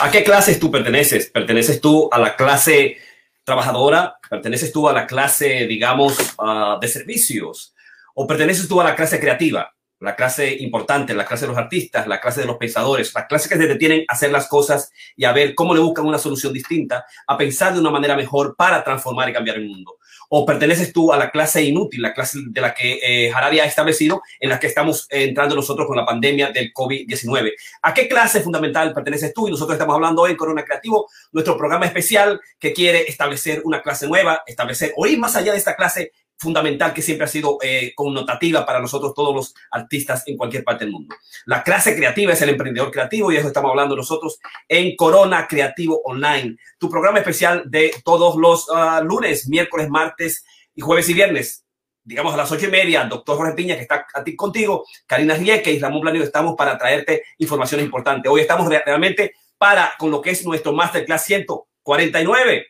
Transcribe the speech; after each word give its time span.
¿A 0.00 0.10
qué 0.10 0.24
clases 0.24 0.58
tú 0.58 0.70
perteneces? 0.70 1.30
¿Perteneces 1.30 1.80
tú 1.80 2.08
a 2.12 2.18
la 2.18 2.36
clase 2.36 2.98
trabajadora? 3.44 4.18
¿Perteneces 4.28 4.72
tú 4.72 4.88
a 4.88 4.92
la 4.92 5.06
clase, 5.06 5.66
digamos, 5.66 6.18
uh, 6.38 6.78
de 6.80 6.88
servicios? 6.88 7.74
¿O 8.14 8.26
perteneces 8.26 8.68
tú 8.68 8.80
a 8.80 8.84
la 8.84 8.96
clase 8.96 9.20
creativa? 9.20 9.74
La 10.00 10.16
clase 10.16 10.54
importante, 10.60 11.14
la 11.14 11.24
clase 11.24 11.46
de 11.46 11.52
los 11.52 11.58
artistas, 11.58 12.06
la 12.06 12.20
clase 12.20 12.40
de 12.40 12.46
los 12.46 12.56
pensadores, 12.56 13.14
la 13.14 13.26
clase 13.26 13.48
que 13.48 13.56
se 13.56 13.66
detienen 13.66 14.04
a 14.08 14.14
hacer 14.14 14.30
las 14.30 14.48
cosas 14.48 14.90
y 15.16 15.24
a 15.24 15.32
ver 15.32 15.54
cómo 15.54 15.74
le 15.74 15.80
buscan 15.80 16.04
una 16.04 16.18
solución 16.18 16.52
distinta, 16.52 17.06
a 17.26 17.38
pensar 17.38 17.72
de 17.72 17.80
una 17.80 17.90
manera 17.90 18.16
mejor 18.16 18.54
para 18.56 18.84
transformar 18.84 19.28
y 19.28 19.32
cambiar 19.32 19.56
el 19.56 19.68
mundo 19.68 19.98
o 20.36 20.44
perteneces 20.44 20.92
tú 20.92 21.12
a 21.12 21.16
la 21.16 21.30
clase 21.30 21.62
inútil, 21.62 22.02
la 22.02 22.12
clase 22.12 22.40
de 22.44 22.60
la 22.60 22.74
que 22.74 22.98
eh, 23.00 23.32
Harari 23.32 23.60
ha 23.60 23.66
establecido, 23.66 24.20
en 24.40 24.48
la 24.48 24.58
que 24.58 24.66
estamos 24.66 25.06
entrando 25.08 25.54
nosotros 25.54 25.86
con 25.86 25.96
la 25.96 26.04
pandemia 26.04 26.50
del 26.50 26.72
COVID-19. 26.72 27.52
¿A 27.82 27.94
qué 27.94 28.08
clase 28.08 28.40
fundamental 28.40 28.92
perteneces 28.92 29.32
tú? 29.32 29.46
Y 29.46 29.52
nosotros 29.52 29.76
estamos 29.76 29.94
hablando 29.94 30.26
en 30.26 30.34
Corona 30.34 30.64
Creativo, 30.64 31.08
nuestro 31.30 31.56
programa 31.56 31.86
especial 31.86 32.40
que 32.58 32.72
quiere 32.72 33.04
establecer 33.08 33.62
una 33.64 33.80
clase 33.80 34.08
nueva, 34.08 34.42
establecer 34.44 34.92
o 34.96 35.06
ir 35.06 35.20
más 35.20 35.36
allá 35.36 35.52
de 35.52 35.58
esta 35.58 35.76
clase 35.76 36.10
fundamental 36.44 36.94
que 36.94 37.02
siempre 37.02 37.24
ha 37.24 37.28
sido 37.28 37.58
eh, 37.62 37.92
connotativa 37.96 38.64
para 38.64 38.78
nosotros 38.78 39.14
todos 39.14 39.34
los 39.34 39.54
artistas 39.70 40.22
en 40.26 40.36
cualquier 40.36 40.62
parte 40.62 40.84
del 40.84 40.92
mundo. 40.92 41.16
La 41.46 41.64
clase 41.64 41.96
creativa 41.96 42.32
es 42.32 42.42
el 42.42 42.50
emprendedor 42.50 42.92
creativo 42.92 43.32
y 43.32 43.36
eso 43.36 43.48
estamos 43.48 43.70
hablando 43.70 43.96
nosotros 43.96 44.38
en 44.68 44.94
Corona 44.94 45.48
Creativo 45.48 46.00
Online, 46.04 46.56
tu 46.78 46.88
programa 46.88 47.18
especial 47.18 47.64
de 47.66 47.92
todos 48.04 48.36
los 48.36 48.68
uh, 48.68 49.02
lunes, 49.02 49.48
miércoles, 49.48 49.88
martes 49.88 50.44
y 50.74 50.82
jueves 50.82 51.08
y 51.08 51.14
viernes. 51.14 51.64
Digamos 52.04 52.34
a 52.34 52.36
las 52.36 52.52
ocho 52.52 52.66
y 52.66 52.70
media, 52.70 53.04
doctor 53.04 53.38
Jorge 53.38 53.54
Piña, 53.54 53.76
que 53.76 53.82
está 53.82 54.06
a 54.12 54.22
ti 54.22 54.36
contigo, 54.36 54.84
Karina 55.06 55.34
Rieke 55.34 55.72
y 55.72 55.78
Ramón 55.78 56.02
Blanio, 56.02 56.22
estamos 56.22 56.54
para 56.54 56.76
traerte 56.76 57.22
información 57.38 57.80
importante. 57.80 58.28
Hoy 58.28 58.42
estamos 58.42 58.68
realmente 58.68 59.32
para 59.56 59.94
con 59.98 60.10
lo 60.10 60.20
que 60.20 60.30
es 60.30 60.44
nuestro 60.44 60.74
Masterclass 60.74 61.24
149, 61.24 62.66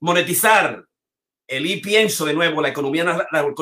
monetizar 0.00 0.84
el 1.46 1.66
I 1.66 1.76
pienso 1.78 2.24
de 2.24 2.34
nuevo, 2.34 2.62
la 2.62 2.68
economía, 2.68 3.04
la 3.30 3.54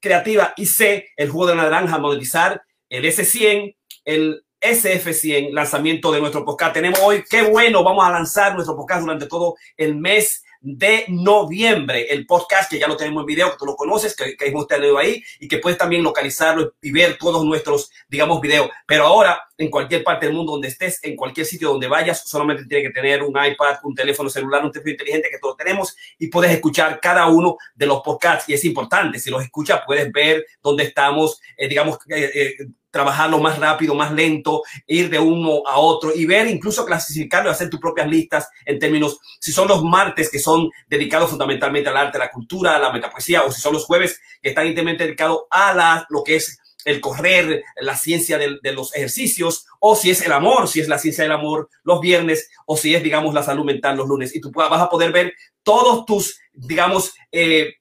creativa 0.00 0.52
y 0.56 0.66
C, 0.66 1.08
el 1.16 1.30
jugo 1.30 1.46
de 1.46 1.56
la 1.56 1.64
naranja, 1.64 1.98
monetizar 1.98 2.62
el 2.88 3.04
S100, 3.04 3.76
el 4.04 4.44
SF100, 4.60 5.52
lanzamiento 5.52 6.12
de 6.12 6.20
nuestro 6.20 6.44
podcast. 6.44 6.74
Tenemos 6.74 6.98
hoy, 7.00 7.24
qué 7.28 7.42
bueno, 7.42 7.82
vamos 7.82 8.04
a 8.04 8.10
lanzar 8.10 8.54
nuestro 8.54 8.76
podcast 8.76 9.02
durante 9.02 9.26
todo 9.26 9.56
el 9.76 9.96
mes 9.96 10.42
de 10.64 11.04
noviembre. 11.08 12.06
El 12.08 12.24
podcast 12.26 12.70
que 12.70 12.78
ya 12.78 12.88
lo 12.88 12.96
tenemos 12.96 13.20
en 13.20 13.26
video, 13.26 13.50
que 13.50 13.58
tú 13.58 13.66
lo 13.66 13.76
conoces, 13.76 14.16
que, 14.16 14.34
que 14.34 14.46
hemos 14.46 14.66
tenido 14.66 14.96
ahí 14.96 15.22
y 15.38 15.46
que 15.46 15.58
puedes 15.58 15.78
también 15.78 16.02
localizarlo 16.02 16.74
y 16.80 16.90
ver 16.90 17.18
todos 17.18 17.44
nuestros, 17.44 17.90
digamos, 18.08 18.40
videos. 18.40 18.70
Pero 18.86 19.06
ahora, 19.06 19.42
en 19.58 19.68
cualquier 19.68 20.02
parte 20.02 20.24
del 20.24 20.34
mundo 20.34 20.52
donde 20.52 20.68
estés, 20.68 21.04
en 21.04 21.16
cualquier 21.16 21.46
sitio 21.46 21.68
donde 21.68 21.86
vayas, 21.86 22.26
solamente 22.26 22.64
tienes 22.64 22.88
que 22.88 22.94
tener 22.94 23.22
un 23.22 23.36
iPad, 23.36 23.76
un 23.84 23.94
teléfono 23.94 24.30
celular, 24.30 24.64
un 24.64 24.72
teléfono 24.72 24.92
inteligente 24.92 25.28
que 25.30 25.38
todos 25.38 25.56
tenemos 25.58 25.94
y 26.18 26.28
puedes 26.28 26.50
escuchar 26.50 26.98
cada 26.98 27.26
uno 27.26 27.58
de 27.74 27.86
los 27.86 28.00
podcasts. 28.00 28.48
Y 28.48 28.54
es 28.54 28.64
importante, 28.64 29.18
si 29.18 29.30
los 29.30 29.42
escuchas, 29.42 29.82
puedes 29.86 30.10
ver 30.10 30.46
dónde 30.62 30.84
estamos, 30.84 31.42
eh, 31.58 31.68
digamos, 31.68 31.98
eh, 32.08 32.30
eh, 32.34 32.66
trabajarlo 32.94 33.40
más 33.40 33.58
rápido, 33.58 33.92
más 33.96 34.12
lento, 34.12 34.62
ir 34.86 35.10
de 35.10 35.18
uno 35.18 35.66
a 35.66 35.80
otro 35.80 36.12
y 36.14 36.26
ver, 36.26 36.46
incluso 36.46 36.86
clasificarlo 36.86 37.50
y 37.50 37.52
hacer 37.52 37.68
tus 37.68 37.80
propias 37.80 38.08
listas 38.08 38.48
en 38.64 38.78
términos, 38.78 39.18
si 39.40 39.50
son 39.50 39.66
los 39.66 39.82
martes 39.82 40.30
que 40.30 40.38
son 40.38 40.70
dedicados 40.86 41.30
fundamentalmente 41.30 41.90
al 41.90 41.96
arte, 41.96 42.18
a 42.18 42.20
la 42.20 42.30
cultura, 42.30 42.76
a 42.76 42.78
la 42.78 42.92
metapoesía, 42.92 43.42
o 43.42 43.50
si 43.50 43.60
son 43.60 43.72
los 43.72 43.84
jueves 43.84 44.20
que 44.40 44.50
están 44.50 44.68
íntimamente 44.68 45.02
dedicados 45.02 45.40
a 45.50 45.74
la, 45.74 46.06
lo 46.08 46.22
que 46.22 46.36
es 46.36 46.56
el 46.84 47.00
correr, 47.00 47.64
la 47.80 47.96
ciencia 47.96 48.38
de, 48.38 48.72
los 48.72 48.94
ejercicios, 48.94 49.66
o 49.80 49.96
si 49.96 50.10
es 50.10 50.24
el 50.24 50.30
amor, 50.30 50.68
si 50.68 50.78
es 50.78 50.86
la 50.86 50.98
ciencia 50.98 51.24
del 51.24 51.32
amor 51.32 51.68
los 51.82 52.00
viernes, 52.00 52.48
o 52.64 52.76
si 52.76 52.94
es, 52.94 53.02
digamos, 53.02 53.34
la 53.34 53.42
salud 53.42 53.64
mental 53.64 53.96
los 53.96 54.06
lunes. 54.06 54.36
Y 54.36 54.40
tú 54.40 54.52
vas 54.52 54.80
a 54.80 54.88
poder 54.88 55.10
ver 55.10 55.34
todos 55.64 56.06
tus, 56.06 56.38
digamos, 56.52 57.12
eh, 57.32 57.74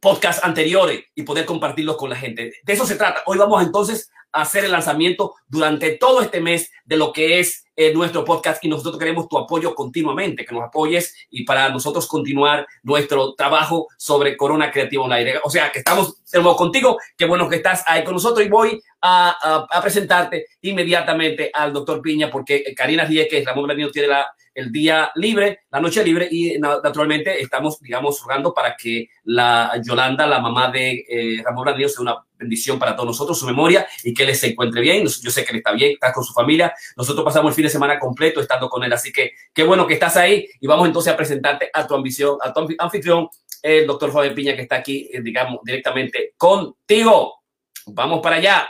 podcasts 0.00 0.44
anteriores 0.44 1.02
y 1.16 1.22
poder 1.22 1.46
compartirlos 1.46 1.96
con 1.96 2.10
la 2.10 2.16
gente. 2.16 2.52
De 2.62 2.72
eso 2.72 2.86
se 2.86 2.94
trata. 2.94 3.22
Hoy 3.26 3.38
vamos 3.38 3.60
entonces 3.62 4.10
hacer 4.32 4.64
el 4.64 4.72
lanzamiento 4.72 5.34
durante 5.48 5.96
todo 5.96 6.22
este 6.22 6.40
mes 6.40 6.70
de 6.84 6.96
lo 6.96 7.12
que 7.12 7.40
es 7.40 7.64
eh, 7.74 7.94
nuestro 7.94 8.22
podcast 8.24 8.62
y 8.62 8.68
nosotros 8.68 8.98
queremos 8.98 9.28
tu 9.28 9.38
apoyo 9.38 9.74
continuamente, 9.74 10.44
que 10.44 10.54
nos 10.54 10.64
apoyes 10.64 11.14
y 11.30 11.44
para 11.44 11.70
nosotros 11.70 12.06
continuar 12.06 12.66
nuestro 12.82 13.34
trabajo 13.34 13.88
sobre 13.96 14.36
Corona 14.36 14.70
Creativa 14.70 15.04
Online. 15.04 15.34
O 15.42 15.48
sea, 15.48 15.72
que 15.72 15.78
estamos 15.78 16.16
contigo, 16.56 16.98
qué 17.16 17.24
bueno 17.24 17.48
que 17.48 17.56
estás 17.56 17.82
ahí 17.86 18.04
con 18.04 18.14
nosotros 18.14 18.44
y 18.44 18.50
voy 18.50 18.78
a, 19.00 19.66
a, 19.70 19.80
presentarte 19.80 20.46
inmediatamente 20.60 21.50
al 21.52 21.72
doctor 21.72 22.02
Piña 22.02 22.30
porque 22.30 22.74
Karina 22.76 23.04
Rieke, 23.04 23.42
Ramón 23.44 23.64
Blanino 23.64 23.90
tiene 23.90 24.08
la, 24.08 24.30
el 24.54 24.70
día 24.70 25.10
libre, 25.14 25.60
la 25.70 25.80
noche 25.80 26.04
libre 26.04 26.28
y 26.30 26.58
naturalmente 26.58 27.40
estamos, 27.40 27.80
digamos, 27.80 28.20
rogando 28.22 28.52
para 28.52 28.76
que 28.76 29.08
la 29.24 29.80
Yolanda, 29.82 30.26
la 30.26 30.40
mamá 30.40 30.70
de 30.70 31.04
eh, 31.08 31.42
Ramón 31.44 31.64
Blanino, 31.64 31.88
sea 31.88 32.02
una 32.02 32.16
bendición 32.42 32.78
para 32.78 32.94
todos 32.94 33.06
nosotros, 33.06 33.38
su 33.38 33.46
memoria 33.46 33.86
y 34.04 34.12
que 34.12 34.24
él 34.24 34.34
se 34.34 34.48
encuentre 34.48 34.80
bien. 34.80 35.06
Yo 35.06 35.30
sé 35.30 35.44
que 35.44 35.52
él 35.52 35.58
está 35.58 35.72
bien, 35.72 35.92
está 35.92 36.12
con 36.12 36.24
su 36.24 36.32
familia. 36.32 36.74
Nosotros 36.96 37.24
pasamos 37.24 37.50
el 37.50 37.54
fin 37.54 37.64
de 37.64 37.70
semana 37.70 37.98
completo 37.98 38.40
estando 38.40 38.68
con 38.68 38.84
él, 38.84 38.92
así 38.92 39.12
que 39.12 39.32
qué 39.52 39.64
bueno 39.64 39.86
que 39.86 39.94
estás 39.94 40.16
ahí 40.16 40.46
y 40.60 40.66
vamos 40.66 40.86
entonces 40.86 41.12
a 41.12 41.16
presentarte 41.16 41.70
a 41.72 41.86
tu 41.86 41.94
ambición, 41.94 42.38
a 42.42 42.52
tu 42.52 42.68
anfitrión, 42.78 43.28
el 43.62 43.86
doctor 43.86 44.10
Joven 44.10 44.34
Piña, 44.34 44.56
que 44.56 44.62
está 44.62 44.76
aquí, 44.76 45.08
eh, 45.12 45.20
digamos, 45.22 45.60
directamente 45.64 46.34
contigo. 46.36 47.42
Vamos 47.86 48.20
para 48.20 48.36
allá. 48.36 48.68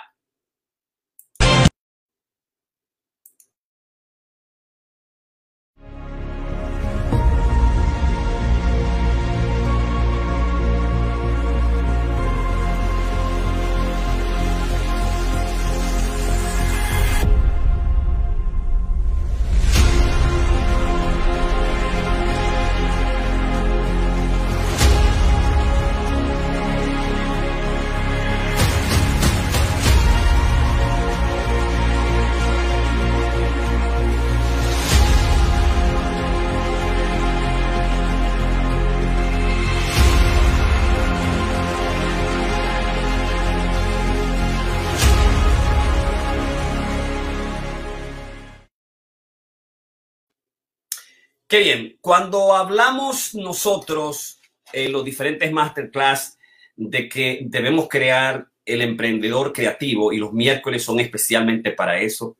Qué 51.53 51.59
bien. 51.59 51.99
Cuando 52.01 52.55
hablamos 52.57 53.35
nosotros 53.35 54.41
en 54.73 54.91
los 54.91 55.05
diferentes 55.05 55.53
masterclass 55.53 56.39
de 56.77 57.11
que 57.11 57.41
debemos 57.45 57.89
crear 57.91 58.49
el 58.65 58.81
emprendedor 58.81 59.53
creativo 59.53 60.15
y 60.15 60.17
los 60.17 60.33
miércoles 60.33 60.83
son 60.83 60.99
especialmente 60.99 61.73
para 61.73 62.01
eso, 62.01 62.39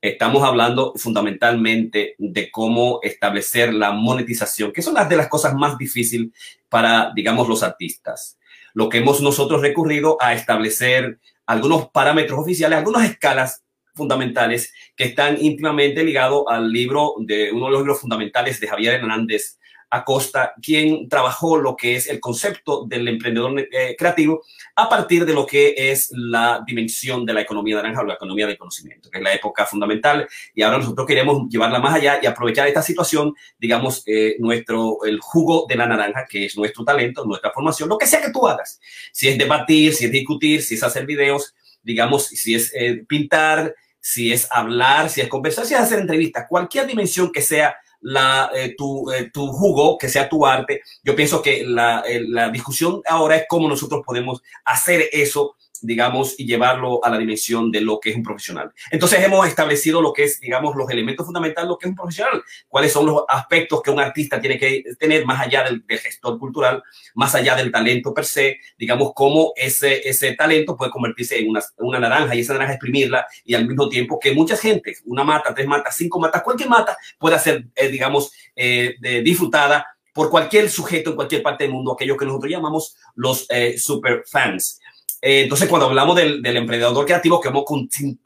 estamos 0.00 0.44
hablando 0.44 0.92
fundamentalmente 0.94 2.14
de 2.18 2.52
cómo 2.52 3.00
establecer 3.02 3.74
la 3.74 3.90
monetización, 3.90 4.72
que 4.72 4.80
son 4.80 4.94
las 4.94 5.08
de 5.08 5.16
las 5.16 5.26
cosas 5.26 5.54
más 5.54 5.76
difíciles 5.76 6.28
para, 6.68 7.10
digamos, 7.16 7.48
los 7.48 7.64
artistas. 7.64 8.38
Lo 8.74 8.88
que 8.88 8.98
hemos 8.98 9.20
nosotros 9.20 9.60
recurrido 9.60 10.18
a 10.20 10.34
establecer 10.34 11.18
algunos 11.46 11.88
parámetros 11.88 12.38
oficiales, 12.38 12.78
algunas 12.78 13.10
escalas 13.10 13.64
fundamentales 13.94 14.72
que 14.96 15.04
están 15.04 15.36
íntimamente 15.40 16.04
ligados 16.04 16.44
al 16.48 16.70
libro 16.70 17.14
de 17.18 17.52
uno 17.52 17.66
de 17.66 17.72
los 17.72 17.80
libros 17.80 18.00
fundamentales 18.00 18.60
de 18.60 18.68
Javier 18.68 18.94
Hernández 18.94 19.58
Acosta, 19.92 20.54
quien 20.62 21.06
trabajó 21.06 21.58
lo 21.58 21.76
que 21.76 21.96
es 21.96 22.08
el 22.08 22.18
concepto 22.18 22.86
del 22.86 23.06
emprendedor 23.08 23.60
eh, 23.60 23.94
creativo 23.96 24.42
a 24.74 24.88
partir 24.88 25.26
de 25.26 25.34
lo 25.34 25.44
que 25.44 25.74
es 25.76 26.10
la 26.12 26.62
dimensión 26.66 27.26
de 27.26 27.34
la 27.34 27.42
economía 27.42 27.76
naranja 27.76 28.00
o 28.00 28.04
la 28.04 28.14
economía 28.14 28.46
del 28.46 28.56
conocimiento, 28.56 29.10
que 29.10 29.18
es 29.18 29.24
la 29.24 29.34
época 29.34 29.66
fundamental. 29.66 30.26
Y 30.54 30.62
ahora 30.62 30.78
nosotros 30.78 31.06
queremos 31.06 31.46
llevarla 31.50 31.78
más 31.78 31.94
allá 31.94 32.18
y 32.22 32.26
aprovechar 32.26 32.66
esta 32.68 32.80
situación, 32.80 33.34
digamos, 33.58 34.02
eh, 34.06 34.36
nuestro, 34.38 35.04
el 35.04 35.20
jugo 35.20 35.66
de 35.68 35.76
la 35.76 35.86
naranja, 35.86 36.24
que 36.26 36.46
es 36.46 36.56
nuestro 36.56 36.86
talento, 36.86 37.26
nuestra 37.26 37.50
formación, 37.50 37.90
lo 37.90 37.98
que 37.98 38.06
sea 38.06 38.22
que 38.22 38.32
tú 38.32 38.48
hagas. 38.48 38.80
Si 39.12 39.28
es 39.28 39.36
debatir, 39.36 39.92
si 39.92 40.06
es 40.06 40.10
discutir, 40.10 40.62
si 40.62 40.76
es 40.76 40.82
hacer 40.82 41.04
videos, 41.04 41.54
digamos, 41.82 42.28
si 42.28 42.54
es 42.54 42.72
eh, 42.74 43.04
pintar, 43.06 43.74
si 44.02 44.32
es 44.32 44.48
hablar, 44.50 45.08
si 45.08 45.20
es 45.20 45.28
conversar, 45.28 45.64
si 45.64 45.74
es 45.74 45.80
hacer 45.80 46.00
entrevistas, 46.00 46.46
cualquier 46.48 46.86
dimensión 46.88 47.30
que 47.30 47.40
sea 47.40 47.76
la, 48.00 48.50
eh, 48.52 48.74
tu, 48.76 49.10
eh, 49.12 49.30
tu, 49.32 49.46
jugo, 49.46 49.96
que 49.96 50.08
sea 50.08 50.28
tu 50.28 50.44
arte. 50.44 50.82
Yo 51.04 51.14
pienso 51.14 51.40
que 51.40 51.64
la, 51.64 52.02
eh, 52.06 52.20
la, 52.26 52.50
discusión 52.50 53.00
ahora 53.08 53.36
es 53.36 53.44
cómo 53.48 53.68
nosotros 53.68 54.02
podemos 54.04 54.42
hacer 54.64 55.08
eso 55.12 55.54
digamos, 55.82 56.34
y 56.38 56.46
llevarlo 56.46 57.04
a 57.04 57.10
la 57.10 57.18
dimensión 57.18 57.70
de 57.70 57.80
lo 57.80 58.00
que 58.00 58.10
es 58.10 58.16
un 58.16 58.22
profesional. 58.22 58.72
Entonces 58.90 59.22
hemos 59.22 59.46
establecido 59.46 60.00
lo 60.00 60.12
que 60.12 60.24
es, 60.24 60.40
digamos, 60.40 60.74
los 60.76 60.88
elementos 60.90 61.26
fundamentales 61.26 61.66
de 61.66 61.72
lo 61.72 61.78
que 61.78 61.86
es 61.86 61.90
un 61.90 61.96
profesional, 61.96 62.42
cuáles 62.68 62.92
son 62.92 63.06
los 63.06 63.24
aspectos 63.28 63.82
que 63.82 63.90
un 63.90 64.00
artista 64.00 64.40
tiene 64.40 64.58
que 64.58 64.84
tener 64.98 65.26
más 65.26 65.40
allá 65.40 65.64
del, 65.64 65.84
gestor 65.88 66.38
cultural, 66.38 66.82
más 67.14 67.34
allá 67.34 67.54
del 67.54 67.70
talento 67.70 68.14
per 68.14 68.24
se, 68.24 68.58
digamos, 68.78 69.12
cómo 69.14 69.52
ese, 69.56 70.08
ese 70.08 70.34
talento 70.34 70.76
puede 70.76 70.90
convertirse 70.90 71.38
en 71.38 71.50
una, 71.50 71.60
una 71.78 72.00
naranja 72.00 72.34
y 72.34 72.40
esa 72.40 72.54
naranja 72.54 72.74
exprimirla 72.74 73.26
y 73.44 73.54
al 73.54 73.66
mismo 73.66 73.88
tiempo 73.88 74.18
que 74.18 74.32
mucha 74.32 74.56
gente, 74.56 74.96
una 75.04 75.24
mata, 75.24 75.54
tres 75.54 75.66
matas, 75.66 75.96
cinco 75.96 76.18
matas, 76.18 76.42
cualquier 76.42 76.68
mata 76.68 76.96
pueda 77.18 77.38
ser, 77.38 77.66
eh, 77.74 77.88
digamos, 77.88 78.32
eh, 78.56 78.94
disfrutada 79.22 79.86
por 80.12 80.30
cualquier 80.30 80.68
sujeto 80.70 81.10
en 81.10 81.16
cualquier 81.16 81.42
parte 81.42 81.64
del 81.64 81.72
mundo, 81.72 81.92
aquellos 81.92 82.16
que 82.16 82.26
nosotros 82.26 82.50
llamamos 82.50 82.96
los 83.14 83.46
eh, 83.50 83.78
super 83.78 84.24
fans. 84.26 84.78
Eh, 85.24 85.42
entonces, 85.42 85.68
cuando 85.68 85.86
hablamos 85.86 86.16
del, 86.16 86.44
emprendedor 86.44 87.06
creativo, 87.06 87.40
que 87.40 87.48
hemos 87.48 87.64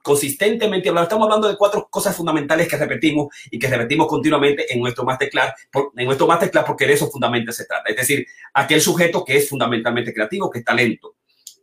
consistentemente 0.00 0.88
hablado, 0.88 1.04
estamos 1.04 1.26
hablando 1.26 1.46
de 1.46 1.56
cuatro 1.56 1.86
cosas 1.90 2.16
fundamentales 2.16 2.66
que 2.68 2.78
repetimos 2.78 3.28
y 3.50 3.58
que 3.58 3.68
repetimos 3.68 4.06
continuamente 4.06 4.72
en 4.72 4.80
nuestro 4.80 5.04
masterclass, 5.04 5.52
por, 5.70 5.92
en 5.94 6.06
nuestro 6.06 6.26
masterclass 6.26 6.64
porque 6.64 6.86
de 6.86 6.94
eso 6.94 7.10
fundamentalmente 7.10 7.52
se 7.52 7.66
trata. 7.66 7.90
Es 7.90 7.96
decir, 7.96 8.26
aquel 8.54 8.80
sujeto 8.80 9.22
que 9.22 9.36
es 9.36 9.46
fundamentalmente 9.46 10.14
creativo, 10.14 10.50
que 10.50 10.60
es 10.60 10.64
talento. 10.64 11.16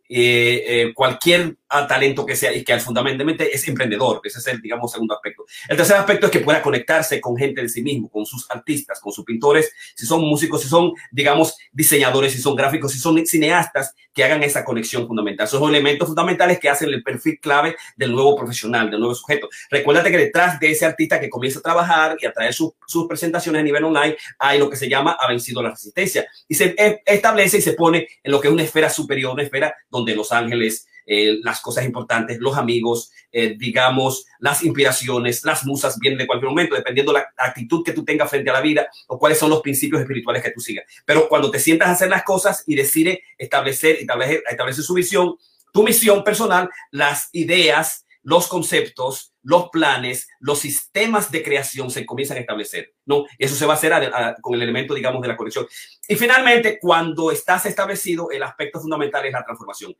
Eh, 0.08 0.64
eh, 0.68 0.94
cualquier 0.94 1.56
talento 1.88 2.26
que 2.26 2.36
sea 2.36 2.54
y 2.54 2.64
que 2.64 2.80
fundamentalmente 2.80 3.54
es 3.54 3.68
emprendedor. 3.68 4.22
Ese 4.24 4.40
es 4.40 4.48
el, 4.48 4.62
digamos, 4.62 4.92
segundo 4.92 5.14
aspecto. 5.14 5.46
El 5.68 5.78
tercer 5.78 5.98
aspecto 5.98 6.28
es 6.28 6.32
que 6.32 6.40
pueda 6.40 6.62
conectarse 6.62 7.20
con 7.20 7.36
gente 7.36 7.62
de 7.62 7.70
sí 7.70 7.82
mismo, 7.82 8.10
con 8.10 8.26
sus 8.26 8.50
artistas, 8.50 9.00
con 9.00 9.12
sus 9.12 9.26
pintores, 9.26 9.72
si 9.96 10.06
son 10.06 10.22
músicos, 10.22 10.62
si 10.62 10.70
son, 10.70 10.94
digamos, 11.12 11.58
diseñadores, 11.72 12.34
si 12.34 12.42
son 12.42 12.56
gráficos, 12.56 12.92
si 12.92 13.00
son 13.00 13.26
cineastas, 13.26 13.96
que 14.14 14.24
hagan 14.24 14.44
esa 14.44 14.64
conexión 14.64 15.08
fundamental. 15.08 15.48
Esos 15.48 15.60
son 15.60 15.70
elementos 15.70 16.08
fundamentales 16.08 16.60
que 16.60 16.70
hacen 16.70 16.90
el 16.90 17.02
perfil 17.04 17.40
clave 17.40 17.76
del 17.96 18.12
nuevo 18.12 18.36
profesional, 18.36 18.90
del 18.90 19.00
nuevo 19.00 19.16
sujeto. 19.16 19.50
Recuérdate 19.70 20.12
que 20.12 20.18
detrás 20.18 20.60
de 20.60 20.72
ese 20.72 20.86
artista 20.86 21.20
que 21.20 21.30
comienza 21.30 21.60
a 21.60 21.64
trabajar 21.64 22.18
y 22.20 22.26
a 22.26 22.32
traer 22.32 22.54
sus 22.54 23.08
presentaciones 23.08 23.60
a 23.60 23.64
nivel 23.64 23.84
online, 23.84 24.16
hay 24.38 24.60
lo 24.60 24.70
que 24.70 24.76
se 24.76 24.88
llama 24.88 25.18
ha 25.20 25.28
vencido 25.28 25.62
la 25.62 25.72
resistencia 25.72 26.28
y 26.48 26.56
se 26.56 26.76
e, 26.78 27.02
establece 27.06 27.58
y 27.58 27.62
se 27.62 27.74
pone 27.74 28.08
en 28.24 28.32
lo 28.32 28.40
que 28.40 28.48
es 28.48 28.54
una 28.54 28.64
esfera 28.64 28.90
superior, 28.90 29.34
una 29.34 29.44
esfera 29.44 29.76
donde 29.90 30.16
Los 30.16 30.32
Ángeles, 30.32 30.88
eh, 31.06 31.40
las 31.44 31.62
cosas 31.62 31.86
importantes, 31.86 32.40
los 32.40 32.58
amigos, 32.58 33.12
eh, 33.32 33.56
digamos, 33.58 34.26
las 34.40 34.64
inspiraciones, 34.64 35.44
las 35.44 35.66
musas 35.66 36.00
vienen 36.00 36.20
de 36.20 36.28
cualquier 36.28 36.50
momento, 36.50 36.76
dependiendo 36.76 37.12
la 37.14 37.28
actitud 37.38 37.84
que 37.84 37.94
tú 37.94 38.06
tengas 38.06 38.30
frente 38.30 38.50
a 38.50 38.54
la 38.54 38.62
vida 38.62 38.88
o 39.08 39.18
cuáles 39.18 39.38
son 39.38 39.50
los 39.50 39.62
principios 39.62 40.02
espirituales 40.02 40.44
que 40.44 40.52
tú 40.52 40.60
sigas. 40.60 40.86
Pero 41.06 41.28
cuando 41.28 41.52
te 41.52 41.60
sientas 41.60 41.90
a 41.90 41.92
hacer 41.92 42.10
las 42.10 42.24
cosas 42.24 42.64
y 42.68 42.76
decides 42.76 43.20
establecer, 43.38 43.98
establecer, 43.98 44.44
establecer 44.50 44.84
su 44.84 44.94
visión, 44.94 45.36
tu 45.74 45.84
misión 45.84 46.24
personal, 46.24 46.70
las 46.92 47.30
ideas, 47.34 48.06
los 48.22 48.48
conceptos, 48.48 49.34
los 49.44 49.70
planes, 49.70 50.30
los 50.40 50.60
sistemas 50.60 51.30
de 51.30 51.44
creación 51.44 51.92
se 51.92 52.06
comienzan 52.06 52.38
a 52.38 52.40
establecer, 52.40 52.94
¿no? 53.06 53.26
Eso 53.38 53.56
se 53.56 53.66
va 53.66 53.74
a 53.74 53.76
hacer 53.76 53.94
con 54.42 54.56
el 54.56 54.62
elemento, 54.62 54.94
digamos, 54.94 55.22
de 55.22 55.28
la 55.28 55.36
conexión. 55.36 55.68
Y 56.08 56.16
finalmente, 56.16 56.80
cuando 56.80 57.32
estás 57.32 57.66
establecido, 57.66 58.32
el 58.32 58.44
aspecto 58.44 58.80
fundamental 58.80 59.26
es 59.26 59.34
la 59.34 59.44
transformación 59.44 59.94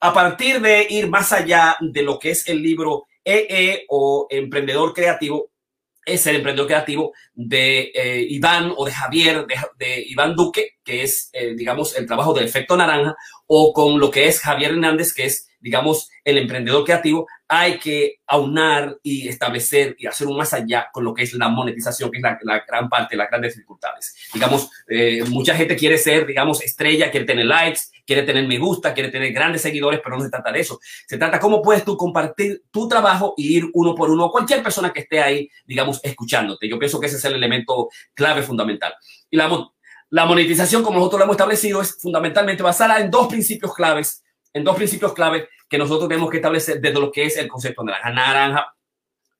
a 0.00 0.12
partir 0.12 0.60
de 0.60 0.86
ir 0.88 1.08
más 1.08 1.32
allá 1.32 1.76
de 1.80 2.02
lo 2.02 2.18
que 2.18 2.30
es 2.30 2.48
el 2.48 2.62
libro 2.62 3.06
EE 3.24 3.84
o 3.88 4.26
Emprendedor 4.30 4.94
Creativo, 4.94 5.50
es 6.08 6.26
el 6.26 6.36
emprendedor 6.36 6.68
creativo 6.68 7.12
de 7.34 7.92
eh, 7.94 8.26
Iván 8.30 8.72
o 8.74 8.86
de 8.86 8.92
Javier, 8.92 9.46
de, 9.76 10.04
Iván 10.08 10.34
Duque, 10.34 10.78
que 10.82 11.02
es, 11.02 11.28
eh, 11.32 11.54
digamos, 11.54 11.96
el 11.96 12.06
trabajo 12.06 12.32
del 12.32 12.46
efecto 12.46 12.76
naranja, 12.76 13.14
o 13.46 13.72
con 13.72 14.00
lo 14.00 14.10
que 14.10 14.26
es 14.26 14.40
Javier 14.40 14.72
Hernández, 14.72 15.12
que 15.12 15.26
es, 15.26 15.48
digamos, 15.60 16.08
el 16.24 16.38
emprendedor 16.38 16.84
creativo, 16.84 17.26
hay 17.48 17.78
que 17.78 18.20
aunar 18.26 18.98
y 19.02 19.26
establecer 19.26 19.96
y 19.98 20.06
hacer 20.06 20.26
un 20.26 20.36
más 20.36 20.52
allá 20.52 20.88
con 20.92 21.02
lo 21.02 21.14
que 21.14 21.22
es 21.22 21.32
la 21.32 21.48
monetización, 21.48 22.10
que 22.10 22.18
es 22.18 22.22
la, 22.22 22.64
gran 22.66 22.88
parte, 22.90 23.16
las 23.16 23.28
grandes 23.30 23.54
dificultades. 23.54 24.14
Digamos, 24.34 24.70
eh, 24.86 25.24
mucha 25.28 25.54
gente 25.54 25.74
quiere 25.74 25.96
ser, 25.96 26.26
digamos, 26.26 26.62
estrella, 26.62 27.10
quiere 27.10 27.24
tener 27.24 27.46
likes, 27.46 27.80
quiere 28.08 28.22
tener 28.22 28.46
me 28.46 28.58
gusta, 28.58 28.92
quiere 28.92 29.10
tener 29.10 29.32
grandes 29.32 29.62
seguidores, 29.62 30.00
pero 30.02 30.16
no 30.16 30.22
se 30.22 30.30
trata 30.30 30.52
de 30.52 30.60
eso. 30.60 30.78
Se 31.06 31.16
trata 31.16 31.40
cómo 31.40 31.62
puedes 31.62 31.84
tú 31.84 31.96
compartir 31.96 32.64
tu 32.70 32.86
trabajo 32.86 33.34
y 33.36 33.56
ir 33.56 33.70
uno 33.72 33.94
por 33.94 34.10
uno, 34.10 34.30
cualquier 34.30 34.62
persona 34.62 34.92
que 34.92 35.00
esté 35.00 35.20
ahí, 35.20 35.50
digamos, 35.66 36.00
escuchándote. 36.02 36.68
Yo 36.68 36.78
pienso 36.78 37.00
que 37.00 37.06
ese 37.06 37.16
es 37.16 37.24
el 37.24 37.34
elemento 37.34 37.88
clave 38.14 38.42
fundamental. 38.42 38.94
Y 39.30 39.36
la, 39.36 40.26
monetización, 40.26 40.82
como 40.82 40.98
nosotros 40.98 41.20
lo 41.20 41.24
hemos 41.24 41.34
establecido, 41.34 41.80
es 41.80 41.96
fundamentalmente 42.00 42.62
basada 42.62 43.00
en 43.00 43.10
dos 43.10 43.28
principios 43.28 43.74
claves, 43.74 44.22
en 44.52 44.64
dos 44.64 44.76
principios 44.76 45.12
claves 45.12 45.44
que 45.68 45.78
nosotros 45.78 46.08
tenemos 46.08 46.30
que 46.30 46.38
establecer 46.38 46.80
desde 46.80 47.00
lo 47.00 47.12
que 47.12 47.24
es 47.24 47.36
el 47.36 47.48
concepto 47.48 47.82
de 47.82 47.92
naranja. 47.92 48.10
Naranja, 48.10 48.74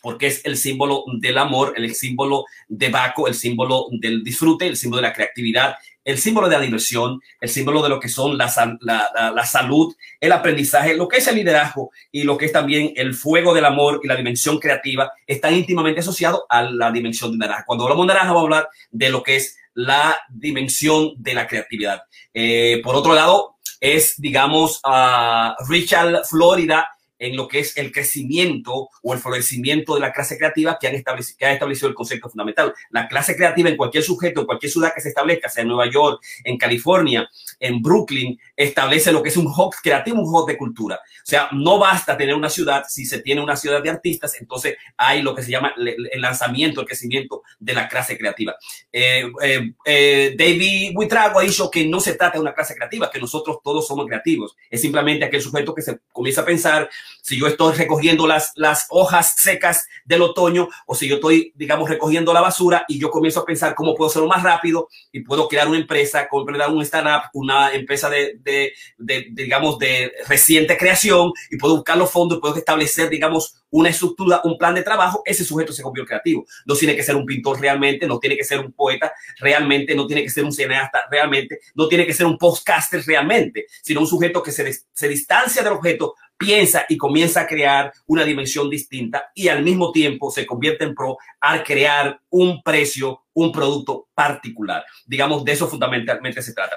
porque 0.01 0.29
es 0.29 0.45
el 0.45 0.57
símbolo 0.57 1.05
del 1.21 1.39
amor, 1.39 1.75
el 1.77 1.95
símbolo 1.95 2.45
de 2.69 2.89
Baco, 2.89 3.27
el 3.27 3.35
símbolo 3.35 3.87
del 3.91 4.23
disfrute, 4.23 4.67
el 4.67 4.77
símbolo 4.77 5.03
de 5.03 5.09
la 5.09 5.15
creatividad, 5.15 5.75
el 6.05 6.19
símbolo 6.19 6.49
de 6.49 6.57
la 6.57 6.63
diversión, 6.63 7.21
el 7.41 7.49
símbolo 7.49 7.83
de 7.83 7.89
lo 7.89 8.01
que 8.01 8.09
son 8.09 8.39
la, 8.39 8.51
la, 8.81 9.33
la, 9.35 9.45
salud, 9.45 9.95
el 10.21 10.33
aprendizaje, 10.33 10.97
lo 10.97 11.09
que 11.09 11.19
es 11.19 11.27
el 11.27 11.35
liderazgo 11.35 11.91
y 12.11 12.23
lo 12.23 12.39
que 12.39 12.47
es 12.47 12.53
también 12.53 12.93
el 12.97 13.15
fuego 13.15 13.53
del 13.53 13.67
amor 13.67 14.01
y 14.03 14.07
la 14.07 14.17
dimensión 14.17 14.59
creativa, 14.59 15.13
están 15.27 15.55
íntimamente 15.55 16.01
asociados 16.01 16.43
a 16.49 16.63
la 16.63 16.91
dimensión 16.91 17.33
de 17.33 17.39
naranja. 17.39 17.65
Cuando 17.67 17.85
hablamos 17.85 18.07
de 18.07 18.15
naranja, 18.15 18.33
vamos 18.33 18.43
a 18.43 18.45
hablar 18.45 18.69
de 18.91 19.11
lo 19.11 19.23
que 19.23 19.37
es 19.37 19.59
la 19.75 20.19
dimensión 20.29 21.13
de 21.17 21.35
la 21.35 21.47
creatividad. 21.47 22.03
Eh, 22.33 22.81
por 22.83 22.95
otro 22.95 23.15
lado, 23.15 23.57
es, 23.81 24.15
digamos, 24.19 24.81
uh, 24.85 25.55
Richard 25.69 26.25
Florida 26.25 26.89
en 27.19 27.37
lo 27.37 27.49
que 27.49 27.61
es 27.61 27.77
el 27.77 27.91
crecimiento 27.93 28.89
o 29.03 29.13
el 29.13 29.19
florecimiento 29.19 29.95
de 29.95 30.01
la 30.01 30.13
clase 30.13 30.39
creativa 30.39 30.79
que, 30.81 30.87
han 30.87 31.03
que 31.03 31.47
ha 31.47 31.53
establecido 31.53 31.89
el 31.89 31.95
concepto 31.95 32.29
fundamental. 32.29 32.73
La 32.91 33.09
clase 33.09 33.37
creativa 33.37 33.69
en 33.69 33.77
cualquier 33.77 34.05
sujeto, 34.05 34.41
en 34.41 34.47
cualquier 34.47 34.71
ciudad 34.71 34.93
que 34.95 35.01
se 35.01 35.09
establezca, 35.09 35.49
sea 35.49 35.63
en 35.63 35.69
Nueva 35.69 35.91
York, 35.91 36.23
en 36.45 36.57
California, 36.57 37.29
en 37.59 37.83
Brooklyn, 37.83 38.39
establece 38.59 39.13
lo 39.13 39.23
que 39.23 39.29
es 39.29 39.37
un 39.37 39.47
hub 39.47 39.73
creativo, 39.81 40.21
un 40.21 40.35
hub 40.35 40.47
de 40.47 40.59
cultura. 40.59 40.97
O 40.97 41.31
sea, 41.31 41.49
no 41.53 41.79
basta 41.79 42.17
tener 42.17 42.35
una 42.35 42.51
ciudad, 42.51 42.85
si 42.89 43.07
se 43.07 43.21
tiene 43.21 43.41
una 43.41 43.55
ciudad 43.55 43.81
de 43.81 43.89
artistas, 43.89 44.35
entonces 44.41 44.77
hay 44.97 45.23
lo 45.23 45.33
que 45.33 45.45
se 45.45 45.53
llama 45.53 45.73
el 45.77 46.21
lanzamiento, 46.21 46.81
el 46.81 46.87
crecimiento 46.87 47.43
de 47.61 47.73
la 47.73 47.89
clase 47.89 48.19
creativa. 48.19 48.57
Eh, 48.93 49.31
eh, 49.43 49.73
eh, 49.85 50.35
David 50.37 50.91
Buitrago 50.93 51.39
ha 51.39 51.43
dicho 51.43 51.71
que 51.71 51.87
no 51.87 52.01
se 52.01 52.15
trata 52.15 52.35
de 52.35 52.41
una 52.41 52.53
clase 52.53 52.75
creativa, 52.75 53.09
que 53.11 53.21
nosotros 53.21 53.59
todos 53.63 53.87
somos 53.87 54.07
creativos. 54.07 54.57
Es 54.69 54.81
simplemente 54.81 55.25
aquel 55.25 55.41
sujeto 55.41 55.73
que 55.73 55.83
se 55.83 56.01
comienza 56.13 56.41
a 56.41 56.45
pensar 56.45 56.91
si 57.23 57.39
yo 57.39 57.47
estoy 57.47 57.77
recogiendo 57.77 58.27
las, 58.27 58.53
las 58.57 58.87
hojas 58.89 59.35
secas 59.37 59.87
del 60.05 60.23
otoño 60.23 60.69
o 60.87 60.97
si 60.97 61.07
yo 61.07 61.17
estoy, 61.17 61.53
digamos, 61.55 61.89
recogiendo 61.89 62.33
la 62.33 62.41
basura 62.41 62.85
y 62.89 62.99
yo 62.99 63.11
comienzo 63.11 63.41
a 63.41 63.45
pensar 63.45 63.77
cómo 63.77 63.95
puedo 63.95 64.11
hacerlo 64.11 64.27
más 64.27 64.43
rápido 64.43 64.89
y 65.13 65.21
puedo 65.21 65.47
crear 65.47 65.69
una 65.69 65.79
empresa, 65.79 66.29
comprar 66.29 66.71
un 66.71 66.83
startup, 66.83 67.31
una 67.35 67.73
empresa 67.73 68.11
de, 68.11 68.41
de, 68.49 69.27
digamos, 69.31 69.79
de 69.79 70.13
reciente 70.27 70.77
creación 70.77 71.33
y 71.51 71.57
puedo 71.57 71.77
buscar 71.77 71.97
los 71.97 72.11
fondos, 72.11 72.41
puedo 72.41 72.57
establecer, 72.57 73.09
digamos, 73.09 73.63
una 73.71 73.91
estructura, 73.91 74.41
un 74.45 74.57
plan 74.57 74.75
de 74.75 74.83
trabajo, 74.83 75.23
ese 75.25 75.45
sujeto 75.45 75.73
se 75.73 75.83
convierte 75.83 76.09
creativo. 76.09 76.47
No 76.67 76.75
tiene 76.75 76.97
que 76.97 77.03
ser 77.03 77.17
un 77.17 77.27
pintor 77.27 77.61
realmente, 77.61 78.07
no 78.07 78.19
tiene 78.19 78.37
que 78.37 78.45
ser 78.45 78.61
un 78.61 78.73
poeta 78.73 79.13
realmente, 79.39 79.95
no 79.95 80.07
tiene 80.07 80.23
que 80.23 80.31
ser 80.31 80.45
un 80.45 80.53
cineasta 80.53 81.05
realmente, 81.11 81.61
no 81.75 81.89
tiene 81.89 82.07
que 82.07 82.15
ser 82.15 82.27
un 82.27 82.39
podcaster 82.39 83.03
realmente, 83.07 83.67
sino 83.83 84.01
un 84.01 84.07
sujeto 84.07 84.43
que 84.43 84.53
se, 84.53 84.73
se 84.93 85.09
distancia 85.09 85.63
del 85.63 85.75
objeto 85.75 86.15
piensa 86.39 86.87
y 86.89 86.97
comienza 86.97 87.41
a 87.41 87.47
crear 87.47 87.93
una 88.07 88.25
dimensión 88.25 88.71
distinta 88.71 89.31
y 89.35 89.49
al 89.49 89.63
mismo 89.63 89.91
tiempo 89.91 90.31
se 90.31 90.47
convierte 90.47 90.85
en 90.85 90.95
pro 90.95 91.19
al 91.41 91.65
crear 91.65 92.21
un 92.31 92.63
precio, 92.63 93.25
un 93.35 93.51
producto 93.51 94.09
particular. 94.15 94.85
Digamos, 95.05 95.45
de 95.45 95.53
eso 95.53 95.69
fundamentalmente 95.69 96.41
se 96.41 96.55
trata. 96.55 96.77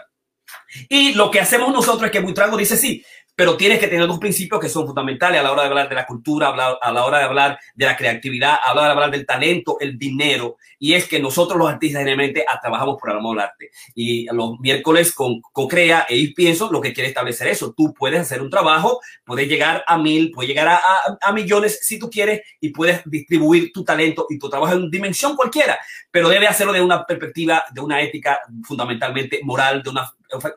Y 0.90 1.14
lo 1.14 1.30
que 1.32 1.40
hacemos 1.40 1.72
nosotros 1.74 2.06
es 2.06 2.12
que 2.12 2.20
Buitrago 2.20 2.58
dice, 2.58 2.78
sí, 2.78 3.04
pero 3.36 3.58
tienes 3.58 3.80
que 3.80 3.88
tener 3.88 4.08
dos 4.08 4.20
principios 4.20 4.62
que 4.62 4.70
son 4.70 4.86
fundamentales 4.86 5.40
a 5.40 5.44
la 5.44 5.52
hora 5.52 5.64
de 5.64 5.70
hablar 5.70 5.90
de 5.90 5.96
la 5.96 6.06
cultura, 6.06 6.50
a 6.50 6.92
la 6.92 7.06
hora 7.06 7.18
de 7.20 7.24
hablar 7.24 7.60
de 7.74 7.86
la 7.86 7.96
creatividad, 7.98 8.56
a 8.64 8.74
la 8.74 8.82
hora 8.82 8.86
de 8.90 8.94
hablar 8.94 9.12
del 9.12 9.26
talento, 9.26 9.78
el 9.80 9.98
dinero. 9.98 10.58
Y 10.78 10.94
es 10.94 11.08
que 11.08 11.20
nosotros 11.20 11.58
los 11.58 11.70
artistas 11.70 12.02
generalmente 12.02 12.46
trabajamos 12.62 12.98
por 13.00 13.10
el 13.10 13.18
amor 13.18 13.40
al 13.40 13.46
arte. 13.46 13.72
Y 13.96 14.26
los 14.26 14.60
miércoles 14.60 15.14
con, 15.14 15.42
con 15.42 15.68
Crea 15.68 16.06
e 16.08 16.34
Pienso 16.36 16.72
lo 16.72 16.82
que 16.82 16.94
quiere 16.94 17.10
establecer 17.10 17.48
eso. 17.48 17.74
Tú 17.76 17.94
puedes 17.94 18.20
hacer 18.20 18.42
un 18.42 18.50
trabajo, 18.50 19.00
puedes 19.26 19.48
llegar 19.48 19.84
a 19.88 19.98
mil, 19.98 20.32
puedes 20.32 20.48
llegar 20.48 20.68
a, 20.68 20.80
a, 21.20 21.32
millones 21.32 21.80
si 21.82 21.98
tú 21.98 22.10
quieres 22.10 22.42
y 22.60 22.70
puedes 22.70 23.02
distribuir 23.06 23.72
tu 23.74 23.84
talento 23.84 24.28
y 24.30 24.38
tu 24.38 24.50
trabajo 24.50 24.76
en 24.76 24.92
dimensión 24.92 25.36
cualquiera, 25.36 25.80
pero 26.12 26.30
debe 26.30 26.48
hacerlo 26.48 26.74
de 26.74 26.82
una 26.82 27.06
perspectiva, 27.06 27.64
de 27.72 27.82
una 27.82 28.02
ética 28.02 28.40
fundamentalmente 28.64 29.40
moral, 29.44 29.82
de 29.82 29.90
una 29.90 30.12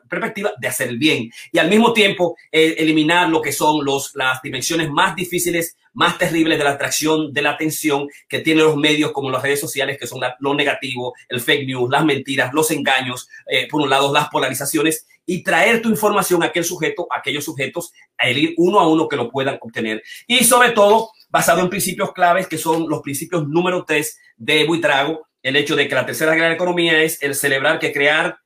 perspectiva 0.07 0.51
de 0.57 0.67
hacer 0.67 0.89
el 0.89 0.97
bien 0.97 1.29
y 1.51 1.59
al 1.59 1.69
mismo 1.69 1.93
tiempo 1.93 2.35
eh, 2.51 2.75
eliminar 2.77 3.29
lo 3.29 3.41
que 3.41 3.51
son 3.51 3.83
los, 3.83 4.15
las 4.15 4.41
dimensiones 4.41 4.89
más 4.89 5.15
difíciles, 5.15 5.77
más 5.93 6.17
terribles 6.17 6.57
de 6.57 6.63
la 6.63 6.71
atracción, 6.71 7.33
de 7.33 7.41
la 7.41 7.51
atención 7.51 8.07
que 8.27 8.39
tienen 8.39 8.65
los 8.65 8.77
medios 8.77 9.11
como 9.11 9.29
las 9.29 9.41
redes 9.41 9.59
sociales, 9.59 9.97
que 9.97 10.07
son 10.07 10.21
lo 10.39 10.53
negativo, 10.53 11.13
el 11.29 11.41
fake 11.41 11.67
news, 11.67 11.89
las 11.89 12.05
mentiras, 12.05 12.53
los 12.53 12.69
engaños, 12.71 13.29
eh, 13.47 13.67
por 13.69 13.81
un 13.81 13.89
lado 13.89 14.13
las 14.13 14.29
polarizaciones 14.29 15.07
y 15.25 15.43
traer 15.43 15.81
tu 15.81 15.89
información 15.89 16.43
a 16.43 16.47
aquel 16.47 16.63
sujeto, 16.63 17.07
a 17.09 17.19
aquellos 17.19 17.43
sujetos, 17.43 17.91
a 18.17 18.29
ir 18.29 18.53
uno 18.57 18.79
a 18.79 18.87
uno 18.87 19.07
que 19.07 19.15
lo 19.15 19.29
puedan 19.29 19.57
obtener. 19.59 20.03
Y 20.27 20.43
sobre 20.43 20.71
todo, 20.71 21.11
basado 21.29 21.61
en 21.61 21.69
principios 21.69 22.13
claves 22.13 22.47
que 22.47 22.57
son 22.57 22.87
los 22.87 23.01
principios 23.01 23.47
número 23.47 23.83
tres 23.85 24.19
de 24.37 24.65
Buitrago, 24.65 25.27
el 25.41 25.55
hecho 25.55 25.75
de 25.75 25.87
que 25.87 25.95
la 25.95 26.05
tercera 26.05 26.35
gran 26.35 26.51
economía 26.51 27.01
es 27.01 27.21
el 27.21 27.35
celebrar 27.35 27.79
que 27.79 27.93
crear, 27.93 28.39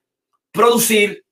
producir, 0.51 1.24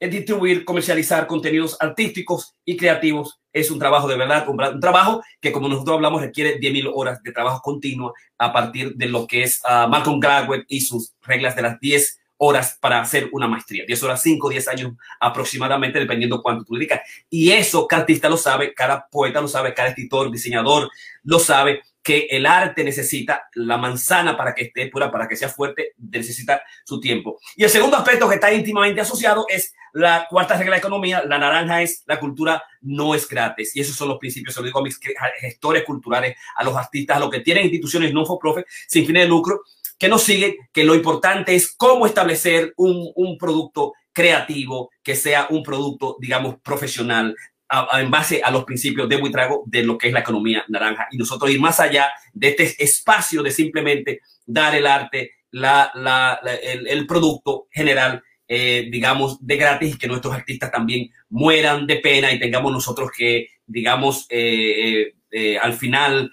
distribuir, 0.00 0.64
comercializar 0.64 1.26
contenidos 1.26 1.76
artísticos 1.80 2.54
y 2.64 2.76
creativos 2.76 3.40
es 3.52 3.70
un 3.70 3.78
trabajo 3.78 4.08
de 4.08 4.16
verdad, 4.16 4.46
un, 4.48 4.80
trabajo 4.80 5.22
que 5.40 5.52
como 5.52 5.68
nosotros 5.68 5.94
hablamos 5.94 6.20
requiere 6.20 6.58
10.000 6.58 6.90
horas 6.92 7.22
de 7.22 7.32
trabajo 7.32 7.62
continuo 7.62 8.12
a 8.36 8.52
partir 8.52 8.94
de 8.96 9.06
lo 9.06 9.26
que 9.26 9.44
es 9.44 9.62
uh, 9.64 9.88
Malcolm 9.88 10.18
Gladwell 10.18 10.64
y 10.68 10.80
sus 10.80 11.14
reglas 11.22 11.54
de 11.54 11.62
las 11.62 11.78
10 11.78 12.18
horas 12.36 12.76
para 12.80 13.00
hacer 13.00 13.28
una 13.32 13.46
maestría, 13.46 13.84
10 13.86 14.02
horas, 14.02 14.22
5, 14.22 14.48
10 14.48 14.68
años 14.68 14.92
aproximadamente, 15.20 16.00
dependiendo 16.00 16.42
cuánto 16.42 16.64
tú 16.64 16.74
dedicas. 16.74 17.00
Y 17.30 17.52
eso 17.52 17.86
cada 17.86 18.02
artista 18.02 18.28
lo 18.28 18.36
sabe, 18.36 18.74
cada 18.74 19.06
poeta 19.08 19.40
lo 19.40 19.48
sabe, 19.48 19.72
cada 19.72 19.90
escritor, 19.90 20.30
diseñador 20.30 20.90
lo 21.22 21.38
sabe 21.38 21.82
que 22.04 22.28
el 22.30 22.44
arte 22.44 22.84
necesita 22.84 23.48
la 23.54 23.78
manzana 23.78 24.36
para 24.36 24.54
que 24.54 24.64
esté 24.64 24.88
pura, 24.88 25.10
para 25.10 25.26
que 25.26 25.36
sea 25.36 25.48
fuerte, 25.48 25.94
necesita 25.96 26.62
su 26.84 27.00
tiempo. 27.00 27.40
Y 27.56 27.64
el 27.64 27.70
segundo 27.70 27.96
aspecto 27.96 28.28
que 28.28 28.34
está 28.34 28.52
íntimamente 28.52 29.00
asociado 29.00 29.46
es 29.48 29.74
la 29.94 30.26
cuarta 30.28 30.58
regla 30.58 30.74
de 30.74 30.80
economía, 30.80 31.24
la 31.24 31.38
naranja 31.38 31.80
es 31.80 32.02
la 32.06 32.20
cultura 32.20 32.62
no 32.82 33.14
es 33.14 33.26
gratis. 33.26 33.74
Y 33.74 33.80
esos 33.80 33.96
son 33.96 34.08
los 34.08 34.18
principios, 34.18 34.54
se 34.54 34.60
lo 34.60 34.66
digo 34.66 34.80
a 34.80 34.82
mis 34.82 35.00
gestores 35.40 35.82
culturales, 35.84 36.36
a 36.56 36.62
los 36.62 36.76
artistas, 36.76 37.16
a 37.16 37.20
los 37.20 37.30
que 37.30 37.40
tienen 37.40 37.64
instituciones 37.64 38.12
no 38.12 38.26
for 38.26 38.38
profit, 38.38 38.66
sin 38.86 39.06
fines 39.06 39.22
de 39.22 39.28
lucro, 39.30 39.62
que 39.98 40.08
nos 40.08 40.22
siguen, 40.22 40.56
que 40.74 40.84
lo 40.84 40.94
importante 40.94 41.54
es 41.54 41.74
cómo 41.74 42.04
establecer 42.04 42.74
un, 42.76 43.12
un 43.14 43.38
producto 43.38 43.94
creativo, 44.12 44.90
que 45.02 45.16
sea 45.16 45.46
un 45.48 45.62
producto, 45.62 46.18
digamos, 46.20 46.56
profesional, 46.62 47.34
en 47.92 48.10
base 48.10 48.40
a 48.42 48.50
los 48.50 48.64
principios 48.64 49.08
de 49.08 49.16
Buitrago 49.16 49.64
de 49.66 49.82
lo 49.82 49.96
que 49.98 50.08
es 50.08 50.12
la 50.12 50.20
economía 50.20 50.64
naranja. 50.68 51.08
Y 51.10 51.16
nosotros 51.16 51.50
ir 51.50 51.60
más 51.60 51.80
allá 51.80 52.10
de 52.32 52.48
este 52.48 52.82
espacio 52.82 53.42
de 53.42 53.50
simplemente 53.50 54.20
dar 54.46 54.74
el 54.74 54.86
arte, 54.86 55.32
la, 55.50 55.90
la, 55.94 56.40
el, 56.62 57.06
producto 57.06 57.68
general, 57.70 58.22
eh, 58.48 58.88
digamos, 58.90 59.44
de 59.44 59.56
gratis 59.56 59.94
y 59.94 59.98
que 59.98 60.08
nuestros 60.08 60.34
artistas 60.34 60.70
también 60.70 61.10
mueran 61.30 61.86
de 61.86 61.96
pena 61.96 62.32
y 62.32 62.40
tengamos 62.40 62.72
nosotros 62.72 63.10
que, 63.16 63.48
digamos, 63.66 64.26
eh, 64.30 65.14
eh, 65.30 65.58
al 65.58 65.74
final 65.74 66.32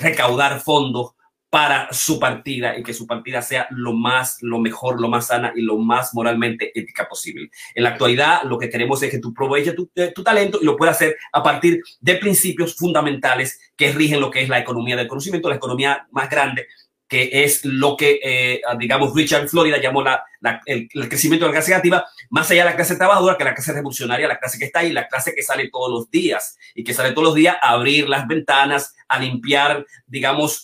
recaudar 0.00 0.60
fondos 0.60 1.12
para 1.54 1.86
su 1.92 2.18
partida 2.18 2.76
y 2.76 2.82
que 2.82 2.92
su 2.92 3.06
partida 3.06 3.40
sea 3.40 3.68
lo 3.70 3.92
más, 3.92 4.38
lo 4.40 4.58
mejor, 4.58 5.00
lo 5.00 5.06
más 5.06 5.28
sana 5.28 5.52
y 5.54 5.62
lo 5.62 5.78
más 5.78 6.12
moralmente 6.12 6.76
ética 6.76 7.08
posible. 7.08 7.48
En 7.76 7.84
la 7.84 7.90
actualidad, 7.90 8.42
lo 8.42 8.58
que 8.58 8.68
queremos 8.68 9.00
es 9.04 9.10
que 9.12 9.20
tú 9.20 9.28
aproveches 9.28 9.76
tu, 9.76 9.88
eh, 9.94 10.10
tu, 10.12 10.24
talento 10.24 10.58
y 10.60 10.64
lo 10.64 10.76
puedas 10.76 10.96
hacer 10.96 11.16
a 11.32 11.44
partir 11.44 11.80
de 12.00 12.16
principios 12.16 12.74
fundamentales 12.74 13.60
que 13.76 13.92
rigen 13.92 14.20
lo 14.20 14.32
que 14.32 14.42
es 14.42 14.48
la 14.48 14.58
economía 14.58 14.96
del 14.96 15.06
conocimiento, 15.06 15.48
la 15.48 15.54
economía 15.54 16.08
más 16.10 16.28
grande 16.28 16.66
que 17.08 17.44
es 17.44 17.64
lo 17.64 17.96
que, 17.96 18.18
eh, 18.22 18.62
digamos, 18.78 19.14
Richard 19.14 19.48
Florida 19.48 19.80
llamó 19.80 20.02
la, 20.02 20.24
el, 20.66 20.88
crecimiento 21.08 21.44
de 21.44 21.50
la 21.50 21.56
clase 21.56 21.72
creativa, 21.72 22.06
más 22.30 22.50
allá 22.50 22.64
de 22.64 22.70
la 22.70 22.76
clase 22.76 22.96
trabajadora, 22.96 23.36
que 23.36 23.44
la 23.44 23.54
clase 23.54 23.72
revolucionaria, 23.72 24.26
la 24.26 24.38
clase 24.38 24.58
que 24.58 24.64
está 24.64 24.80
ahí, 24.80 24.92
la 24.92 25.06
clase 25.08 25.34
que 25.34 25.42
sale 25.42 25.68
todos 25.70 25.90
los 25.90 26.10
días 26.10 26.56
y 26.74 26.82
que 26.82 26.94
sale 26.94 27.10
todos 27.12 27.28
los 27.28 27.34
días 27.34 27.56
a 27.60 27.70
abrir 27.70 28.08
las 28.08 28.26
ventanas, 28.26 28.94
a 29.08 29.18
limpiar, 29.18 29.86
digamos, 30.06 30.62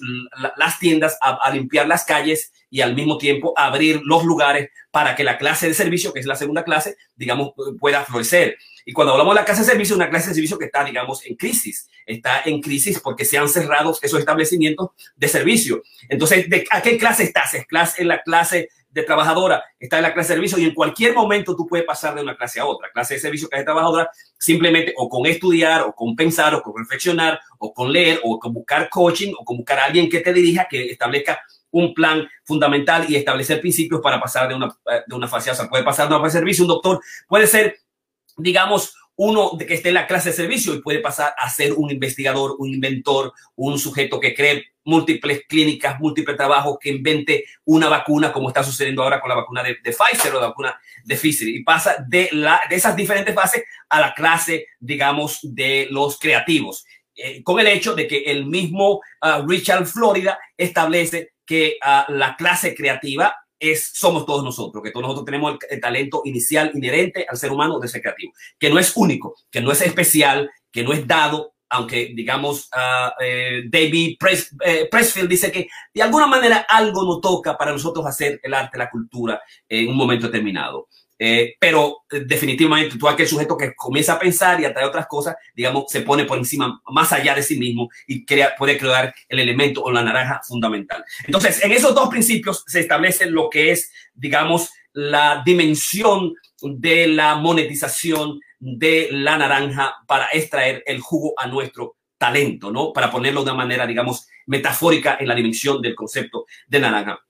las 0.56 0.78
tiendas, 0.78 1.18
a, 1.20 1.50
limpiar 1.52 1.86
las 1.86 2.04
calles 2.04 2.52
y 2.70 2.80
al 2.80 2.94
mismo 2.94 3.18
tiempo 3.18 3.52
abrir 3.56 4.00
los 4.04 4.24
lugares 4.24 4.70
para 4.90 5.14
que 5.16 5.24
la 5.24 5.38
clase 5.38 5.68
de 5.68 5.74
servicio, 5.74 6.12
que 6.12 6.20
es 6.20 6.26
la 6.26 6.36
segunda 6.36 6.64
clase, 6.64 6.96
digamos, 7.16 7.52
pueda 7.78 8.04
florecer. 8.04 8.56
Y 8.84 8.92
cuando 8.92 9.12
hablamos 9.12 9.34
de 9.34 9.40
la 9.40 9.44
clase 9.44 9.62
de 9.62 9.68
servicio, 9.68 9.96
una 9.96 10.10
clase 10.10 10.28
de 10.28 10.34
servicio 10.34 10.58
que 10.58 10.66
está, 10.66 10.84
digamos, 10.84 11.24
en 11.26 11.36
crisis. 11.36 11.88
Está 12.06 12.42
en 12.44 12.60
crisis 12.60 13.00
porque 13.00 13.24
se 13.24 13.38
han 13.38 13.48
cerrado 13.48 13.96
esos 14.00 14.18
establecimientos 14.18 14.90
de 15.16 15.28
servicio. 15.28 15.82
Entonces, 16.08 16.48
¿de 16.48 16.64
¿a 16.70 16.82
qué 16.82 16.98
clase 16.98 17.24
estás? 17.24 17.54
¿Es 17.54 17.66
clase, 17.66 18.02
en 18.02 18.08
la 18.08 18.22
clase 18.22 18.68
de 18.90 19.02
trabajadora? 19.02 19.62
¿Está 19.78 19.98
en 19.98 20.02
la 20.02 20.14
clase 20.14 20.30
de 20.30 20.36
servicio? 20.36 20.58
Y 20.58 20.64
en 20.64 20.74
cualquier 20.74 21.14
momento 21.14 21.54
tú 21.54 21.66
puedes 21.66 21.86
pasar 21.86 22.14
de 22.14 22.22
una 22.22 22.36
clase 22.36 22.60
a 22.60 22.66
otra. 22.66 22.90
Clase 22.92 23.14
de 23.14 23.20
servicio, 23.20 23.48
clase 23.48 23.62
de 23.62 23.66
trabajadora, 23.66 24.10
simplemente 24.38 24.94
o 24.96 25.08
con 25.08 25.26
estudiar, 25.26 25.82
o 25.82 25.94
con 25.94 26.16
pensar, 26.16 26.54
o 26.54 26.62
con 26.62 26.76
reflexionar, 26.76 27.40
o 27.58 27.72
con 27.72 27.92
leer, 27.92 28.20
o 28.24 28.38
con 28.38 28.52
buscar 28.52 28.88
coaching, 28.88 29.32
o 29.38 29.44
con 29.44 29.58
buscar 29.58 29.78
a 29.78 29.84
alguien 29.84 30.08
que 30.08 30.20
te 30.20 30.32
dirija, 30.32 30.66
que 30.68 30.90
establezca 30.90 31.40
un 31.72 31.94
plan 31.94 32.28
fundamental 32.44 33.06
y 33.08 33.16
establecer 33.16 33.60
principios 33.60 34.00
para 34.00 34.20
pasar 34.20 34.48
de 34.48 34.54
una, 34.54 34.68
de 35.06 35.14
una 35.14 35.28
fase, 35.28 35.50
o 35.50 35.54
sea, 35.54 35.68
puede 35.68 35.84
pasar 35.84 36.08
de 36.08 36.14
una 36.14 36.24
fase 36.24 36.38
de 36.38 36.40
servicio, 36.40 36.64
un 36.64 36.68
doctor 36.68 37.00
puede 37.28 37.46
ser 37.46 37.76
digamos, 38.40 38.94
uno 39.16 39.56
que 39.58 39.74
esté 39.74 39.88
en 39.88 39.96
la 39.96 40.06
clase 40.06 40.30
de 40.30 40.36
servicio 40.36 40.74
y 40.74 40.80
puede 40.80 41.00
pasar 41.00 41.34
a 41.36 41.50
ser 41.50 41.74
un 41.74 41.90
investigador, 41.90 42.56
un 42.58 42.68
inventor, 42.68 43.32
un 43.54 43.78
sujeto 43.78 44.18
que 44.18 44.34
cree 44.34 44.64
múltiples 44.84 45.42
clínicas, 45.46 46.00
múltiples 46.00 46.36
trabajos, 46.36 46.78
que 46.80 46.88
invente 46.88 47.44
una 47.64 47.88
vacuna, 47.88 48.32
como 48.32 48.48
está 48.48 48.62
sucediendo 48.62 49.02
ahora 49.02 49.20
con 49.20 49.28
la 49.28 49.36
vacuna 49.36 49.62
de, 49.62 49.74
Pfizer 49.74 50.34
o 50.34 50.40
la 50.40 50.48
vacuna 50.48 50.80
de 51.04 51.16
Pfizer. 51.16 51.48
Y 51.48 51.62
pasa 51.62 51.96
de, 52.08 52.30
de 52.70 52.76
esas 52.76 52.96
diferentes 52.96 53.34
fases 53.34 53.62
a 53.90 54.00
la 54.00 54.14
clase, 54.14 54.68
digamos, 54.78 55.40
de 55.42 55.86
los 55.90 56.18
creativos. 56.18 56.86
Eh, 57.14 57.42
con 57.42 57.60
el 57.60 57.66
hecho 57.66 57.94
de 57.94 58.06
que 58.06 58.22
el 58.22 58.46
mismo 58.46 59.02
ah, 59.20 59.44
Richard 59.46 59.84
Florida 59.84 60.38
establece 60.56 61.34
que 61.44 61.76
ah, 61.82 62.06
la 62.08 62.34
clase 62.36 62.74
creativa 62.74 63.36
es, 63.60 63.90
somos 63.92 64.24
todos 64.24 64.42
nosotros, 64.42 64.82
que 64.82 64.90
todos 64.90 65.02
nosotros 65.02 65.26
tenemos 65.26 65.56
el, 65.68 65.80
talento 65.80 66.22
inicial 66.24 66.72
inherente 66.74 67.26
al 67.28 67.36
ser 67.36 67.52
humano 67.52 67.78
de 67.78 67.88
ser 67.88 68.00
creativo, 68.00 68.32
que 68.58 68.70
no 68.70 68.78
es 68.78 68.96
único, 68.96 69.36
que 69.50 69.60
no 69.60 69.70
es 69.70 69.82
especial, 69.82 70.50
que 70.72 70.82
no 70.82 70.92
es 70.92 71.06
dado, 71.06 71.52
aunque 71.68 72.12
digamos 72.14 72.68
uh, 72.74 73.10
David 73.68 74.16
eh, 74.64 74.88
Pressfield 74.90 75.28
dice 75.28 75.52
que 75.52 75.68
de 75.94 76.02
alguna 76.02 76.26
manera 76.26 76.66
algo 76.68 77.04
nos 77.04 77.20
toca 77.20 77.56
para 77.56 77.70
nosotros 77.70 78.04
hacer 78.06 78.40
el 78.42 78.54
arte, 78.54 78.76
la 78.76 78.90
cultura 78.90 79.40
en 79.68 79.88
un 79.88 79.96
momento 79.96 80.26
determinado. 80.26 80.88
Eh, 81.22 81.54
pero 81.60 81.98
eh, 82.10 82.22
definitivamente 82.24 82.96
tú 82.96 83.06
aquel 83.06 83.28
sujeto 83.28 83.54
que 83.54 83.74
comienza 83.74 84.14
a 84.14 84.18
pensar 84.18 84.58
y 84.58 84.64
a 84.64 84.72
traer 84.72 84.88
otras 84.88 85.06
cosas, 85.06 85.36
digamos, 85.54 85.84
se 85.88 86.00
pone 86.00 86.24
por 86.24 86.38
encima, 86.38 86.80
más 86.86 87.12
allá 87.12 87.34
de 87.34 87.42
sí 87.42 87.58
mismo 87.58 87.90
y 88.06 88.24
crea, 88.24 88.54
puede 88.56 88.78
crear 88.78 89.14
el 89.28 89.38
elemento 89.38 89.82
o 89.82 89.90
la 89.90 90.02
naranja 90.02 90.40
fundamental. 90.42 91.04
Entonces, 91.26 91.62
en 91.62 91.72
esos 91.72 91.94
dos 91.94 92.08
principios 92.08 92.64
se 92.66 92.80
establece 92.80 93.26
lo 93.26 93.50
que 93.50 93.70
es, 93.70 93.92
digamos, 94.14 94.70
la 94.94 95.42
dimensión 95.44 96.32
de 96.62 97.06
la 97.08 97.34
monetización 97.34 98.40
de 98.58 99.08
la 99.12 99.36
naranja 99.36 99.96
para 100.06 100.28
extraer 100.32 100.82
el 100.86 101.00
jugo 101.00 101.34
a 101.36 101.46
nuestro 101.46 101.98
talento, 102.16 102.72
¿no? 102.72 102.94
Para 102.94 103.10
ponerlo 103.10 103.44
de 103.44 103.50
una 103.50 103.58
manera, 103.58 103.86
digamos, 103.86 104.26
metafórica 104.46 105.18
en 105.20 105.28
la 105.28 105.34
dimensión 105.34 105.82
del 105.82 105.94
concepto 105.94 106.46
de 106.66 106.80
naranja 106.80 107.20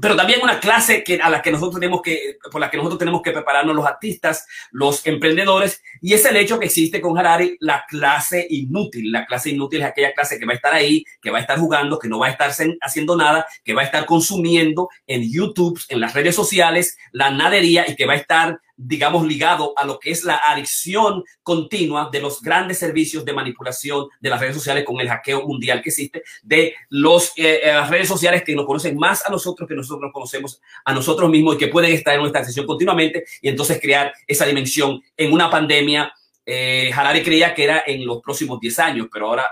pero 0.00 0.16
también 0.16 0.40
una 0.42 0.60
clase 0.60 1.04
que, 1.04 1.20
a 1.20 1.30
la 1.30 1.40
que 1.40 1.52
nosotros 1.52 1.74
tenemos 1.80 2.02
que, 2.02 2.38
por 2.50 2.60
la 2.60 2.70
que 2.70 2.76
nosotros 2.76 2.98
tenemos 2.98 3.22
que 3.22 3.32
prepararnos 3.32 3.76
los 3.76 3.86
artistas, 3.86 4.46
los 4.70 5.06
emprendedores, 5.06 5.82
y 6.00 6.14
es 6.14 6.24
el 6.24 6.36
hecho 6.36 6.58
que 6.58 6.66
existe 6.66 7.00
con 7.00 7.16
Harari 7.18 7.56
la 7.60 7.84
clase 7.88 8.46
inútil. 8.50 9.12
La 9.12 9.26
clase 9.26 9.50
inútil 9.50 9.82
es 9.82 9.86
aquella 9.86 10.12
clase 10.12 10.38
que 10.38 10.46
va 10.46 10.52
a 10.52 10.56
estar 10.56 10.74
ahí, 10.74 11.04
que 11.20 11.30
va 11.30 11.38
a 11.38 11.40
estar 11.40 11.58
jugando, 11.58 11.98
que 11.98 12.08
no 12.08 12.18
va 12.18 12.26
a 12.26 12.30
estar 12.30 12.50
haciendo 12.80 13.16
nada, 13.16 13.46
que 13.64 13.74
va 13.74 13.82
a 13.82 13.84
estar 13.84 14.06
consumiendo 14.06 14.88
en 15.06 15.30
YouTube, 15.30 15.80
en 15.88 16.00
las 16.00 16.14
redes 16.14 16.34
sociales, 16.34 16.96
la 17.12 17.30
nadería 17.30 17.88
y 17.88 17.96
que 17.96 18.06
va 18.06 18.14
a 18.14 18.16
estar 18.16 18.60
digamos, 18.76 19.26
ligado 19.26 19.72
a 19.76 19.84
lo 19.84 19.98
que 19.98 20.10
es 20.10 20.24
la 20.24 20.36
adicción 20.36 21.24
continua 21.42 22.08
de 22.10 22.20
los 22.20 22.40
grandes 22.40 22.78
servicios 22.78 23.24
de 23.24 23.32
manipulación 23.32 24.08
de 24.20 24.30
las 24.30 24.40
redes 24.40 24.56
sociales 24.56 24.84
con 24.84 25.00
el 25.00 25.08
hackeo 25.08 25.46
mundial 25.46 25.82
que 25.82 25.90
existe, 25.90 26.22
de 26.42 26.74
los, 26.88 27.28
eh, 27.36 27.60
eh, 27.62 27.72
las 27.72 27.90
redes 27.90 28.08
sociales 28.08 28.42
que 28.44 28.54
nos 28.54 28.66
conocen 28.66 28.96
más 28.96 29.24
a 29.26 29.30
nosotros 29.30 29.68
que 29.68 29.74
nosotros 29.74 30.10
conocemos 30.12 30.60
a 30.84 30.92
nosotros 30.92 31.30
mismos 31.30 31.54
y 31.54 31.58
que 31.58 31.68
pueden 31.68 31.92
estar 31.92 32.14
en 32.14 32.20
nuestra 32.20 32.44
sesión 32.44 32.66
continuamente 32.66 33.24
y 33.40 33.48
entonces 33.48 33.80
crear 33.80 34.12
esa 34.26 34.46
dimensión 34.46 35.02
en 35.16 35.32
una 35.32 35.50
pandemia. 35.50 36.12
Eh, 36.46 36.90
Harari 36.94 37.22
creía 37.22 37.54
que 37.54 37.64
era 37.64 37.84
en 37.86 38.04
los 38.04 38.20
próximos 38.22 38.60
10 38.60 38.78
años, 38.80 39.08
pero 39.12 39.28
ahora 39.28 39.46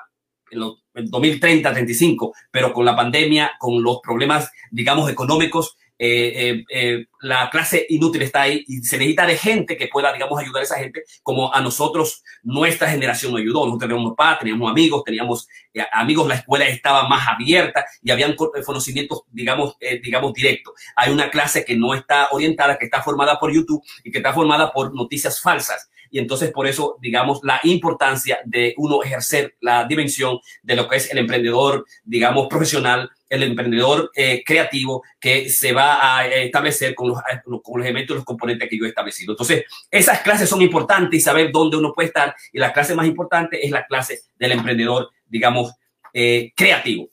en 0.50 0.61
los 0.61 0.83
2030, 0.95 1.73
35, 1.73 2.35
pero 2.50 2.73
con 2.73 2.85
la 2.85 2.95
pandemia, 2.95 3.52
con 3.59 3.83
los 3.83 4.00
problemas, 4.02 4.50
digamos, 4.71 5.11
económicos, 5.11 5.76
eh, 6.04 6.50
eh, 6.50 6.64
eh, 6.68 7.06
la 7.21 7.49
clase 7.49 7.87
inútil 7.88 8.23
está 8.23 8.42
ahí 8.42 8.64
y 8.66 8.78
se 8.78 8.99
necesita 8.99 9.25
de 9.25 9.37
gente 9.37 9.76
que 9.76 9.87
pueda, 9.87 10.12
digamos, 10.12 10.37
ayudar 10.40 10.62
a 10.62 10.64
esa 10.64 10.78
gente 10.80 11.04
como 11.23 11.54
a 11.54 11.61
nosotros, 11.61 12.25
nuestra 12.42 12.90
generación 12.90 13.30
nos 13.30 13.40
ayudó. 13.40 13.61
Nosotros 13.66 13.88
teníamos 13.88 14.14
padres, 14.16 14.40
teníamos 14.40 14.68
amigos, 14.68 15.04
teníamos 15.04 15.49
amigos, 15.92 16.26
la 16.26 16.35
escuela 16.35 16.66
estaba 16.66 17.09
más 17.09 17.28
abierta 17.28 17.85
y 18.02 18.11
habían 18.11 18.35
conocimientos, 18.35 19.23
digamos, 19.30 19.76
digamos, 20.02 20.32
directos. 20.32 20.75
Hay 20.97 21.12
una 21.12 21.30
clase 21.30 21.64
que 21.64 21.76
no 21.76 21.94
está 21.94 22.30
orientada, 22.32 22.76
que 22.78 22.87
está 22.87 23.00
formada 23.00 23.38
por 23.38 23.52
YouTube 23.52 23.85
y 24.02 24.11
que 24.11 24.18
está 24.18 24.32
formada 24.32 24.73
por 24.73 24.92
noticias 24.92 25.40
falsas 25.40 25.88
y 26.12 26.18
entonces 26.18 26.52
por 26.52 26.66
eso, 26.66 26.99
digamos, 27.00 27.40
la 27.42 27.59
importancia 27.64 28.40
de 28.44 28.75
uno 28.76 29.02
ejercer 29.02 29.56
la 29.61 29.85
dimensión 29.85 30.40
de 30.62 30.76
lo 30.76 30.87
que 30.87 30.97
es 30.97 31.11
el 31.11 31.16
emprendedor, 31.16 31.87
digamos, 32.04 32.49
profesional 32.49 33.11
el 33.32 33.42
emprendedor 33.44 34.10
eh, 34.14 34.42
creativo 34.44 35.02
que 35.18 35.48
se 35.48 35.72
va 35.72 36.18
a 36.18 36.26
establecer 36.26 36.94
con 36.94 37.08
los, 37.08 37.18
con 37.62 37.78
los 37.78 37.86
elementos 37.86 38.14
y 38.14 38.16
los 38.16 38.24
componentes 38.24 38.68
que 38.68 38.78
yo 38.78 38.84
he 38.84 38.88
establecido. 38.88 39.32
Entonces, 39.32 39.64
esas 39.90 40.20
clases 40.20 40.50
son 40.50 40.60
importantes 40.60 41.18
y 41.18 41.22
saber 41.22 41.50
dónde 41.50 41.78
uno 41.78 41.94
puede 41.94 42.08
estar. 42.08 42.34
Y 42.52 42.58
la 42.58 42.74
clase 42.74 42.94
más 42.94 43.06
importante 43.06 43.64
es 43.64 43.70
la 43.70 43.86
clase 43.86 44.20
del 44.38 44.52
emprendedor, 44.52 45.10
digamos, 45.26 45.72
eh, 46.12 46.52
creativo. 46.54 47.08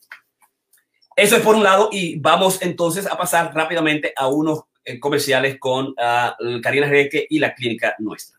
Eso 1.16 1.38
es 1.38 1.42
por 1.42 1.56
un 1.56 1.64
lado 1.64 1.90
y 1.92 2.20
vamos 2.20 2.62
entonces 2.62 3.06
a 3.08 3.18
pasar 3.18 3.54
rápidamente 3.54 4.14
a 4.16 4.28
unos 4.28 4.64
eh, 4.84 5.00
comerciales 5.00 5.58
con 5.58 5.88
uh, 5.88 6.62
Karina 6.62 6.88
Reque 6.88 7.28
y 7.30 7.40
la 7.40 7.54
clínica 7.54 7.96
nuestra. 8.00 8.39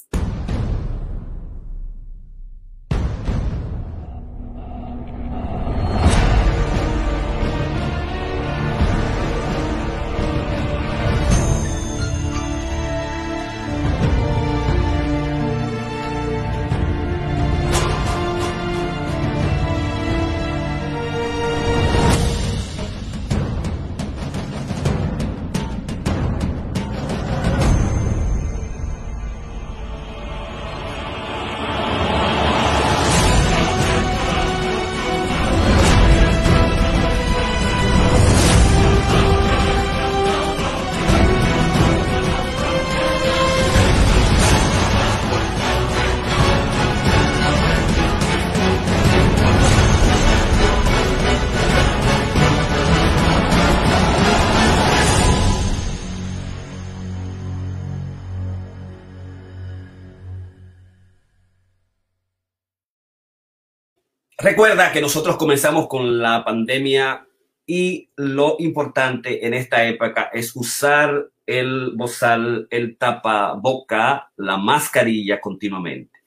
Recuerda 64.50 64.90
que 64.90 65.00
nosotros 65.00 65.36
comenzamos 65.36 65.86
con 65.86 66.18
la 66.18 66.44
pandemia 66.44 67.24
y 67.64 68.10
lo 68.16 68.56
importante 68.58 69.46
en 69.46 69.54
esta 69.54 69.86
época 69.86 70.28
es 70.32 70.56
usar 70.56 71.28
el 71.46 71.92
bozal, 71.94 72.66
el 72.68 72.96
tapaboca, 72.96 74.32
la 74.36 74.56
mascarilla 74.56 75.40
continuamente. 75.40 76.18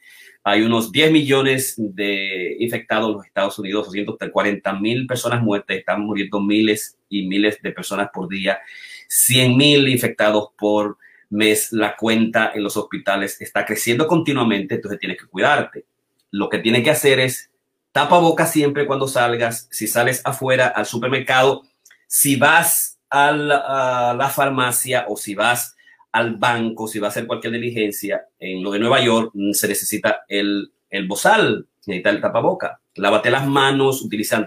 Hay 0.42 0.62
unos 0.62 0.89
10 0.94 1.12
millones 1.12 1.75
de 1.77 2.56
infectados 2.60 3.10
en 3.10 3.18
los 3.18 3.25
Estados 3.25 3.60
Unidos, 3.60 3.88
240 3.88 4.74
mil 4.80 5.06
personas 5.06 5.42
muertas, 5.42 5.75
están 5.75 6.00
muriendo 6.00 6.39
miles 6.39 6.98
y 7.10 7.27
miles 7.27 7.62
de 7.62 7.74
personas 7.74 8.08
por 8.13 8.30
día, 8.30 8.58
100 9.10 9.58
mil 9.58 9.89
infectados 9.89 10.51
por 10.58 10.98
mes. 11.30 11.74
La 11.74 11.98
cuenta 11.98 12.53
en 12.56 12.63
los 12.63 12.77
hospitales 12.77 13.42
está 13.42 13.65
creciendo 13.65 14.08
continuamente, 14.08 14.75
entonces 14.75 14.98
tienes 14.98 15.18
que 15.18 15.27
cuidarte. 15.27 15.84
Lo 16.32 16.48
que 16.48 16.60
tienes 16.60 16.86
que 16.86 16.92
hacer 16.92 17.20
es 17.20 17.50
Tapa 17.94 18.18
boca 18.18 18.48
siempre 18.48 18.88
cuando 18.88 19.08
salgas. 19.08 19.68
Si 19.72 19.86
sales 19.86 20.22
afuera 20.26 20.68
al 20.68 20.88
supermercado, 20.88 21.62
si 22.08 22.36
vas 22.36 23.00
a 23.08 23.32
la, 23.32 24.32
farmacia 24.34 25.06
o 25.08 25.16
si 25.16 25.36
vas 25.36 25.76
al 26.12 26.36
banco, 26.38 26.88
si 26.88 26.98
vas 26.98 27.10
a 27.10 27.12
hacer 27.12 27.28
cualquier 27.28 27.54
diligencia, 27.54 28.26
en 28.40 28.64
lo 28.64 28.72
de 28.72 28.80
Nueva 28.80 29.00
York 29.00 29.30
mm, 29.36 29.52
se 29.52 29.68
necesita 29.68 30.24
el, 30.28 30.74
el 30.90 31.08
bozal, 31.08 31.68
necesita 31.86 32.10
el 32.10 32.20
tapaboca. 32.20 32.82
Lávate 32.96 33.30
las 33.30 33.46
manos, 33.46 34.02
utiliza 34.02 34.44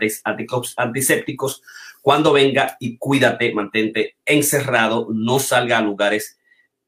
antisépticos 0.76 1.62
cuando 2.02 2.32
venga 2.32 2.76
y 2.80 2.98
cuídate, 2.98 3.54
mantente 3.54 4.16
encerrado, 4.24 5.06
no 5.12 5.38
salga 5.38 5.78
a 5.78 5.82
lugares 5.82 6.36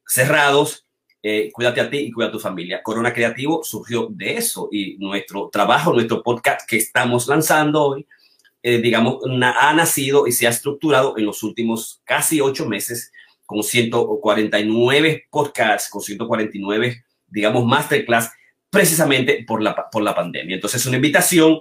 cerrados 0.04 0.87
eh, 1.22 1.50
cuídate 1.52 1.80
a 1.80 1.90
ti 1.90 1.98
y 1.98 2.12
cuida 2.12 2.28
a 2.28 2.32
tu 2.32 2.38
familia. 2.38 2.82
Corona 2.82 3.12
Creativo 3.12 3.62
surgió 3.64 4.08
de 4.10 4.36
eso 4.36 4.68
y 4.70 4.96
nuestro 4.98 5.48
trabajo, 5.50 5.92
nuestro 5.92 6.22
podcast 6.22 6.68
que 6.68 6.76
estamos 6.76 7.26
lanzando 7.26 7.82
hoy, 7.82 8.06
eh, 8.62 8.78
digamos, 8.78 9.18
ha 9.42 9.72
nacido 9.74 10.26
y 10.26 10.32
se 10.32 10.46
ha 10.46 10.50
estructurado 10.50 11.18
en 11.18 11.24
los 11.24 11.42
últimos 11.42 12.00
casi 12.04 12.40
ocho 12.40 12.66
meses 12.66 13.12
con 13.46 13.62
149 13.62 15.26
podcasts, 15.30 15.88
con 15.90 16.02
149, 16.02 17.04
digamos, 17.26 17.64
masterclass, 17.64 18.30
precisamente 18.70 19.44
por 19.46 19.62
la, 19.62 19.88
por 19.90 20.02
la 20.02 20.14
pandemia. 20.14 20.54
Entonces, 20.54 20.80
es 20.80 20.86
una 20.86 20.96
invitación 20.96 21.60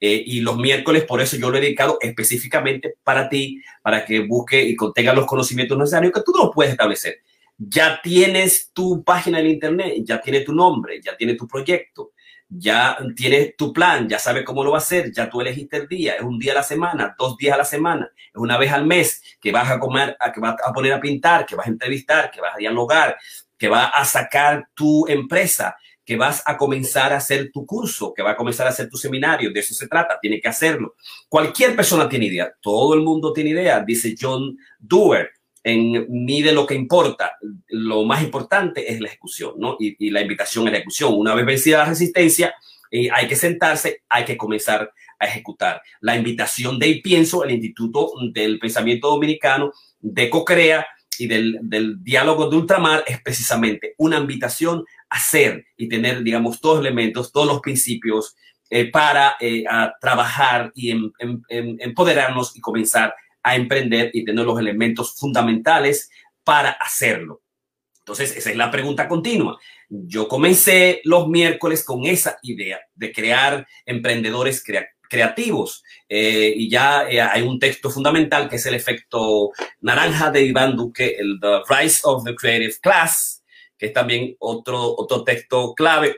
eh, 0.00 0.22
y 0.24 0.40
los 0.40 0.56
miércoles, 0.56 1.04
por 1.04 1.20
eso 1.20 1.36
yo 1.36 1.50
lo 1.50 1.58
he 1.58 1.60
dedicado 1.60 1.98
específicamente 2.00 2.94
para 3.02 3.28
ti, 3.28 3.60
para 3.82 4.04
que 4.04 4.20
busque 4.20 4.62
y 4.62 4.76
contenga 4.76 5.12
los 5.12 5.26
conocimientos 5.26 5.76
necesarios 5.76 6.12
que 6.12 6.22
tú 6.24 6.32
no 6.36 6.50
puedes 6.50 6.72
establecer 6.72 7.22
ya 7.58 8.00
tienes 8.02 8.70
tu 8.72 9.04
página 9.04 9.40
en 9.40 9.46
internet, 9.46 10.02
ya 10.04 10.20
tiene 10.20 10.40
tu 10.40 10.52
nombre, 10.52 11.00
ya 11.02 11.16
tiene 11.16 11.34
tu 11.34 11.46
proyecto, 11.46 12.12
ya 12.48 12.96
tienes 13.16 13.56
tu 13.56 13.72
plan, 13.72 14.08
ya 14.08 14.18
sabes 14.18 14.44
cómo 14.44 14.64
lo 14.64 14.72
va 14.72 14.78
a 14.78 14.80
hacer, 14.80 15.12
ya 15.12 15.28
tú 15.28 15.40
elegiste 15.40 15.76
el 15.76 15.88
día, 15.88 16.14
es 16.14 16.22
un 16.22 16.38
día 16.38 16.52
a 16.52 16.56
la 16.56 16.62
semana, 16.62 17.14
dos 17.18 17.36
días 17.36 17.54
a 17.54 17.58
la 17.58 17.64
semana, 17.64 18.10
es 18.16 18.36
una 18.36 18.58
vez 18.58 18.72
al 18.72 18.86
mes 18.86 19.22
que 19.40 19.52
vas 19.52 19.70
a 19.70 19.78
comer, 19.78 20.16
que 20.32 20.40
vas 20.40 20.56
a 20.64 20.72
poner 20.72 20.92
a 20.92 21.00
pintar, 21.00 21.46
que 21.46 21.56
vas 21.56 21.66
a 21.66 21.70
entrevistar, 21.70 22.30
que 22.30 22.40
vas 22.40 22.54
a 22.54 22.58
dialogar, 22.58 23.16
que 23.56 23.68
vas 23.68 23.90
a 23.94 24.04
sacar 24.04 24.68
tu 24.74 25.06
empresa, 25.08 25.76
que 26.04 26.16
vas 26.16 26.42
a 26.44 26.56
comenzar 26.56 27.12
a 27.12 27.16
hacer 27.16 27.50
tu 27.50 27.64
curso, 27.64 28.12
que 28.12 28.22
va 28.22 28.32
a 28.32 28.36
comenzar 28.36 28.66
a 28.66 28.70
hacer 28.70 28.90
tu 28.90 28.98
seminario, 28.98 29.50
de 29.50 29.60
eso 29.60 29.72
se 29.72 29.88
trata, 29.88 30.18
tiene 30.20 30.40
que 30.40 30.48
hacerlo. 30.48 30.96
Cualquier 31.28 31.74
persona 31.74 32.08
tiene 32.08 32.26
idea, 32.26 32.52
todo 32.60 32.94
el 32.94 33.00
mundo 33.00 33.32
tiene 33.32 33.50
idea, 33.50 33.80
dice 33.80 34.14
John 34.20 34.56
Dewar 34.78 35.30
en 35.64 36.06
mide 36.10 36.52
lo 36.52 36.66
que 36.66 36.74
importa. 36.74 37.32
Lo 37.68 38.04
más 38.04 38.22
importante 38.22 38.92
es 38.92 39.00
la 39.00 39.08
ejecución, 39.08 39.54
¿no? 39.58 39.76
Y, 39.80 40.10
la 40.10 40.20
invitación 40.20 40.68
a 40.68 40.70
la 40.70 40.76
ejecución. 40.76 41.14
Una 41.14 41.34
vez 41.34 41.46
vencida 41.46 41.78
la 41.78 41.86
resistencia, 41.86 42.54
eh, 42.90 43.08
hay 43.10 43.26
que 43.26 43.34
sentarse, 43.34 44.02
hay 44.08 44.24
que 44.26 44.36
comenzar 44.36 44.92
a 45.18 45.26
ejecutar. 45.26 45.80
La 46.00 46.16
invitación 46.16 46.78
de 46.78 47.00
Pienso, 47.02 47.44
el 47.44 47.52
Instituto 47.52 48.12
del 48.32 48.58
Pensamiento 48.58 49.08
Dominicano, 49.08 49.72
de 50.00 50.28
CoCrea 50.28 50.86
y 51.18 51.26
del, 51.28 51.58
diálogo 52.02 52.50
de 52.50 52.56
ultramar, 52.56 53.02
es 53.06 53.22
precisamente 53.22 53.94
una 53.96 54.18
invitación 54.18 54.84
a 55.08 55.16
hacer 55.16 55.64
y 55.76 55.88
tener, 55.88 56.22
digamos, 56.22 56.60
todos 56.60 56.76
los 56.76 56.86
elementos, 56.86 57.32
todos 57.32 57.46
los 57.46 57.60
principios 57.60 58.36
eh, 58.68 58.90
para 58.90 59.36
eh, 59.40 59.64
trabajar 60.00 60.72
y 60.74 60.90
em, 60.90 61.10
em, 61.18 61.42
em, 61.48 61.76
empoderarnos 61.80 62.54
y 62.56 62.60
comenzar 62.60 63.14
a 63.44 63.54
emprender 63.54 64.10
y 64.12 64.24
tener 64.24 64.44
los 64.44 64.58
elementos 64.58 65.14
fundamentales 65.16 66.10
para 66.42 66.70
hacerlo. 66.70 67.42
Entonces, 67.98 68.36
esa 68.36 68.50
es 68.50 68.56
la 68.56 68.70
pregunta 68.70 69.08
continua. 69.08 69.58
Yo 69.88 70.28
comencé 70.28 71.00
los 71.04 71.28
miércoles 71.28 71.84
con 71.84 72.04
esa 72.04 72.38
idea 72.42 72.80
de 72.94 73.12
crear 73.12 73.66
emprendedores 73.86 74.62
creativos 75.08 75.82
eh, 76.08 76.52
y 76.54 76.68
ya 76.68 77.08
eh, 77.08 77.20
hay 77.20 77.42
un 77.42 77.58
texto 77.58 77.88
fundamental 77.88 78.48
que 78.48 78.56
es 78.56 78.66
el 78.66 78.74
efecto 78.74 79.52
naranja 79.80 80.30
de 80.30 80.42
Iván 80.42 80.76
Duque, 80.76 81.16
el 81.18 81.38
The 81.40 81.62
Rise 81.66 82.00
of 82.04 82.24
the 82.24 82.34
Creative 82.34 82.74
Class, 82.82 83.42
que 83.78 83.86
es 83.86 83.92
también 83.92 84.36
otro, 84.38 84.94
otro 84.98 85.24
texto 85.24 85.74
clave, 85.74 86.16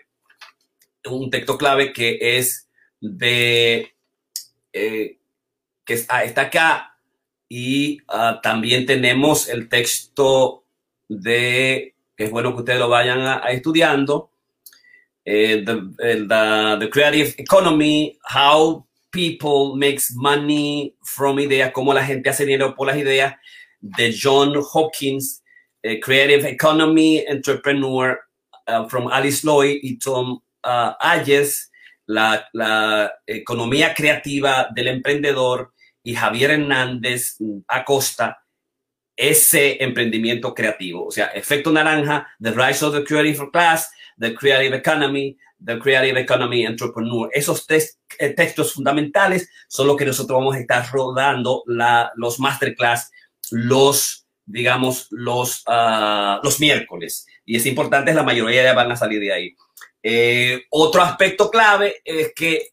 un 1.05 1.31
texto 1.31 1.57
clave 1.57 1.93
que 1.93 2.19
es 2.21 2.69
de, 3.01 3.95
eh, 4.73 5.19
que 5.85 5.95
está 5.95 6.43
acá, 6.43 6.96
y 7.49 7.99
ah, 8.09 8.41
también 8.43 8.87
tenemos 8.87 9.49
el 9.49 9.69
texto 9.69 10.65
de, 11.09 11.95
es 12.17 12.31
bueno 12.31 12.53
que 12.53 12.61
ustedes 12.61 12.79
lo 12.79 12.89
vayan 12.89 13.21
a, 13.21 13.37
estudiando, 13.51 14.31
eh, 15.25 15.65
the, 15.65 16.91
Creative 16.91 17.35
Economy, 17.39 18.19
How 18.35 18.87
People 19.11 19.77
Makes 19.77 20.15
Money 20.15 20.95
from 21.03 21.39
Ideas, 21.39 21.73
cómo 21.73 21.93
la 21.95 22.05
gente 22.05 22.31
hace 22.31 22.45
dinero 22.47 22.75
por 22.75 22.87
las 22.87 22.97
ideas, 22.97 23.35
de 23.81 24.15
John 24.21 24.55
Hopkins, 24.73 25.43
eh, 25.83 26.01
Creative 26.01 26.49
Economy 26.49 27.25
Entrepreneur, 27.27 28.19
uh, 28.69 28.89
from 28.89 29.09
Alice 29.09 29.47
Lloyd 29.47 29.79
y 29.83 29.99
Tom 29.99 30.43
uh, 30.65 30.93
Ayers, 31.01 31.71
la, 32.07 32.49
la 32.53 33.13
economía 33.27 33.95
creativa 33.95 34.69
del 34.75 34.89
emprendedor, 34.89 35.73
y 36.07 36.15
Javier 36.15 36.53
Hernández 36.53 37.37
Acosta 37.67 38.39
ese 39.17 39.83
emprendimiento 39.83 40.55
creativo. 40.55 41.05
O 41.05 41.11
sea, 41.11 41.27
efecto 41.35 41.73
naranja, 41.73 42.29
The 42.41 42.53
Rise 42.53 42.85
of 42.85 42.95
the 42.95 43.03
Creative 43.03 43.51
Class, 43.51 43.91
The 44.17 44.33
Creative 44.37 44.77
Economy, 44.77 45.37
The 45.65 45.81
Creative 45.81 46.21
Economy 46.21 46.65
Entrepreneur. 46.65 47.29
Esos 47.33 47.67
tres 47.67 47.99
eh, 48.21 48.29
textos 48.29 48.75
fundamentales 48.75 49.51
son 49.67 49.89
los 49.89 49.97
que 49.97 50.05
nosotros 50.05 50.39
vamos 50.39 50.55
a 50.55 50.61
estar 50.61 50.89
rodando 50.93 51.65
la, 51.67 52.13
los 52.15 52.39
masterclass, 52.39 53.11
los, 53.51 54.29
digamos, 54.45 55.09
los, 55.11 55.65
uh, 55.67 56.39
los 56.41 56.61
miércoles. 56.61 57.27
Y 57.45 57.57
es 57.57 57.67
importante, 57.67 58.15
la 58.15 58.23
mayoría 58.23 58.63
ya 58.63 58.75
van 58.75 58.93
a 58.93 58.97
salir 58.97 59.19
de 59.19 59.33
ahí. 59.33 59.57
Eh, 60.05 60.67
otro 60.71 61.03
aspecto 61.03 61.51
clave 61.51 61.97
es 62.05 62.33
que, 62.33 62.69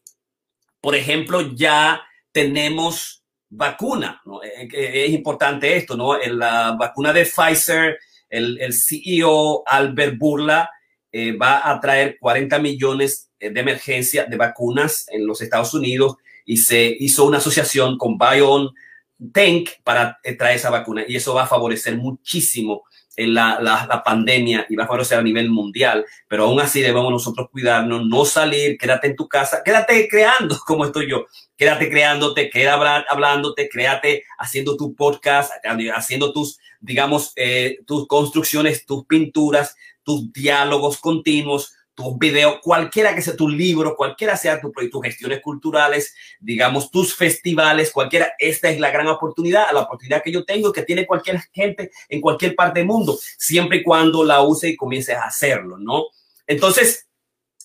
por 0.80 0.94
ejemplo, 0.94 1.40
ya 1.52 2.00
tenemos 2.30 3.23
vacuna. 3.56 4.20
¿no? 4.24 4.42
Eh, 4.42 4.68
es 5.06 5.10
importante 5.10 5.76
esto, 5.76 5.96
¿no? 5.96 6.16
La 6.18 6.76
vacuna 6.78 7.12
de 7.12 7.24
Pfizer, 7.24 7.98
el, 8.28 8.60
el 8.60 8.72
CEO 8.72 9.62
Albert 9.66 10.18
Burla 10.18 10.70
eh, 11.12 11.36
va 11.36 11.70
a 11.70 11.80
traer 11.80 12.18
40 12.18 12.58
millones 12.58 13.30
de 13.38 13.60
emergencia 13.60 14.24
de 14.24 14.36
vacunas 14.36 15.06
en 15.10 15.26
los 15.26 15.40
Estados 15.42 15.74
Unidos 15.74 16.16
y 16.44 16.56
se 16.56 16.96
hizo 16.98 17.26
una 17.26 17.38
asociación 17.38 17.98
con 17.98 18.16
BioNTech 18.18 19.82
para 19.82 20.18
traer 20.38 20.56
esa 20.56 20.70
vacuna 20.70 21.04
y 21.06 21.16
eso 21.16 21.34
va 21.34 21.44
a 21.44 21.46
favorecer 21.46 21.96
muchísimo 21.96 22.84
la, 23.16 23.60
la, 23.60 24.02
pandemia 24.02 24.66
y 24.68 24.76
va 24.76 24.84
a 24.84 24.86
favorecer 24.86 25.18
a 25.18 25.22
nivel 25.22 25.50
mundial, 25.50 26.04
pero 26.28 26.44
aún 26.44 26.60
así 26.60 26.80
debemos 26.80 27.10
nosotros 27.10 27.48
cuidarnos, 27.50 28.06
no 28.06 28.24
salir, 28.24 28.76
quédate 28.76 29.08
en 29.08 29.16
tu 29.16 29.28
casa, 29.28 29.62
quédate 29.64 30.08
creando 30.08 30.58
como 30.66 30.84
estoy 30.84 31.08
yo, 31.08 31.26
quédate 31.56 31.88
creándote, 31.88 32.50
quédate 32.50 33.06
hablándote, 33.08 33.68
créate 33.68 34.24
haciendo 34.38 34.76
tu 34.76 34.94
podcast, 34.94 35.52
haciendo 35.94 36.32
tus, 36.32 36.58
digamos, 36.80 37.32
eh, 37.36 37.78
tus 37.86 38.06
construcciones, 38.06 38.84
tus 38.84 39.04
pinturas, 39.06 39.76
tus 40.02 40.32
diálogos 40.32 40.98
continuos, 40.98 41.73
tus 41.94 42.18
videos, 42.18 42.58
cualquiera 42.60 43.14
que 43.14 43.22
sea 43.22 43.36
tu 43.36 43.48
libro, 43.48 43.94
cualquiera 43.96 44.36
sea 44.36 44.60
tu, 44.60 44.72
tus 44.72 45.02
gestiones 45.02 45.40
culturales, 45.40 46.14
digamos, 46.40 46.90
tus 46.90 47.14
festivales, 47.14 47.92
cualquiera, 47.92 48.32
esta 48.38 48.68
es 48.68 48.80
la 48.80 48.90
gran 48.90 49.06
oportunidad, 49.06 49.72
la 49.72 49.82
oportunidad 49.82 50.22
que 50.22 50.32
yo 50.32 50.44
tengo, 50.44 50.72
que 50.72 50.82
tiene 50.82 51.06
cualquier 51.06 51.40
gente 51.52 51.90
en 52.08 52.20
cualquier 52.20 52.54
parte 52.54 52.80
del 52.80 52.88
mundo, 52.88 53.18
siempre 53.38 53.78
y 53.78 53.82
cuando 53.82 54.24
la 54.24 54.42
use 54.42 54.70
y 54.70 54.76
comiences 54.76 55.16
a 55.16 55.24
hacerlo, 55.24 55.78
¿no? 55.78 56.06
Entonces, 56.46 57.06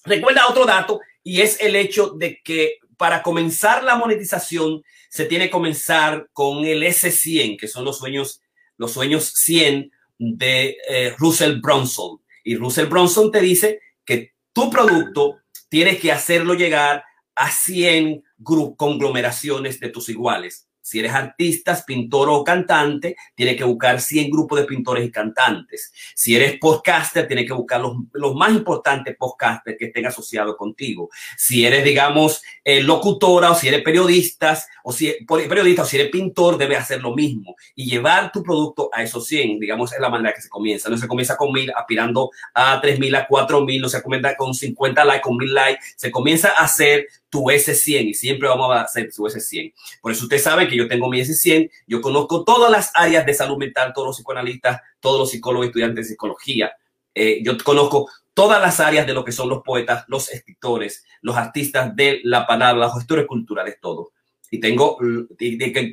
recuerda 0.05 0.47
otro 0.47 0.65
dato 0.65 0.99
y 1.23 1.41
es 1.41 1.59
el 1.59 1.75
hecho 1.75 2.09
de 2.09 2.39
que 2.43 2.77
para 2.97 3.23
comenzar 3.23 3.83
la 3.83 3.95
monetización 3.95 4.83
se 5.09 5.25
tiene 5.25 5.45
que 5.45 5.51
comenzar 5.51 6.29
con 6.33 6.65
el 6.65 6.83
S100, 6.83 7.57
que 7.57 7.67
son 7.67 7.83
los 7.83 7.97
sueños, 7.97 8.41
los 8.77 8.91
sueños 8.91 9.31
100 9.35 9.91
de 10.19 10.77
eh, 10.87 11.15
Russell 11.17 11.59
Brunson. 11.61 12.21
Y 12.43 12.55
Russell 12.55 12.87
Brunson 12.87 13.31
te 13.31 13.41
dice 13.41 13.79
tu 14.53 14.69
producto 14.69 15.39
tienes 15.69 15.99
que 15.99 16.11
hacerlo 16.11 16.53
llegar 16.53 17.03
a 17.35 17.51
100 17.51 18.23
conglomeraciones 18.77 19.79
de 19.79 19.89
tus 19.89 20.09
iguales. 20.09 20.68
Si 20.89 20.97
eres 20.97 21.13
artista, 21.13 21.79
pintor 21.85 22.29
o 22.31 22.43
cantante, 22.43 23.15
tienes 23.35 23.55
que 23.55 23.63
buscar 23.63 24.01
100 24.01 24.31
grupos 24.31 24.59
de 24.59 24.65
pintores 24.65 25.05
y 25.05 25.11
cantantes. 25.11 25.93
Si 26.15 26.35
eres 26.35 26.57
podcaster, 26.57 27.27
tienes 27.27 27.45
que 27.45 27.53
buscar 27.53 27.79
los, 27.79 27.95
los 28.13 28.33
más 28.33 28.51
importantes 28.53 29.15
podcasters 29.15 29.77
que 29.77 29.85
estén 29.85 30.07
asociados 30.07 30.55
contigo. 30.57 31.11
Si 31.37 31.63
eres, 31.63 31.83
digamos, 31.83 32.41
eh, 32.63 32.81
locutora 32.81 33.51
o 33.51 33.55
si 33.55 33.67
eres 33.67 33.83
periodista 33.83 34.57
o 34.83 34.91
si 34.91 35.13
periodista 35.27 35.83
o 35.83 35.85
si 35.85 35.97
eres 35.97 36.09
pintor, 36.09 36.57
debes 36.57 36.79
hacer 36.79 37.03
lo 37.03 37.13
mismo 37.13 37.55
y 37.75 37.87
llevar 37.87 38.31
tu 38.31 38.41
producto 38.41 38.89
a 38.91 39.03
esos 39.03 39.27
100. 39.27 39.59
Digamos, 39.59 39.93
es 39.93 39.99
la 39.99 40.09
manera 40.09 40.33
que 40.33 40.41
se 40.41 40.49
comienza. 40.49 40.89
No 40.89 40.97
se 40.97 41.07
comienza 41.07 41.37
con 41.37 41.53
mil, 41.53 41.71
aspirando 41.75 42.31
a 42.55 42.81
3000, 42.81 43.13
a 43.13 43.27
4000, 43.27 43.79
no 43.79 43.89
se 43.89 44.01
comienza 44.01 44.35
con 44.35 44.55
50 44.55 45.05
likes, 45.05 45.21
con 45.21 45.37
1000 45.37 45.53
likes. 45.53 45.83
Se 45.97 46.09
comienza 46.09 46.49
a 46.57 46.63
hacer 46.63 47.05
tu 47.29 47.45
S100 47.45 48.09
y 48.09 48.13
siempre 48.13 48.47
vamos 48.47 48.75
a 48.75 48.81
hacer 48.81 49.11
su 49.11 49.23
S100. 49.23 49.73
Por 50.01 50.11
eso 50.11 50.23
usted 50.23 50.39
sabe 50.39 50.67
que 50.67 50.75
yo 50.75 50.87
tengo 50.87 51.09
mi 51.09 51.19
S100, 51.21 51.69
yo 51.87 52.01
conozco 52.01 52.43
todas 52.43 52.71
las 52.71 52.91
áreas 52.95 53.25
de 53.25 53.33
salud 53.33 53.57
mental, 53.57 53.93
todos 53.93 54.07
los 54.07 54.17
psicoanalistas, 54.17 54.81
todos 54.99 55.19
los 55.19 55.31
psicólogos, 55.31 55.67
estudiantes 55.67 56.05
de 56.05 56.09
psicología. 56.09 56.71
Eh, 57.13 57.41
yo 57.43 57.57
conozco 57.63 58.09
todas 58.33 58.61
las 58.61 58.79
áreas 58.79 59.05
de 59.05 59.13
lo 59.13 59.23
que 59.23 59.31
son 59.31 59.49
los 59.49 59.61
poetas, 59.63 60.05
los 60.07 60.31
escritores, 60.31 61.05
los 61.21 61.35
artistas 61.35 61.95
de 61.95 62.21
la 62.23 62.47
palabra, 62.47 62.85
los 62.85 62.95
gestores 62.95 63.25
culturales, 63.25 63.77
todo. 63.81 64.11
Y 64.51 64.59
tengo, 64.59 64.97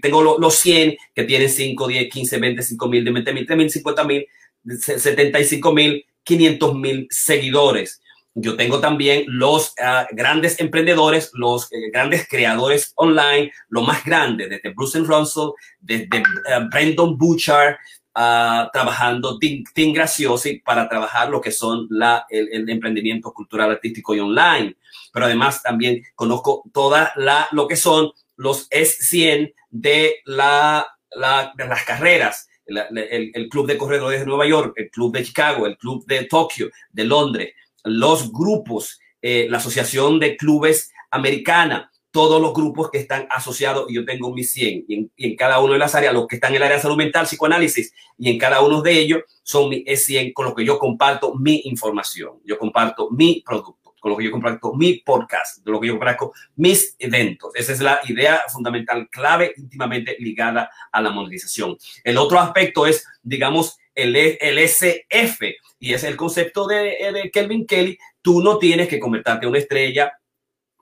tengo 0.01 0.39
los 0.39 0.55
100 0.55 0.97
que 1.15 1.25
tienen 1.25 1.51
5, 1.51 1.89
10, 1.89 2.11
15, 2.11 2.39
25 2.39 2.89
mil, 2.89 3.05
de 3.05 3.11
20 3.11 3.33
mil, 3.35 3.47
30 3.47 3.57
mil, 3.57 3.71
50 3.71 4.05
mil, 4.05 4.27
75 4.65 5.73
mil, 5.75 6.07
500 6.23 6.75
mil 6.75 7.07
seguidores 7.11 8.01
yo 8.39 8.55
tengo 8.55 8.81
también 8.81 9.25
los 9.29 9.71
uh, 9.81 10.15
grandes 10.15 10.61
emprendedores, 10.61 11.31
los 11.33 11.73
eh, 11.73 11.91
grandes 11.91 12.29
creadores 12.29 12.93
online, 12.97 13.51
lo 13.71 13.81
más 13.81 14.05
grande, 14.05 14.47
desde 14.47 14.75
Bruce 14.75 14.99
Russell, 14.99 15.53
desde 15.81 16.19
uh, 16.19 16.69
Brendan 16.71 17.17
Butcher, 17.17 17.79
uh, 18.15 18.69
trabajando 18.75 19.39
Tim, 19.39 19.65
Graciosi 19.95 20.59
para 20.59 20.87
trabajar 20.87 21.31
lo 21.31 21.41
que 21.41 21.51
son 21.51 21.87
la, 21.89 22.27
el, 22.29 22.69
emprendimiento 22.69 23.33
cultural, 23.33 23.71
artístico 23.71 24.15
y 24.15 24.21
online. 24.21 24.77
Pero 25.15 25.25
además 25.25 25.63
también 25.63 26.03
conozco 26.15 26.63
toda 26.75 27.13
la, 27.17 27.49
lo 27.53 27.67
que 27.67 27.77
son 27.77 28.11
los 28.37 28.69
S100 28.69 29.55
de, 29.71 30.17
la, 30.27 30.87
la, 31.13 31.55
de 31.57 31.67
las 31.67 31.85
carreras. 31.85 32.51
El, 32.67 33.33
el 33.33 33.49
Club 33.49 33.67
de 33.67 33.79
Corredores 33.79 34.21
de 34.21 34.27
Nueva 34.27 34.45
York, 34.45 34.75
el 34.77 34.91
Club 34.91 35.15
de 35.15 35.23
Chicago, 35.23 35.67
el 35.67 35.79
Club 35.79 36.05
de 36.05 36.25
Tokio, 36.25 36.69
de 36.91 37.05
Londres, 37.05 37.55
los 37.87 38.33
grupos, 38.33 39.01
eh, 39.23 39.47
la 39.49 39.59
Asociación 39.59 40.19
de 40.19 40.37
Clubes 40.37 40.93
Americana, 41.11 41.91
todos 42.11 42.41
los 42.41 42.55
grupos 42.55 42.91
que 42.91 42.99
están 42.99 43.27
asociados, 43.31 43.87
yo 43.91 44.05
tengo 44.05 44.33
mis 44.33 44.51
100, 44.53 44.85
y 44.89 45.11
en, 45.17 45.37
cada 45.37 45.61
uno 45.61 45.75
de 45.75 45.79
las 45.79 45.95
áreas, 45.95 46.15
los 46.15 46.27
que 46.27 46.37
están 46.37 46.51
en 46.53 46.57
el 46.57 46.63
área 46.63 46.77
de 46.77 46.83
salud 46.83 46.97
mental, 46.97 47.27
psicoanálisis, 47.27 47.93
y 48.19 48.31
en 48.31 48.39
cada 48.39 48.63
uno 48.63 48.83
de 48.83 48.99
ellos 48.99 49.23
son 49.43 49.69
mis 49.69 49.85
100 50.05 50.33
con 50.33 50.47
lo 50.47 50.55
que 50.55 50.65
yo 50.65 50.79
comparto 50.79 51.35
mi 51.35 51.61
información, 51.65 52.41
yo 52.45 52.59
comparto 52.59 53.11
mi 53.11 53.43
producto, 53.45 53.95
con 54.01 54.13
lo 54.13 54.17
que 54.17 54.25
yo 54.25 54.31
comparto 54.31 54.73
mi 54.73 54.95
podcast, 54.95 55.63
de 55.63 55.71
lo 55.71 55.79
que 55.79 55.89
yo 55.89 55.93
comparto 55.93 56.33
mis 56.57 56.97
eventos. 56.99 57.55
Esa 57.55 57.73
es 57.73 57.81
la 57.81 58.01
idea 58.09 58.43
fundamental, 58.49 59.09
clave, 59.11 59.53
íntimamente 59.57 60.17
ligada 60.19 60.71
a 60.91 61.03
la 61.03 61.11
monetización. 61.11 61.77
El 62.03 62.17
otro 62.17 62.41
aspecto 62.41 62.87
es, 62.87 63.07
digamos, 63.23 63.77
el, 63.97 64.15
el 64.15 64.59
SF, 64.59 65.57
y 65.81 65.95
es 65.95 66.05
el 66.05 66.17
concepto 66.17 66.67
de, 66.67 66.97
de 67.13 67.31
Kelvin 67.33 67.67
Kelly. 67.67 67.99
Tú 68.23 68.43
no 68.43 68.59
tienes 68.59 68.89
que 68.89 69.01
convertirte 69.01 69.45
en 69.45 69.49
una 69.49 69.59
estrella, 69.59 70.13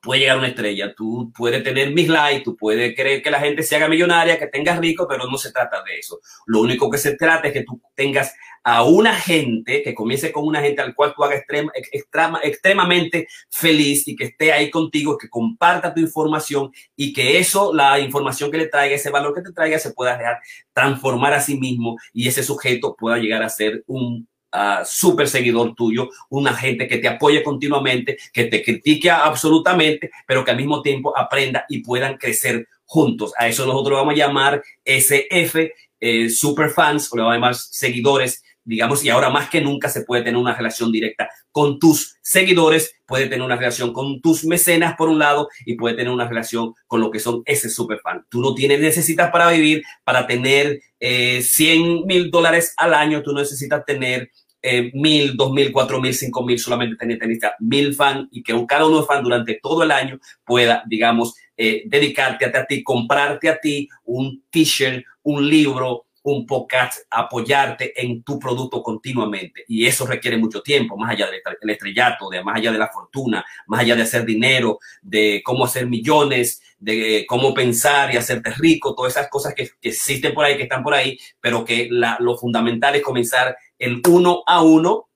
puede 0.04 0.20
llegar 0.20 0.38
una 0.38 0.48
estrella, 0.48 0.94
tú 0.94 1.32
puedes 1.36 1.64
tener 1.64 1.92
mis 1.92 2.08
likes, 2.08 2.44
tú 2.44 2.56
puedes 2.56 2.94
querer 2.94 3.22
que 3.22 3.30
la 3.30 3.40
gente 3.40 3.62
se 3.62 3.74
haga 3.74 3.88
millonaria, 3.88 4.38
que 4.38 4.46
tengas 4.46 4.78
rico, 4.78 5.06
pero 5.08 5.26
no 5.26 5.38
se 5.38 5.50
trata 5.50 5.82
de 5.82 5.98
eso. 5.98 6.20
Lo 6.46 6.60
único 6.60 6.90
que 6.90 6.98
se 6.98 7.16
trata 7.16 7.48
es 7.48 7.54
que 7.54 7.64
tú 7.64 7.80
tengas 7.94 8.34
a 8.62 8.82
una 8.84 9.14
gente, 9.14 9.82
que 9.82 9.94
comience 9.94 10.30
con 10.32 10.46
una 10.46 10.60
gente 10.60 10.82
al 10.82 10.94
cual 10.94 11.14
tú 11.14 11.24
hagas 11.24 11.38
extrema, 11.38 11.72
extrema, 11.74 12.40
extremadamente 12.42 13.28
feliz 13.50 14.06
y 14.06 14.16
que 14.16 14.24
esté 14.24 14.52
ahí 14.52 14.70
contigo, 14.70 15.18
que 15.18 15.28
comparta 15.28 15.92
tu 15.92 16.00
información 16.00 16.70
y 16.96 17.12
que 17.12 17.38
eso, 17.38 17.74
la 17.74 17.98
información 17.98 18.50
que 18.50 18.58
le 18.58 18.68
traiga, 18.68 18.94
ese 18.94 19.10
valor 19.10 19.34
que 19.34 19.42
te 19.42 19.52
traiga, 19.52 19.78
se 19.78 19.92
pueda 19.92 20.40
transformar 20.72 21.34
a 21.34 21.40
sí 21.40 21.58
mismo 21.58 21.96
y 22.12 22.28
ese 22.28 22.42
sujeto 22.42 22.94
pueda 22.98 23.18
llegar 23.18 23.42
a 23.42 23.48
ser 23.48 23.84
un 23.86 24.28
uh, 24.54 24.84
súper 24.84 25.28
seguidor 25.28 25.74
tuyo, 25.74 26.08
una 26.30 26.54
gente 26.54 26.86
que 26.86 26.98
te 26.98 27.08
apoye 27.08 27.42
continuamente, 27.42 28.16
que 28.32 28.44
te 28.44 28.62
critique 28.62 29.10
absolutamente, 29.10 30.10
pero 30.26 30.44
que 30.44 30.52
al 30.52 30.56
mismo 30.56 30.80
tiempo 30.80 31.16
aprenda 31.16 31.64
y 31.68 31.82
puedan 31.82 32.16
crecer 32.16 32.68
juntos. 32.84 33.32
A 33.36 33.48
eso 33.48 33.66
nosotros 33.66 33.98
vamos 33.98 34.14
a 34.14 34.16
llamar 34.16 34.62
SF, 34.84 35.72
eh, 36.00 36.30
super 36.30 36.70
fans, 36.70 37.12
o 37.12 37.16
le 37.16 37.22
vamos 37.22 37.32
a 37.32 37.36
llamar 37.36 37.54
seguidores 37.54 38.42
digamos, 38.64 39.04
y 39.04 39.10
ahora 39.10 39.28
más 39.28 39.50
que 39.50 39.60
nunca 39.60 39.88
se 39.88 40.02
puede 40.02 40.22
tener 40.22 40.38
una 40.38 40.54
relación 40.54 40.90
directa 40.90 41.28
con 41.50 41.78
tus 41.78 42.16
seguidores, 42.22 42.96
puede 43.06 43.26
tener 43.26 43.42
una 43.42 43.56
relación 43.56 43.92
con 43.92 44.20
tus 44.20 44.44
mecenas 44.44 44.96
por 44.96 45.08
un 45.08 45.18
lado 45.18 45.48
y 45.66 45.74
puede 45.74 45.94
tener 45.94 46.10
una 46.10 46.26
relación 46.26 46.72
con 46.86 47.00
lo 47.00 47.10
que 47.10 47.20
son 47.20 47.42
ese 47.44 47.68
fan. 48.02 48.24
Tú 48.30 48.40
no 48.40 48.54
tienes, 48.54 48.80
necesitas 48.80 49.30
para 49.30 49.50
vivir, 49.50 49.82
para 50.04 50.26
tener 50.26 50.80
eh, 50.98 51.42
100 51.42 52.06
mil 52.06 52.30
dólares 52.30 52.72
al 52.76 52.94
año, 52.94 53.22
tú 53.22 53.34
necesitas 53.34 53.84
tener 53.84 54.30
eh, 54.66 54.90
mil, 54.94 55.36
dos 55.36 55.52
mil, 55.52 55.70
cuatro 55.70 56.00
mil, 56.00 56.14
cinco 56.14 56.42
mil, 56.42 56.58
solamente 56.58 56.96
tener 56.96 57.18
tenista 57.18 57.54
mil 57.60 57.94
fans 57.94 58.28
y 58.30 58.42
que 58.42 58.54
cada 58.66 58.86
uno 58.86 59.02
de 59.02 59.06
fan 59.06 59.22
durante 59.22 59.60
todo 59.62 59.82
el 59.82 59.90
año 59.90 60.18
pueda, 60.42 60.82
digamos, 60.86 61.34
eh, 61.54 61.82
dedicarte 61.84 62.46
a 62.46 62.64
ti, 62.64 62.82
comprarte 62.82 63.50
a 63.50 63.60
ti 63.60 63.86
un 64.04 64.42
t-shirt, 64.50 65.04
un 65.22 65.46
libro, 65.46 66.06
un 66.24 66.46
podcast, 66.46 67.02
apoyarte 67.10 67.92
en 68.02 68.22
tu 68.22 68.38
producto 68.38 68.82
continuamente. 68.82 69.64
Y 69.68 69.86
eso 69.86 70.06
requiere 70.06 70.38
mucho 70.38 70.62
tiempo, 70.62 70.96
más 70.96 71.10
allá 71.10 71.28
del 71.30 71.70
estrellato, 71.70 72.30
de, 72.30 72.42
más 72.42 72.56
allá 72.56 72.72
de 72.72 72.78
la 72.78 72.88
fortuna, 72.88 73.44
más 73.66 73.80
allá 73.80 73.94
de 73.94 74.02
hacer 74.02 74.24
dinero, 74.24 74.78
de 75.02 75.42
cómo 75.44 75.66
hacer 75.66 75.86
millones, 75.86 76.62
de 76.78 77.26
cómo 77.28 77.52
pensar 77.52 78.12
y 78.12 78.16
hacerte 78.16 78.50
rico, 78.52 78.94
todas 78.94 79.12
esas 79.12 79.28
cosas 79.28 79.54
que, 79.54 79.70
existen 79.82 80.32
por 80.32 80.46
ahí, 80.46 80.56
que 80.56 80.62
están 80.62 80.82
por 80.82 80.94
ahí, 80.94 81.18
pero 81.40 81.62
que 81.62 81.88
lo 81.90 82.38
fundamental 82.38 82.94
es 82.94 83.02
comenzar 83.02 83.56
el 83.78 84.00
uno 84.08 84.42
a 84.46 84.62
uno 84.62 85.08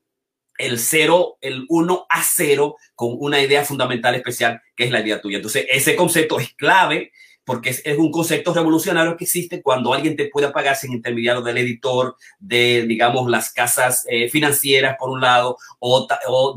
el 0.58 0.80
cero, 0.80 1.38
el 1.40 1.64
uno 1.68 2.04
a 2.10 2.20
cero 2.22 2.76
con 2.96 3.16
una 3.20 3.40
idea 3.40 3.64
fundamental 3.64 4.16
especial 4.16 4.60
que 4.74 4.84
es 4.84 4.90
la 4.90 5.00
idea 5.00 5.20
tuya. 5.20 5.36
Entonces, 5.36 5.66
ese 5.70 5.94
concepto 5.94 6.40
es 6.40 6.52
clave 6.54 7.12
porque 7.48 7.70
es, 7.70 7.82
un 7.96 8.10
concepto 8.10 8.52
revolucionario 8.52 9.16
que 9.16 9.24
existe 9.24 9.62
cuando 9.62 9.94
alguien 9.94 10.14
te 10.16 10.26
puede 10.26 10.50
pagar 10.50 10.76
sin 10.76 10.92
intermediario 10.92 11.40
del 11.40 11.56
editor, 11.56 12.14
de, 12.38 12.84
digamos, 12.86 13.30
las 13.30 13.50
casas 13.54 14.04
eh, 14.06 14.28
financieras, 14.28 14.96
por 14.98 15.08
un 15.08 15.22
lado, 15.22 15.56
o, 15.78 16.06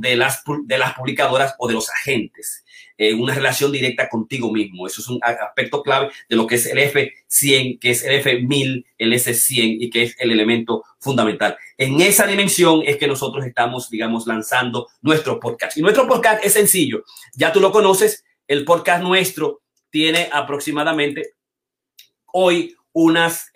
de, 0.01 0.17
las, 0.17 0.43
de 0.65 0.77
las 0.77 0.93
publicadoras 0.93 1.55
o 1.59 1.69
de 1.69 1.75
los 1.75 1.89
agentes. 1.89 2.65
Eh, 2.97 3.13
una 3.13 3.33
relación 3.33 3.71
directa 3.71 4.09
contigo 4.09 4.51
mismo. 4.51 4.85
Eso 4.85 4.99
es 4.99 5.07
un 5.07 5.21
aspecto 5.23 5.81
clave 5.81 6.09
de 6.27 6.35
lo 6.35 6.45
que 6.45 6.55
es 6.55 6.65
el 6.65 6.77
F100, 6.77 7.79
que 7.79 7.91
es 7.91 8.03
el 8.03 8.21
F1000, 8.21 8.85
el 8.97 9.13
S100 9.13 9.77
y 9.79 9.89
que 9.89 10.03
es 10.03 10.15
el 10.19 10.31
elemento 10.31 10.83
fundamental. 10.99 11.55
En 11.77 12.01
esa 12.01 12.27
dimensión 12.27 12.81
es 12.85 12.97
que 12.97 13.07
nosotros 13.07 13.45
estamos, 13.45 13.89
digamos, 13.89 14.27
lanzando 14.27 14.89
nuestro 15.01 15.39
podcast. 15.39 15.77
Y 15.77 15.81
nuestro 15.81 16.05
podcast 16.05 16.43
es 16.43 16.51
sencillo. 16.51 17.05
Ya 17.33 17.53
tú 17.53 17.61
lo 17.61 17.71
conoces, 17.71 18.25
el 18.45 18.65
podcast 18.65 19.01
nuestro 19.01 19.61
tiene 19.91 20.29
aproximadamente 20.31 21.35
hoy 22.33 22.75
unas 22.93 23.51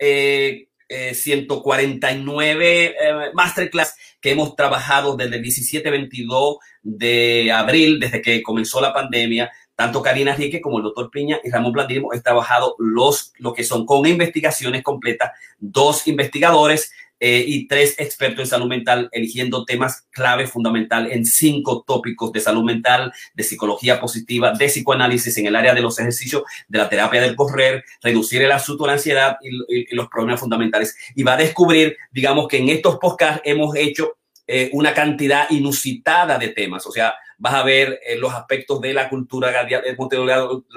149 0.88 2.84
eh, 2.84 2.94
eh, 2.98 3.30
masterclass 3.34 3.96
que 4.20 4.30
hemos 4.30 4.54
trabajado 4.54 5.16
desde 5.16 5.36
el 5.36 5.42
17-22 5.42 6.58
de 6.82 7.50
abril, 7.52 7.98
desde 7.98 8.22
que 8.22 8.42
comenzó 8.42 8.80
la 8.80 8.92
pandemia. 8.92 9.50
Tanto 9.74 10.00
Karina 10.00 10.34
Rique 10.34 10.60
como 10.60 10.78
el 10.78 10.84
doctor 10.84 11.10
Piña 11.10 11.38
y 11.44 11.50
Ramón 11.50 11.72
Blandino 11.72 12.08
hemos 12.12 12.22
trabajado 12.22 12.76
los, 12.78 13.32
lo 13.38 13.52
que 13.52 13.64
son 13.64 13.84
con 13.84 14.06
investigaciones 14.06 14.82
completas, 14.82 15.32
dos 15.58 16.06
investigadores 16.06 16.92
eh, 17.18 17.44
y 17.46 17.66
tres 17.66 17.94
expertos 17.98 18.40
en 18.40 18.46
salud 18.46 18.66
mental 18.66 19.08
eligiendo 19.12 19.64
temas 19.64 20.06
clave 20.10 20.46
fundamental 20.46 21.10
en 21.10 21.24
cinco 21.24 21.82
tópicos 21.86 22.30
de 22.32 22.40
salud 22.40 22.62
mental, 22.62 23.12
de 23.32 23.42
psicología 23.42 23.98
positiva, 24.00 24.52
de 24.52 24.66
psicoanálisis 24.66 25.38
en 25.38 25.46
el 25.46 25.56
área 25.56 25.74
de 25.74 25.80
los 25.80 25.98
ejercicios, 25.98 26.42
de 26.68 26.78
la 26.78 26.88
terapia 26.88 27.22
del 27.22 27.34
correr, 27.34 27.84
reducir 28.02 28.42
el 28.42 28.52
asunto, 28.52 28.86
la 28.86 28.94
ansiedad 28.94 29.38
y, 29.42 29.94
los 29.94 30.08
problemas 30.08 30.40
fundamentales. 30.40 30.96
Y 31.14 31.22
va 31.22 31.34
a 31.34 31.38
descubrir, 31.38 31.96
digamos 32.12 32.48
que 32.48 32.58
en 32.58 32.68
estos 32.68 32.98
podcasts 32.98 33.40
hemos 33.44 33.74
hecho 33.76 34.18
eh, 34.46 34.70
una 34.72 34.92
cantidad 34.92 35.48
inusitada 35.50 36.38
de 36.38 36.48
temas, 36.48 36.86
o 36.86 36.92
sea, 36.92 37.14
vas 37.38 37.54
a 37.54 37.62
ver 37.62 38.00
eh, 38.06 38.16
los 38.16 38.32
aspectos 38.32 38.80
de 38.80 38.94
la 38.94 39.08
cultura, 39.08 39.60
el 39.60 39.96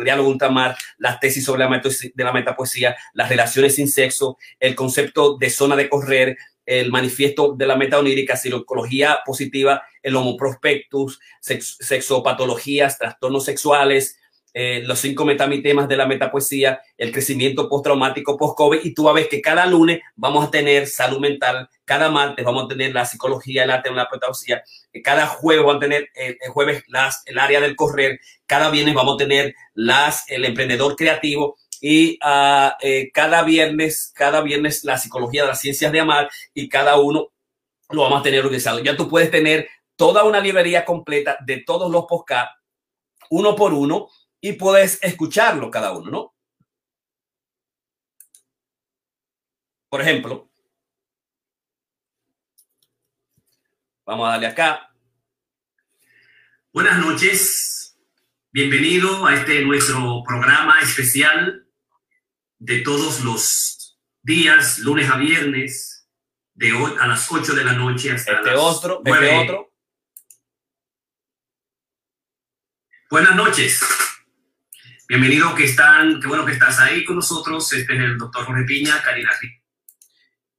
diálogo 0.03 0.29
ultramar, 0.29 0.75
las 0.97 1.19
tesis 1.19 1.45
sobre 1.45 1.63
la, 1.63 1.81
de 2.13 2.23
la 2.23 2.33
metapoesía, 2.33 2.95
las 3.13 3.29
relaciones 3.29 3.75
sin 3.75 3.87
sexo, 3.87 4.37
el 4.59 4.75
concepto 4.75 5.37
de 5.37 5.49
zona 5.49 5.75
de 5.75 5.89
correr, 5.89 6.37
el 6.65 6.91
manifiesto 6.91 7.53
de 7.53 7.65
la 7.65 7.75
meta 7.75 7.97
onírica, 7.97 8.35
psicología 8.35 9.19
positiva, 9.25 9.81
el 10.03 10.15
homo 10.15 10.37
prospectus, 10.37 11.19
sexopatologías, 11.41 12.99
trastornos 12.99 13.45
sexuales, 13.45 14.18
eh, 14.53 14.81
los 14.85 14.99
cinco 14.99 15.25
metamitemas 15.25 15.87
de 15.87 15.97
la 15.97 16.05
metapoesía, 16.05 16.81
el 16.97 17.11
crecimiento 17.11 17.69
postraumático 17.69 18.37
post-COVID, 18.37 18.79
y 18.83 18.93
tú 18.93 19.03
vas 19.03 19.11
a 19.11 19.15
ver 19.15 19.29
que 19.29 19.41
cada 19.41 19.65
lunes 19.65 19.99
vamos 20.15 20.47
a 20.47 20.51
tener 20.51 20.87
salud 20.87 21.19
mental, 21.19 21.69
cada 21.85 22.09
martes 22.09 22.43
vamos 22.43 22.65
a 22.65 22.67
tener 22.67 22.93
la 22.93 23.05
psicología, 23.05 23.63
el 23.63 23.71
arte, 23.71 23.91
la 23.91 24.07
poesía, 24.09 24.63
eh, 24.91 25.01
cada 25.01 25.27
jueves 25.27 25.63
vamos 25.63 25.77
a 25.77 25.85
tener 25.87 26.09
eh, 26.15 26.37
el 26.39 26.51
jueves 26.51 26.83
las, 26.87 27.23
el 27.25 27.37
área 27.39 27.61
del 27.61 27.75
correr, 27.75 28.19
cada 28.45 28.69
viernes 28.69 28.95
vamos 28.95 29.15
a 29.15 29.17
tener 29.17 29.55
las, 29.73 30.29
el 30.29 30.45
emprendedor 30.45 30.95
creativo, 30.95 31.57
y 31.81 32.19
uh, 32.21 32.71
cada 33.13 33.43
viernes, 33.43 34.11
cada 34.13 34.41
viernes 34.41 34.83
la 34.83 34.97
psicología 34.97 35.43
de 35.43 35.47
las 35.47 35.61
ciencias 35.61 35.91
de 35.91 36.01
amar, 36.01 36.29
y 36.53 36.67
cada 36.67 36.99
uno 36.99 37.29
lo 37.89 38.01
vamos 38.01 38.19
a 38.19 38.23
tener 38.23 38.41
organizado. 38.41 38.79
Ya 38.79 38.97
tú 38.97 39.07
puedes 39.07 39.31
tener 39.31 39.69
toda 39.95 40.23
una 40.23 40.39
librería 40.39 40.85
completa 40.85 41.37
de 41.45 41.63
todos 41.65 41.89
los 41.89 42.05
podcasts, 42.05 42.53
uno 43.29 43.55
por 43.55 43.73
uno, 43.73 44.09
y 44.41 44.53
puedes 44.53 45.01
escucharlo 45.03 45.69
cada 45.69 45.91
uno, 45.91 46.11
¿no? 46.11 46.35
Por 49.89 50.01
ejemplo, 50.01 50.49
vamos 54.05 54.27
a 54.27 54.31
darle 54.31 54.47
acá. 54.47 54.93
Buenas 56.71 56.99
noches, 56.99 57.99
bienvenido 58.51 59.25
a 59.25 59.35
este 59.35 59.63
nuestro 59.65 60.23
programa 60.25 60.79
especial 60.81 61.67
de 62.59 62.81
todos 62.81 63.21
los 63.21 63.99
días, 64.21 64.79
lunes 64.79 65.09
a 65.09 65.17
viernes, 65.17 66.07
de 66.53 66.73
hoy 66.73 66.93
a 66.99 67.07
las 67.07 67.31
8 67.31 67.55
de 67.55 67.63
la 67.63 67.73
noche 67.73 68.11
hasta 68.11 68.33
este 68.33 68.51
las 68.51 68.59
otro, 68.59 69.01
Este 69.03 69.37
otro. 69.37 69.73
Buenas 73.09 73.35
noches. 73.35 73.81
Bienvenido 75.09 75.55
que 75.55 75.63
están, 75.63 76.21
qué 76.21 76.27
bueno 76.27 76.45
que 76.45 76.51
estás 76.51 76.79
ahí 76.79 77.03
con 77.03 77.15
nosotros. 77.15 77.73
Este 77.73 77.95
es 77.95 77.99
el 77.99 78.15
doctor 78.19 78.45
Jorge 78.45 78.63
Piña, 78.63 79.01
Karina. 79.01 79.31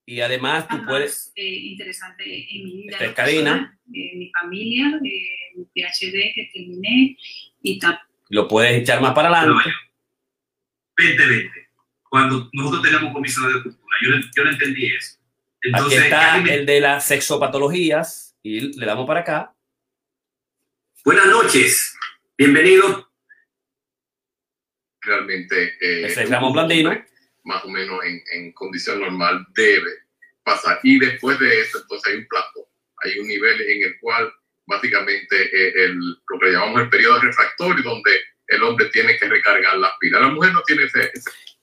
Y 0.05 0.21
además 0.21 0.67
tú 0.67 0.85
puedes... 0.85 1.31
Eh, 1.37 1.47
interesante 1.47 2.25
en 2.25 2.65
mi 2.65 2.83
vida. 2.83 2.97
Esta 2.99 3.15
Karina. 3.15 3.79
mi 3.87 4.29
familia, 4.33 4.99
mi 5.01 5.65
PhD 5.67 6.35
que 6.35 6.51
terminé 6.53 7.17
y 7.63 7.79
tal. 7.79 8.01
Lo 8.29 8.49
puedes 8.49 8.83
echar 8.83 9.01
más 9.01 9.15
para 9.15 9.29
adelante. 9.29 9.71
Vente, 10.97 11.27
vente. 11.27 11.69
Cuando 12.09 12.51
nosotros 12.53 12.83
tenemos 12.83 13.13
comisiones 13.13 13.55
de 13.55 13.63
cultura, 13.63 13.97
yo, 14.03 14.11
yo 14.35 14.45
no 14.45 14.51
entendí 14.51 14.87
eso. 14.87 15.17
Entonces, 15.63 15.97
Aquí 15.97 16.09
está 16.09 16.39
el 16.39 16.67
de 16.67 16.81
las 16.81 17.07
sexopatologías 17.07 18.37
y 18.43 18.77
le 18.77 18.85
damos 18.85 19.07
para 19.07 19.21
acá. 19.21 19.55
Buenas 21.05 21.27
noches. 21.29 21.97
Bienvenido 22.37 23.10
realmente 25.03 25.75
eh, 25.81 26.27
Blandino. 26.53 27.05
más 27.45 27.65
o 27.65 27.69
menos 27.69 28.05
en, 28.05 28.23
en, 28.33 28.53
condición 28.53 29.01
normal 29.01 29.47
debe 29.55 29.91
pasar. 30.45 30.79
Y 30.83 30.99
después 30.99 31.39
de 31.39 31.61
eso, 31.61 31.81
entonces 31.81 32.13
hay 32.13 32.19
un 32.19 32.27
plato, 32.27 32.69
hay 33.03 33.19
un 33.19 33.29
nivel 33.29 33.61
en 33.63 33.83
el 33.85 33.99
cual 34.01 34.33
básicamente 34.67 35.37
eh, 35.43 35.85
el, 35.85 35.99
lo 35.99 36.39
que 36.41 36.51
llamamos 36.51 36.83
el 36.83 36.91
periodo 36.91 37.21
refractorio, 37.21 37.83
donde 37.83 38.11
el 38.49 38.63
hombre 38.63 38.87
tiene 38.87 39.17
que 39.17 39.29
recargar 39.29 39.77
las 39.79 39.93
pilas. 40.01 40.21
La 40.21 40.29
mujer 40.29 40.53
no 40.53 40.63
tiene 40.63 40.85
ese, 40.85 41.11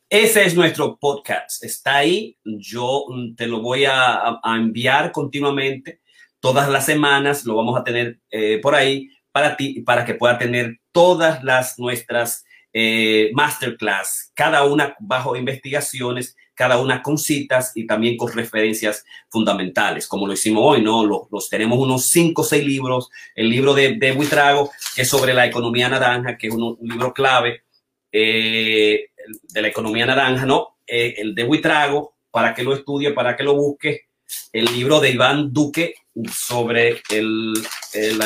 ese... 0.09 0.45
es 0.45 0.55
nuestro 0.55 0.97
podcast. 0.97 1.63
Está 1.63 1.97
ahí. 1.97 2.37
Yo 2.43 3.05
mm, 3.09 3.35
te 3.35 3.47
lo 3.47 3.61
voy 3.61 3.85
a, 3.85 4.39
a 4.41 4.55
enviar 4.55 5.11
continuamente. 5.11 6.01
Todas 6.39 6.69
las 6.69 6.85
semanas 6.85 7.45
lo 7.45 7.55
vamos 7.55 7.79
a 7.79 7.83
tener 7.83 8.19
eh, 8.29 8.59
por 8.61 8.75
ahí 8.75 9.09
para 9.31 9.55
ti, 9.55 9.81
para 9.81 10.05
que 10.05 10.15
pueda 10.15 10.37
tener 10.37 10.79
todas 10.91 11.43
las 11.43 11.77
nuestras 11.77 12.43
eh, 12.73 13.31
masterclass, 13.33 14.31
cada 14.33 14.63
una 14.63 14.95
bajo 14.99 15.35
investigaciones, 15.35 16.35
cada 16.53 16.79
una 16.79 17.03
con 17.03 17.17
citas 17.17 17.71
y 17.75 17.85
también 17.85 18.17
con 18.17 18.33
referencias 18.33 19.05
fundamentales, 19.29 20.07
como 20.07 20.25
lo 20.25 20.33
hicimos 20.33 20.63
hoy, 20.65 20.81
¿no? 20.81 21.05
Los, 21.05 21.49
tenemos 21.49 21.77
unos 21.77 22.07
cinco 22.07 22.41
o 22.41 22.45
seis 22.45 22.65
libros, 22.65 23.09
el 23.35 23.49
libro 23.49 23.73
de, 23.75 23.95
de 23.95 24.11
Buitrago, 24.11 24.71
que 24.95 25.03
es 25.03 25.09
sobre 25.09 25.33
la 25.33 25.45
economía 25.45 25.87
naranja, 25.87 26.35
que 26.35 26.47
es 26.47 26.53
un, 26.53 26.77
libro 26.81 27.13
clave 27.13 27.61
eh, 28.11 29.11
de 29.53 29.61
la 29.61 29.67
economía 29.67 30.07
naranja, 30.07 30.45
¿no? 30.45 30.77
Eh, 30.87 31.15
el 31.17 31.35
de 31.35 31.43
Buitrago, 31.43 32.15
para 32.31 32.55
que 32.55 32.63
lo 32.63 32.73
estudie, 32.73 33.11
para 33.11 33.35
que 33.35 33.43
lo 33.43 33.55
busque, 33.55 34.07
el 34.51 34.65
libro 34.65 34.99
de 34.99 35.11
Iván 35.11 35.53
Duque 35.53 35.93
sobre 36.31 37.01
el, 37.09 37.53
el, 37.93 38.21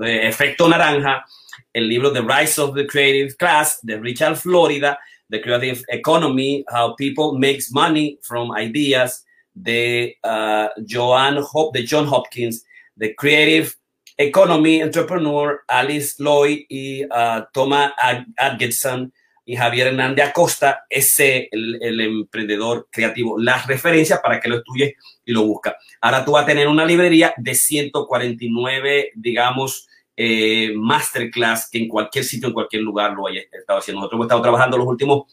efecto 0.00 0.68
naranja, 0.68 1.24
el 1.72 1.88
libro 1.88 2.12
The 2.12 2.22
Rise 2.22 2.60
of 2.60 2.74
the 2.74 2.86
Creative 2.86 3.34
Class 3.36 3.78
de 3.82 3.98
Richard 3.98 4.36
Florida, 4.36 4.98
The 5.30 5.40
Creative 5.40 5.82
Economy, 5.88 6.64
How 6.68 6.94
People 6.96 7.38
Makes 7.38 7.72
Money 7.72 8.18
from 8.22 8.52
Ideas 8.56 9.24
de, 9.54 10.16
uh, 10.24 10.68
Joan 10.84 11.42
Hop 11.42 11.72
de 11.72 11.84
John 11.84 12.06
Hopkins, 12.06 12.64
The 12.96 13.14
Creative 13.14 13.74
Economy 14.18 14.82
Entrepreneur, 14.82 15.62
Alice 15.68 16.16
Lloyd 16.18 16.66
y 16.68 17.04
uh, 17.10 17.44
Thomas 17.52 17.92
Atkinson 18.38 19.12
y 19.44 19.56
Javier 19.56 19.88
Hernández 19.88 20.28
Acosta, 20.28 20.84
ese 20.88 21.48
el, 21.50 21.78
el 21.82 22.00
emprendedor 22.00 22.88
creativo. 22.90 23.38
Las 23.38 23.66
referencias 23.66 24.20
para 24.20 24.40
que 24.40 24.48
lo 24.48 24.58
estudies 24.58 24.94
y 25.24 25.32
lo 25.32 25.42
busca. 25.42 25.76
Ahora 26.00 26.24
tú 26.24 26.32
vas 26.32 26.44
a 26.44 26.46
tener 26.46 26.68
una 26.68 26.84
librería 26.84 27.34
de 27.36 27.54
149, 27.54 29.12
digamos, 29.14 29.86
eh, 30.16 30.72
masterclass 30.76 31.68
que 31.70 31.78
en 31.78 31.88
cualquier 31.88 32.24
sitio, 32.24 32.48
en 32.48 32.54
cualquier 32.54 32.82
lugar 32.82 33.12
lo 33.12 33.26
haya 33.26 33.42
estado 33.50 33.80
haciendo. 33.80 34.00
Nosotros 34.00 34.18
hemos 34.18 34.26
estado 34.26 34.42
trabajando 34.42 34.78
los 34.78 34.86
últimos 34.86 35.24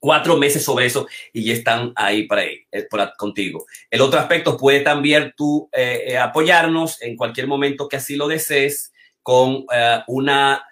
cuatro 0.00 0.36
meses 0.36 0.64
sobre 0.64 0.86
eso 0.86 1.06
y 1.32 1.44
ya 1.44 1.52
están 1.52 1.92
ahí 1.94 2.26
para, 2.26 2.44
eh, 2.44 2.88
contigo. 3.16 3.66
El 3.90 4.00
otro 4.00 4.18
aspecto 4.18 4.56
puede 4.56 4.80
también 4.80 5.32
tú 5.36 5.68
eh, 5.72 6.16
apoyarnos 6.18 7.00
en 7.02 7.16
cualquier 7.16 7.46
momento 7.46 7.88
que 7.88 7.96
así 7.96 8.16
lo 8.16 8.26
desees 8.26 8.92
con 9.22 9.66
una, 10.06 10.64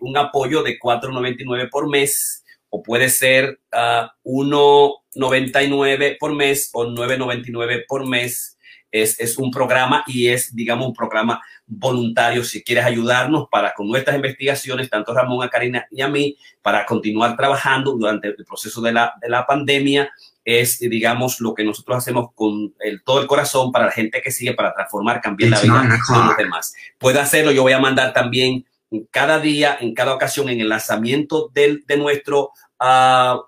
un 0.00 0.16
apoyo 0.16 0.62
de 0.62 0.78
4.99 0.78 1.68
por 1.70 1.88
mes 1.88 2.44
o 2.70 2.82
puede 2.82 3.08
ser 3.08 3.60
1.99 3.72 6.16
por 6.18 6.34
mes 6.34 6.70
o 6.72 6.86
9.99 6.86 7.84
por 7.86 8.06
mes 8.06 8.58
es, 8.90 9.18
es 9.18 9.38
un 9.38 9.50
programa 9.50 10.04
y 10.06 10.28
es, 10.28 10.54
digamos, 10.54 10.86
un 10.86 10.94
programa 10.94 11.42
voluntario. 11.66 12.44
Si 12.44 12.62
quieres 12.62 12.84
ayudarnos 12.84 13.48
para 13.50 13.74
con 13.74 13.88
nuestras 13.88 14.14
investigaciones, 14.14 14.88
tanto 14.88 15.12
Ramón, 15.12 15.44
a 15.44 15.50
Karina 15.50 15.88
y 15.90 16.00
a 16.00 16.08
mí, 16.08 16.36
para 16.62 16.86
continuar 16.86 17.36
trabajando 17.36 17.92
durante 17.92 18.28
el 18.28 18.44
proceso 18.44 18.80
de 18.80 18.92
la, 18.92 19.14
de 19.20 19.28
la 19.28 19.46
pandemia, 19.46 20.12
es, 20.44 20.78
digamos, 20.78 21.40
lo 21.40 21.54
que 21.54 21.64
nosotros 21.64 21.98
hacemos 21.98 22.28
con 22.34 22.74
el, 22.80 23.02
todo 23.02 23.20
el 23.20 23.26
corazón 23.26 23.72
para 23.72 23.86
la 23.86 23.92
gente 23.92 24.20
que 24.22 24.30
sigue, 24.30 24.54
para 24.54 24.74
transformar, 24.74 25.20
cambiar 25.20 25.50
la 25.50 25.60
vida 25.60 25.82
de 25.82 26.26
los 26.26 26.36
demás. 26.36 26.74
Puede 26.98 27.20
hacerlo, 27.20 27.52
yo 27.52 27.62
voy 27.62 27.72
a 27.72 27.78
mandar 27.78 28.12
también 28.12 28.66
cada 29.10 29.40
día, 29.40 29.76
en 29.80 29.94
cada 29.94 30.14
ocasión, 30.14 30.48
en 30.48 30.60
el 30.60 30.68
lanzamiento 30.68 31.50
del, 31.52 31.84
de 31.86 31.96
nuestro 31.96 32.52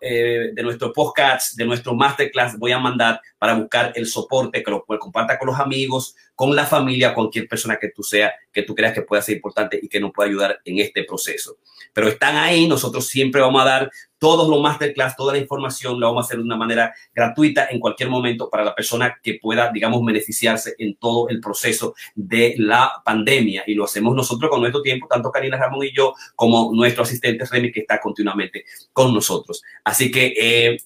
eh, 0.01 0.51
de 0.55 0.63
nuestro 0.63 0.93
podcast, 0.93 1.57
de 1.57 1.67
nuestro 1.67 1.95
masterclass, 1.95 2.59
voy 2.59 2.73
a 2.73 2.79
mandar 2.79 3.21
para 3.39 3.55
buscar 3.55 3.93
el 3.95 4.07
soporte 4.07 4.63
que 4.63 4.71
lo 4.71 4.85
comparta 4.85 5.39
con 5.39 5.49
los 5.49 5.61
amigos, 5.61 6.15
con 6.37 6.55
la 6.55 6.67
familia, 6.67 7.15
cualquier 7.15 7.49
persona 7.49 7.79
que 7.79 7.89
tú 7.89 8.03
sea, 8.03 8.33
que 8.53 8.63
tú 8.63 8.75
creas 8.75 8.93
que 8.93 9.03
pueda 9.03 9.23
ser 9.23 9.37
importante 9.37 9.81
y 9.83 9.89
que 9.89 9.99
nos 9.99 10.13
pueda 10.13 10.29
ayudar 10.29 10.61
en 10.67 10.79
este 10.79 11.03
proceso. 11.03 11.57
Pero 11.95 12.09
están 12.09 12.37
ahí, 12.37 12.69
nosotros 12.69 13.09
siempre 13.09 13.41
vamos 13.41 13.63
a 13.63 13.65
dar 13.65 13.91
todos 14.19 14.47
los 14.49 14.61
masterclass, 14.61 15.17
toda 15.17 15.33
la 15.33 15.39
información, 15.39 15.99
la 15.99 16.09
vamos 16.09 16.25
a 16.25 16.27
hacer 16.27 16.37
de 16.37 16.45
una 16.45 16.57
manera 16.57 16.95
gratuita 17.15 17.69
en 17.71 17.81
cualquier 17.81 18.11
momento 18.11 18.51
para 18.51 18.65
la 18.65 18.75
persona 18.75 19.17
que 19.23 19.39
pueda, 19.41 19.73
digamos, 19.73 20.05
beneficiarse 20.05 20.75
en 20.79 20.97
todo 20.97 21.31
el 21.31 21.41
proceso 21.41 21.95
de 22.15 22.55
la 22.59 23.03
pandemia. 23.03 23.65
Y 23.67 23.75
lo 23.75 23.85
hacemos 23.85 24.15
nosotros 24.15 24.51
con 24.51 24.61
nuestro 24.61 24.83
tiempo, 24.83 25.07
tanto 25.09 25.33
Karina 25.33 25.57
Ramón 25.57 25.87
y 25.87 25.97
yo, 25.97 26.15
como 26.35 26.71
nuestro 26.75 27.05
asistente 27.05 27.47
Remy, 27.47 27.73
que 27.73 27.81
está 27.81 27.99
continuamente 27.99 28.67
con 28.93 29.15
nosotros. 29.15 29.63
Así 29.83 30.11
que 30.11 30.35
eh, 30.39 30.77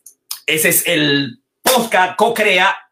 ese 0.46 0.68
es 0.68 0.86
el 0.86 1.40
podcast 1.62 2.16
Co-Crea 2.16 2.89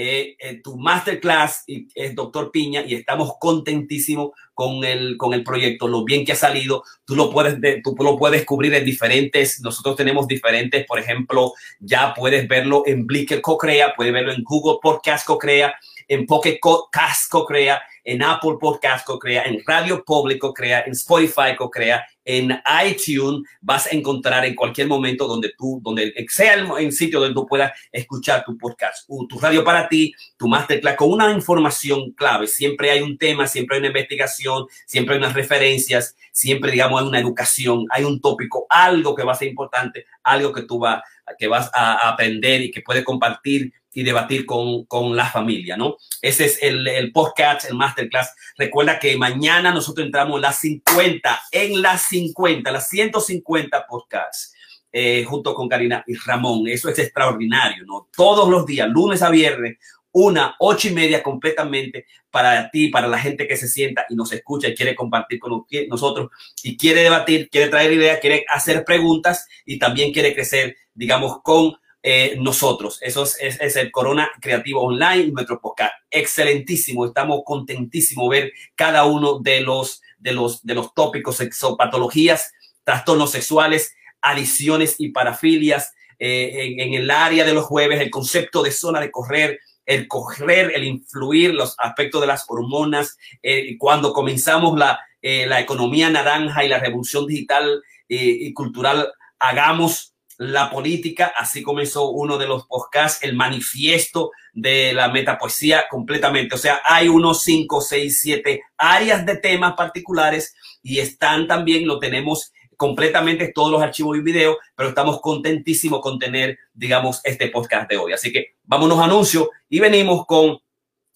eh, 0.00 0.60
tu 0.62 0.76
masterclass 0.76 1.64
es 1.66 2.14
Doctor 2.14 2.52
Piña 2.52 2.84
y 2.86 2.94
estamos 2.94 3.32
contentísimos 3.40 4.30
con 4.54 4.84
el, 4.84 5.16
con 5.16 5.34
el 5.34 5.42
proyecto, 5.42 5.88
lo 5.88 6.04
bien 6.04 6.24
que 6.24 6.32
ha 6.32 6.36
salido. 6.36 6.84
Tú 7.04 7.16
lo 7.16 7.30
puedes, 7.30 7.58
tú 7.82 7.96
lo 7.98 8.16
puedes 8.16 8.44
cubrir 8.44 8.74
en 8.74 8.84
diferentes, 8.84 9.60
nosotros 9.60 9.96
tenemos 9.96 10.28
diferentes, 10.28 10.86
por 10.86 10.98
ejemplo, 10.98 11.52
ya 11.80 12.14
puedes 12.14 12.46
verlo 12.46 12.84
en 12.86 13.06
Blicker 13.06 13.40
Co-Crea, 13.40 13.94
puedes 13.96 14.12
verlo 14.12 14.32
en 14.32 14.42
Google 14.44 14.78
Podcast 14.80 15.26
Co-Crea, 15.26 15.74
en 16.06 16.26
Pocket 16.26 16.58
Cast 16.90 17.30
Co-Crea, 17.30 17.82
en 18.04 18.22
Apple 18.22 18.56
Podcast 18.60 19.06
Co-Crea, 19.06 19.42
en 19.42 19.62
Radio 19.66 20.02
Público 20.04 20.54
Crea, 20.54 20.82
en 20.86 20.92
Spotify 20.92 21.54
Co-Crea, 21.56 22.04
en 22.28 22.60
iTunes 22.84 23.48
vas 23.62 23.86
a 23.86 23.96
encontrar 23.96 24.44
en 24.44 24.54
cualquier 24.54 24.86
momento 24.86 25.26
donde 25.26 25.54
tú, 25.56 25.80
donde 25.82 26.12
sea 26.28 26.54
el, 26.54 26.92
sitio 26.92 27.20
donde 27.20 27.34
tú 27.34 27.46
puedas 27.46 27.72
escuchar 27.90 28.44
tu 28.44 28.58
podcast, 28.58 29.08
tu 29.08 29.38
radio 29.40 29.64
para 29.64 29.88
ti, 29.88 30.12
tu 30.36 30.46
masterclass 30.46 30.96
con 30.96 31.10
una 31.10 31.32
información 31.32 32.12
clave. 32.12 32.46
Siempre 32.46 32.90
hay 32.90 33.00
un 33.00 33.16
tema, 33.16 33.46
siempre 33.46 33.76
hay 33.76 33.78
una 33.80 33.88
investigación, 33.88 34.66
siempre 34.84 35.14
hay 35.14 35.20
unas 35.20 35.32
referencias, 35.32 36.16
siempre, 36.30 36.70
digamos, 36.70 37.00
hay 37.00 37.08
una 37.08 37.18
educación, 37.18 37.86
hay 37.88 38.04
un 38.04 38.20
tópico, 38.20 38.66
algo 38.68 39.14
que 39.14 39.24
va 39.24 39.32
a 39.32 39.36
ser 39.36 39.48
importante, 39.48 40.04
algo 40.22 40.52
que 40.52 40.62
tú 40.62 40.78
vas, 40.78 41.02
que 41.36 41.48
vas 41.48 41.70
a 41.74 42.08
aprender 42.08 42.62
y 42.62 42.70
que 42.70 42.82
puedes 42.82 43.04
compartir 43.04 43.72
y 43.92 44.04
debatir 44.04 44.46
con, 44.46 44.84
con, 44.84 45.16
la 45.16 45.26
familia, 45.26 45.76
¿no? 45.76 45.96
Ese 46.22 46.44
es 46.44 46.62
el, 46.62 46.86
el, 46.86 47.10
podcast, 47.10 47.68
el 47.68 47.74
masterclass. 47.74 48.32
Recuerda 48.56 48.98
que 48.98 49.16
mañana 49.16 49.72
nosotros 49.72 50.06
entramos 50.06 50.36
en 50.36 50.42
las 50.42 50.56
50, 50.58 51.40
en 51.50 51.82
las 51.82 52.02
50, 52.02 52.70
las 52.70 52.88
150 52.88 53.86
podcasts, 53.86 54.54
eh, 54.92 55.24
junto 55.24 55.54
con 55.54 55.68
Karina 55.68 56.04
y 56.06 56.14
Ramón. 56.14 56.68
Eso 56.68 56.88
es 56.88 56.98
extraordinario, 56.98 57.84
¿no? 57.86 58.08
Todos 58.16 58.48
los 58.48 58.66
días, 58.66 58.88
lunes 58.88 59.22
a 59.22 59.30
viernes, 59.30 59.78
una, 60.12 60.54
ocho 60.58 60.88
y 60.88 60.92
media 60.92 61.22
completamente 61.22 62.06
para 62.30 62.70
ti, 62.70 62.88
para 62.88 63.08
la 63.08 63.18
gente 63.18 63.46
que 63.46 63.56
se 63.56 63.68
sienta 63.68 64.06
y 64.08 64.14
nos 64.14 64.32
escucha 64.32 64.68
y 64.68 64.74
quiere 64.74 64.94
compartir 64.94 65.38
con 65.38 65.64
nosotros 65.88 66.30
y 66.62 66.76
quiere 66.76 67.02
debatir, 67.02 67.48
quiere 67.50 67.68
traer 67.68 67.92
ideas, 67.92 68.18
quiere 68.20 68.44
hacer 68.48 68.84
preguntas 68.84 69.46
y 69.64 69.78
también 69.78 70.12
quiere 70.12 70.34
crecer, 70.34 70.76
digamos, 70.98 71.42
con 71.42 71.76
eh, 72.02 72.36
nosotros. 72.40 72.98
Eso 73.02 73.22
es, 73.22 73.76
el 73.76 73.90
Corona 73.92 74.30
Creativo 74.40 74.82
Online, 74.82 75.30
nuestro 75.30 75.60
podcast. 75.60 75.92
Excelentísimo. 76.10 77.06
Estamos 77.06 77.42
contentísimos 77.44 78.28
ver 78.28 78.52
cada 78.74 79.04
uno 79.04 79.38
de 79.38 79.60
los, 79.60 80.02
de 80.18 80.32
los, 80.32 80.64
de 80.64 80.74
los 80.74 80.92
tópicos, 80.92 81.40
patologías, 81.78 82.52
trastornos 82.82 83.30
sexuales, 83.30 83.94
adiciones 84.20 84.96
y 84.98 85.10
parafilias. 85.10 85.94
Eh, 86.18 86.74
en, 86.78 86.94
el 86.94 87.10
área 87.12 87.44
de 87.44 87.54
los 87.54 87.64
jueves, 87.64 88.00
el 88.00 88.10
concepto 88.10 88.64
de 88.64 88.72
zona 88.72 89.00
de 89.00 89.12
correr, 89.12 89.60
el 89.86 90.08
correr, 90.08 90.72
el 90.74 90.82
influir, 90.82 91.54
los 91.54 91.76
aspectos 91.78 92.20
de 92.20 92.26
las 92.26 92.44
hormonas. 92.48 93.16
Eh, 93.40 93.76
cuando 93.78 94.12
comenzamos 94.12 94.76
la, 94.76 94.98
la 95.22 95.60
economía 95.60 96.10
naranja 96.10 96.64
y 96.64 96.68
la 96.68 96.80
revolución 96.80 97.26
digital 97.26 97.82
y 98.08 98.52
cultural, 98.52 99.12
hagamos 99.38 100.14
la 100.38 100.70
política. 100.70 101.32
Así 101.36 101.62
comenzó 101.62 102.10
uno 102.10 102.38
de 102.38 102.46
los 102.46 102.66
podcasts, 102.66 103.22
el 103.22 103.34
manifiesto 103.36 104.30
de 104.52 104.94
la 104.94 105.08
metapoesía 105.08 105.86
completamente. 105.90 106.54
O 106.54 106.58
sea, 106.58 106.80
hay 106.84 107.08
unos 107.08 107.42
cinco, 107.42 107.80
seis, 107.80 108.20
siete 108.22 108.62
áreas 108.78 109.26
de 109.26 109.36
temas 109.36 109.74
particulares 109.74 110.54
y 110.82 111.00
están 111.00 111.46
también, 111.46 111.86
lo 111.86 111.98
tenemos 111.98 112.52
completamente 112.76 113.50
todos 113.52 113.72
los 113.72 113.82
archivos 113.82 114.16
y 114.16 114.20
videos, 114.20 114.56
pero 114.76 114.90
estamos 114.90 115.20
contentísimos 115.20 116.00
con 116.00 116.18
tener, 116.18 116.58
digamos, 116.72 117.20
este 117.24 117.48
podcast 117.48 117.90
de 117.90 117.96
hoy. 117.96 118.12
Así 118.12 118.32
que 118.32 118.54
vámonos 118.62 119.00
a 119.00 119.04
anuncios 119.04 119.48
y 119.68 119.80
venimos 119.80 120.24
con 120.26 120.60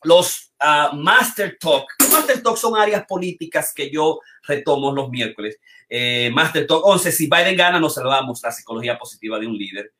los 0.05 0.53
uh, 0.61 0.95
Master 0.97 1.57
Talk. 1.61 1.87
Master 2.11 2.43
Talk 2.43 2.57
son 2.57 2.77
áreas 2.77 3.05
políticas 3.07 3.73
que 3.75 3.91
yo 3.91 4.21
retomo 4.47 4.93
los 4.93 5.09
miércoles 5.11 5.59
eh, 5.95 6.31
Master 6.33 6.67
Talk 6.67 6.83
11. 6.87 7.13
Si 7.13 7.29
Biden 7.29 7.55
gana, 7.55 7.79
nos 7.79 7.95
saludamos 7.95 8.41
la 8.43 8.51
psicología 8.51 8.99
positiva 8.99 9.39
de 9.39 9.47
un 9.47 9.59
líder. 9.59 9.93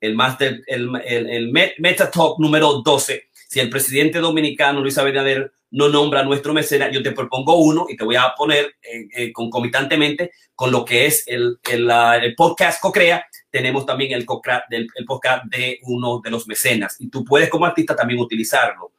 El 0.00 0.14
Master, 0.14 0.62
el, 0.66 0.90
el, 1.04 1.52
Meta 1.52 2.10
Talk 2.10 2.38
número 2.38 2.80
12. 2.82 3.28
Si 3.46 3.60
el 3.60 3.68
presidente 3.68 4.20
dominicano 4.20 4.80
Luis 4.80 4.96
Abinader 4.96 5.52
no 5.72 5.90
nombra 5.90 6.20
a 6.20 6.24
nuestro 6.24 6.54
mecenas, 6.54 6.90
yo 6.92 7.02
te 7.02 7.12
propongo 7.12 7.56
uno 7.56 7.84
y 7.90 7.96
te 7.96 8.04
voy 8.04 8.16
a 8.16 8.32
poner 8.34 8.76
eh, 8.82 9.06
eh, 9.14 9.32
concomitantemente 9.32 10.32
con 10.54 10.72
lo 10.72 10.82
que 10.82 11.04
es 11.06 11.24
el, 11.26 11.58
el, 11.70 11.90
el 11.90 12.34
podcast 12.34 12.80
CoCrea. 12.80 13.26
Tenemos 13.50 13.84
también 13.84 14.12
el, 14.12 14.26
el 14.70 15.04
podcast 15.04 15.44
de 15.44 15.78
uno 15.82 16.22
de 16.24 16.30
los 16.30 16.48
mecenas 16.48 16.96
y 17.00 17.10
tú 17.10 17.22
puedes 17.22 17.50
como 17.50 17.66
artista 17.66 17.94
también 17.94 18.18
utilizarlo. 18.18 18.92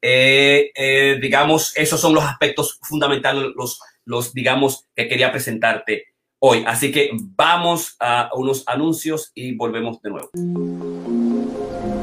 Eh, 0.00 1.18
digamos, 1.20 1.76
esos 1.76 2.00
son 2.00 2.14
los 2.14 2.24
aspectos 2.24 2.78
fundamentales, 2.82 3.52
los 3.56 3.80
los, 4.08 4.32
digamos, 4.32 4.88
que 4.96 5.06
quería 5.06 5.30
presentarte 5.30 6.06
hoy. 6.40 6.64
Así 6.66 6.90
que 6.90 7.10
vamos 7.14 7.94
a 8.00 8.30
unos 8.34 8.66
anuncios 8.66 9.30
y 9.34 9.54
volvemos 9.54 10.00
de 10.00 10.10
nuevo. 10.10 11.97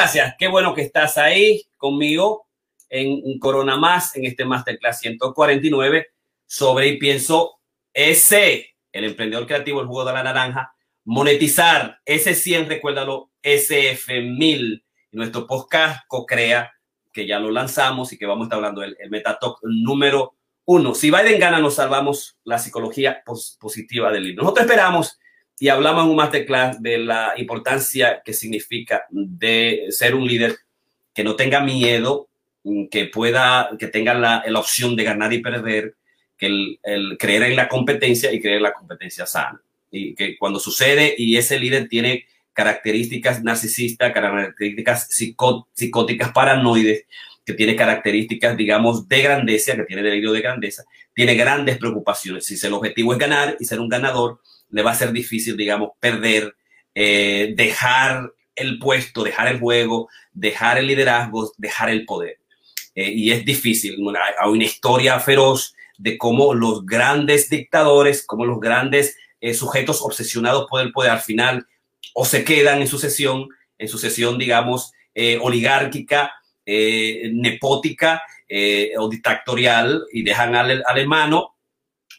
Gracias, 0.00 0.36
qué 0.38 0.46
bueno 0.46 0.76
que 0.76 0.82
estás 0.82 1.18
ahí 1.18 1.66
conmigo 1.76 2.46
en 2.88 3.36
Corona 3.40 3.76
Más, 3.76 4.14
en 4.14 4.26
este 4.26 4.44
Masterclass 4.44 5.00
149 5.00 6.06
sobre 6.46 6.86
y 6.86 6.98
pienso 6.98 7.58
ese, 7.92 8.76
el 8.92 9.02
emprendedor 9.02 9.48
creativo, 9.48 9.80
el 9.80 9.88
jugo 9.88 10.04
de 10.04 10.12
la 10.12 10.22
naranja, 10.22 10.72
monetizar 11.04 11.98
ese 12.04 12.36
100, 12.36 12.68
recuérdalo, 12.68 13.32
SF1000, 13.42 14.84
nuestro 15.10 15.48
podcast 15.48 16.04
co-crea, 16.06 16.72
que 17.12 17.26
ya 17.26 17.40
lo 17.40 17.50
lanzamos 17.50 18.12
y 18.12 18.18
que 18.18 18.26
vamos 18.26 18.42
a 18.42 18.46
estar 18.46 18.58
hablando 18.58 18.82
del 18.82 18.96
el 19.00 19.10
Metatalk 19.10 19.58
número 19.64 20.36
uno, 20.64 20.94
si 20.94 21.10
Biden 21.10 21.40
gana, 21.40 21.58
nos 21.58 21.74
salvamos 21.74 22.38
la 22.44 22.60
psicología 22.60 23.24
positiva 23.58 24.12
del 24.12 24.22
libro. 24.22 24.44
Nosotros 24.44 24.66
esperamos 24.66 25.18
y 25.60 25.68
hablamos 25.68 26.04
en 26.04 26.10
un 26.10 26.16
masterclass 26.16 26.80
de 26.82 26.98
la 26.98 27.34
importancia 27.36 28.22
que 28.24 28.32
significa 28.32 29.04
de 29.10 29.86
ser 29.90 30.14
un 30.14 30.26
líder 30.26 30.56
que 31.12 31.24
no 31.24 31.36
tenga 31.36 31.60
miedo, 31.60 32.28
que 32.90 33.06
pueda, 33.06 33.70
que 33.78 33.88
tenga 33.88 34.14
la, 34.14 34.44
la 34.46 34.58
opción 34.60 34.94
de 34.94 35.04
ganar 35.04 35.32
y 35.32 35.40
perder, 35.40 35.94
que 36.36 36.46
el, 36.46 36.80
el, 36.82 37.18
creer 37.18 37.42
en 37.42 37.56
la 37.56 37.68
competencia 37.68 38.32
y 38.32 38.40
creer 38.40 38.58
en 38.58 38.62
la 38.62 38.72
competencia 38.72 39.26
sana. 39.26 39.60
Y 39.90 40.14
que 40.14 40.36
cuando 40.38 40.60
sucede 40.60 41.14
y 41.18 41.36
ese 41.36 41.58
líder 41.58 41.88
tiene 41.88 42.26
características 42.52 43.42
narcisistas, 43.42 44.12
características 44.12 45.08
psicóticas, 45.08 46.32
paranoides, 46.32 47.04
que 47.44 47.54
tiene 47.54 47.74
características, 47.74 48.56
digamos, 48.56 49.08
de 49.08 49.22
grandeza, 49.22 49.74
que 49.74 49.84
tiene 49.84 50.02
delirio 50.02 50.32
de 50.32 50.42
grandeza, 50.42 50.84
tiene 51.18 51.34
grandes 51.34 51.78
preocupaciones. 51.78 52.46
Si 52.46 52.64
el 52.64 52.72
objetivo 52.74 53.12
es 53.12 53.18
ganar 53.18 53.56
y 53.58 53.64
ser 53.64 53.80
un 53.80 53.88
ganador, 53.88 54.40
le 54.70 54.84
va 54.84 54.92
a 54.92 54.94
ser 54.94 55.10
difícil, 55.10 55.56
digamos, 55.56 55.90
perder, 55.98 56.54
eh, 56.94 57.54
dejar 57.56 58.32
el 58.54 58.78
puesto, 58.78 59.24
dejar 59.24 59.48
el 59.48 59.58
juego, 59.58 60.08
dejar 60.32 60.78
el 60.78 60.86
liderazgo, 60.86 61.52
dejar 61.56 61.90
el 61.90 62.04
poder. 62.04 62.38
Eh, 62.94 63.10
y 63.10 63.32
es 63.32 63.44
difícil. 63.44 63.96
Hay 64.40 64.48
una 64.48 64.62
historia 64.62 65.18
feroz 65.18 65.74
de 65.96 66.16
cómo 66.16 66.54
los 66.54 66.86
grandes 66.86 67.50
dictadores, 67.50 68.24
cómo 68.24 68.46
los 68.46 68.60
grandes 68.60 69.16
eh, 69.40 69.54
sujetos 69.54 70.00
obsesionados 70.02 70.68
por 70.70 70.82
el 70.82 70.92
poder 70.92 71.10
al 71.10 71.20
final 71.20 71.66
o 72.14 72.24
se 72.24 72.44
quedan 72.44 72.80
en 72.80 72.86
sucesión, 72.86 73.48
en 73.76 73.88
sucesión, 73.88 74.38
digamos, 74.38 74.92
oligárquica 75.40 76.32
nepótica 76.64 78.22
eh, 78.48 78.92
o 78.98 79.08
dictatorial 79.08 80.04
y 80.12 80.22
dejan 80.22 80.54
al, 80.54 80.82
al 80.86 80.98
hermano, 80.98 81.56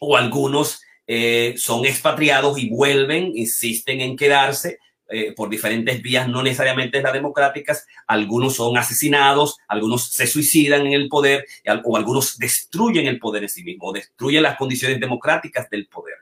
o 0.00 0.16
algunos 0.16 0.80
eh, 1.06 1.54
son 1.56 1.84
expatriados 1.86 2.58
y 2.58 2.68
vuelven, 2.68 3.32
insisten 3.34 4.00
en 4.00 4.16
quedarse, 4.16 4.78
eh, 5.10 5.32
por 5.32 5.50
diferentes 5.50 6.00
vías, 6.00 6.28
no 6.28 6.42
necesariamente 6.42 7.02
las 7.02 7.12
democráticas. 7.12 7.86
Algunos 8.06 8.54
son 8.54 8.76
asesinados, 8.78 9.58
algunos 9.66 10.10
se 10.10 10.26
suicidan 10.26 10.86
en 10.86 10.92
el 10.92 11.08
poder 11.08 11.46
o 11.84 11.96
algunos 11.96 12.38
destruyen 12.38 13.06
el 13.06 13.18
poder 13.18 13.42
en 13.42 13.48
sí 13.48 13.64
mismo, 13.64 13.92
destruyen 13.92 14.42
las 14.42 14.56
condiciones 14.56 15.00
democráticas 15.00 15.68
del 15.68 15.86
poder. 15.86 16.14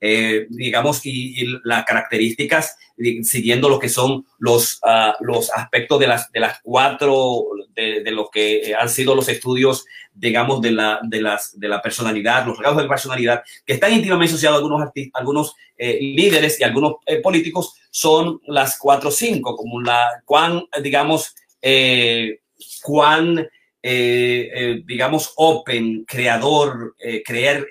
Eh, 0.00 0.46
digamos, 0.48 1.04
y, 1.04 1.46
las 1.64 1.84
características, 1.84 2.76
siguiendo 3.22 3.68
lo 3.68 3.78
que 3.78 3.88
son 3.88 4.24
los, 4.38 4.80
uh, 4.82 5.12
los 5.22 5.50
aspectos 5.50 6.00
de 6.00 6.06
las, 6.06 6.32
de 6.32 6.40
las 6.40 6.60
cuatro, 6.62 7.44
de, 7.74 8.02
de 8.02 8.10
lo 8.10 8.30
que 8.30 8.74
han 8.78 8.88
sido 8.88 9.14
los 9.14 9.28
estudios 9.28 9.84
digamos, 10.14 10.60
de 10.60 10.72
la, 10.72 11.00
de 11.02 11.20
las, 11.20 11.58
de 11.58 11.68
la 11.68 11.80
personalidad, 11.80 12.46
los 12.46 12.58
rasgos 12.58 12.78
de 12.78 12.82
la 12.82 12.88
personalidad, 12.88 13.42
que 13.64 13.74
están 13.74 13.92
íntimamente 13.92 14.32
asociados 14.32 14.56
a 14.56 14.58
algunos, 14.58 14.90
algunos 15.14 15.54
eh, 15.76 15.98
líderes 16.00 16.60
y 16.60 16.64
algunos 16.64 16.96
eh, 17.06 17.20
políticos, 17.20 17.74
son 17.90 18.40
las 18.46 18.78
cuatro 18.78 19.08
o 19.08 19.12
cinco, 19.12 19.56
como 19.56 19.80
la, 19.80 20.22
cuán, 20.24 20.64
digamos, 20.82 21.34
eh, 21.62 22.40
cuán, 22.82 23.48
digamos, 23.82 25.32
open, 25.36 26.04
creador, 26.04 26.94
creer, 27.24 27.66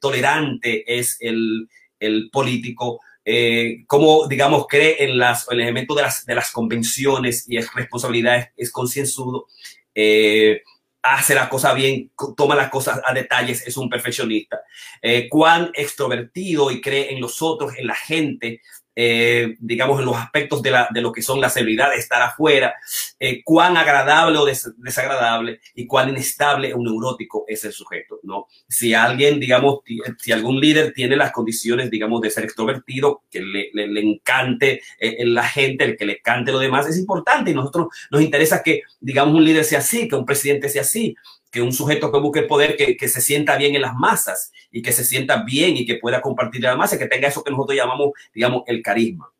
tolerante 0.00 0.82
es 0.98 1.16
el, 1.20 1.68
el 2.00 2.30
político, 2.30 3.00
eh, 3.24 3.84
cómo, 3.86 4.26
digamos, 4.26 4.66
cree 4.66 5.04
en 5.04 5.16
las, 5.16 5.46
el 5.50 5.60
elemento 5.60 5.94
de 5.94 6.02
las, 6.02 6.26
de 6.26 6.34
las 6.34 6.50
convenciones 6.50 7.48
y 7.48 7.56
es 7.56 7.72
responsabilidad, 7.72 8.50
es, 8.56 8.72
concienzudo, 8.72 9.46
eh, 9.94 10.62
hace 11.02 11.34
la 11.34 11.48
cosa 11.48 11.74
bien, 11.74 12.12
toma 12.36 12.54
las 12.54 12.70
cosas 12.70 13.00
a 13.04 13.12
detalles, 13.12 13.66
es 13.66 13.76
un 13.76 13.88
perfeccionista. 13.88 14.60
Eh, 15.00 15.28
cuán 15.28 15.70
extrovertido 15.74 16.70
y 16.70 16.80
cree 16.80 17.12
en 17.12 17.20
los 17.20 17.42
otros, 17.42 17.76
en 17.76 17.88
la 17.88 17.94
gente, 17.94 18.60
eh, 18.94 19.56
digamos, 19.58 20.00
en 20.00 20.06
los 20.06 20.16
aspectos 20.16 20.62
de, 20.62 20.70
la, 20.70 20.88
lo 20.92 21.12
que 21.12 21.22
son 21.22 21.40
la 21.40 21.48
seguridad 21.48 21.94
estar 21.94 22.20
afuera, 22.22 22.74
eh, 23.18 23.42
cuán 23.42 23.76
agradable 23.76 24.38
o 24.38 24.44
des 24.44 24.70
desagradable 24.76 25.60
y 25.74 25.86
cuán 25.86 26.10
inestable 26.10 26.74
o 26.74 26.78
neurótico 26.78 27.44
es 27.48 27.64
el 27.64 27.72
sujeto, 27.72 28.20
¿no? 28.22 28.46
Si 28.68 28.94
alguien, 28.94 29.40
digamos, 29.40 29.80
si 30.18 30.32
algún 30.32 30.60
líder 30.60 30.92
tiene 30.92 31.16
las 31.16 31.32
condiciones, 31.32 31.90
digamos, 31.90 32.20
de 32.20 32.30
ser 32.30 32.44
extrovertido, 32.44 33.22
que 33.30 33.40
le, 33.40 33.70
le, 33.72 33.88
le 33.88 34.00
encante 34.00 34.82
eh, 34.98 35.24
la 35.24 35.44
gente, 35.44 35.84
el 35.84 35.96
que 35.96 36.06
le 36.06 36.20
cante 36.20 36.52
lo 36.52 36.58
demás, 36.58 36.86
es 36.86 36.98
importante 36.98 37.50
y 37.50 37.54
nosotros 37.54 37.88
nos 38.10 38.22
interesa 38.22 38.62
que, 38.62 38.82
digamos, 39.00 39.34
un 39.34 39.44
líder 39.44 39.64
sea 39.64 39.78
así, 39.78 40.08
que 40.08 40.16
un 40.16 40.26
presidente 40.26 40.68
sea 40.68 40.82
así, 40.82 41.14
que 41.52 41.60
un 41.60 41.72
sujeto 41.72 42.10
que 42.10 42.18
busque 42.18 42.40
el 42.40 42.46
poder, 42.46 42.76
que, 42.76 43.08
se 43.08 43.20
sienta 43.20 43.56
bien 43.56 43.76
en 43.76 43.82
las 43.82 43.94
masas 43.94 44.52
y 44.70 44.80
que 44.80 44.90
se 44.90 45.04
sienta 45.04 45.44
bien 45.44 45.76
y 45.76 45.84
que 45.84 45.96
pueda 45.96 46.22
compartir 46.22 46.62
la 46.62 46.76
masa, 46.76 46.98
que 46.98 47.06
tenga 47.06 47.28
eso 47.28 47.44
que 47.44 47.50
nosotros 47.50 47.76
llamamos, 47.76 48.12
digamos, 48.34 48.62
el 48.66 48.82
carisma. 48.82 49.30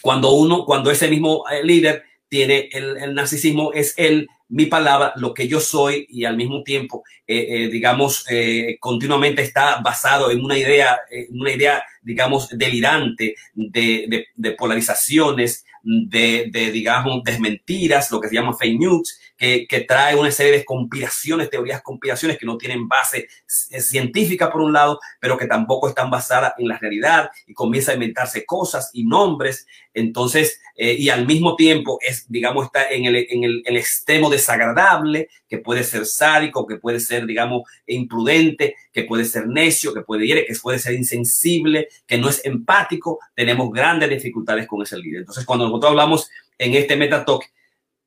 Cuando 0.00 0.30
uno, 0.32 0.64
cuando 0.64 0.90
ese 0.90 1.08
mismo 1.08 1.44
eh, 1.50 1.62
líder 1.62 2.04
tiene 2.28 2.70
el, 2.72 3.14
narcisismo, 3.14 3.74
es 3.74 3.92
el, 3.98 4.28
mi 4.48 4.64
palabra, 4.64 5.12
lo 5.16 5.34
que 5.34 5.46
yo 5.46 5.60
soy 5.60 6.06
y 6.08 6.24
al 6.24 6.38
mismo 6.38 6.62
tiempo, 6.62 7.04
eh, 7.26 7.46
eh, 7.48 7.68
digamos, 7.68 8.24
continuamente 8.80 9.42
está 9.42 9.80
basado 9.80 10.30
en 10.30 10.42
una 10.42 10.56
idea, 10.56 10.98
una 11.30 11.52
idea, 11.52 11.84
digamos, 12.00 12.48
delirante 12.48 13.34
de, 13.52 14.06
de, 14.08 14.26
de 14.34 14.50
polarizaciones, 14.52 15.66
de, 15.82 16.48
de, 16.50 16.72
digamos, 16.72 17.22
desmentiras, 17.22 18.10
lo 18.10 18.20
que 18.20 18.28
se 18.28 18.34
llama 18.34 18.56
fake 18.56 18.80
news, 18.80 19.20
que, 19.36 19.84
trae 19.86 20.16
una 20.16 20.30
serie 20.30 20.52
de 20.52 20.64
conspiraciones, 20.64 21.50
teorías 21.50 21.82
conspiraciones 21.82 22.38
que 22.38 22.46
no 22.46 22.56
tienen 22.56 22.88
base 22.88 23.28
científica 23.46 24.50
por 24.50 24.62
un 24.62 24.72
lado, 24.72 24.98
pero 25.20 25.36
que 25.36 25.46
tampoco 25.46 25.88
están 25.88 26.10
basadas 26.10 26.54
en 26.58 26.68
la 26.68 26.78
realidad 26.78 27.30
y 27.46 27.52
comienza 27.52 27.92
a 27.92 27.94
inventarse 27.94 28.44
cosas 28.46 28.90
y 28.92 29.04
nombres. 29.04 29.66
Entonces, 29.92 30.60
eh, 30.74 30.94
y 30.98 31.08
al 31.08 31.26
mismo 31.26 31.56
tiempo 31.56 31.98
es, 32.00 32.26
digamos, 32.28 32.66
está 32.66 32.90
en 32.90 33.04
el, 33.06 33.26
en 33.30 33.44
el 33.64 33.76
extremo 33.76 34.30
desagradable, 34.30 35.28
que 35.48 35.58
puede 35.58 35.84
ser 35.84 36.06
sádico, 36.06 36.66
que 36.66 36.76
puede 36.76 37.00
ser, 37.00 37.26
digamos, 37.26 37.62
imprudente, 37.86 38.74
que 38.92 39.04
puede 39.04 39.24
ser 39.24 39.46
necio, 39.46 39.94
que 39.94 40.02
puede 40.02 40.26
ir, 40.26 40.44
que 40.46 40.54
puede 40.60 40.78
ser 40.78 40.94
insensible, 40.94 41.88
que 42.06 42.18
no 42.18 42.28
es 42.28 42.44
empático. 42.44 43.18
Tenemos 43.34 43.70
grandes 43.70 44.10
dificultades 44.10 44.66
con 44.66 44.82
ese 44.82 44.98
líder. 44.98 45.20
Entonces, 45.20 45.44
cuando 45.44 45.66
nosotros 45.66 45.90
hablamos 45.90 46.30
en 46.58 46.74
este 46.74 46.96
Metatalk, 46.96 47.44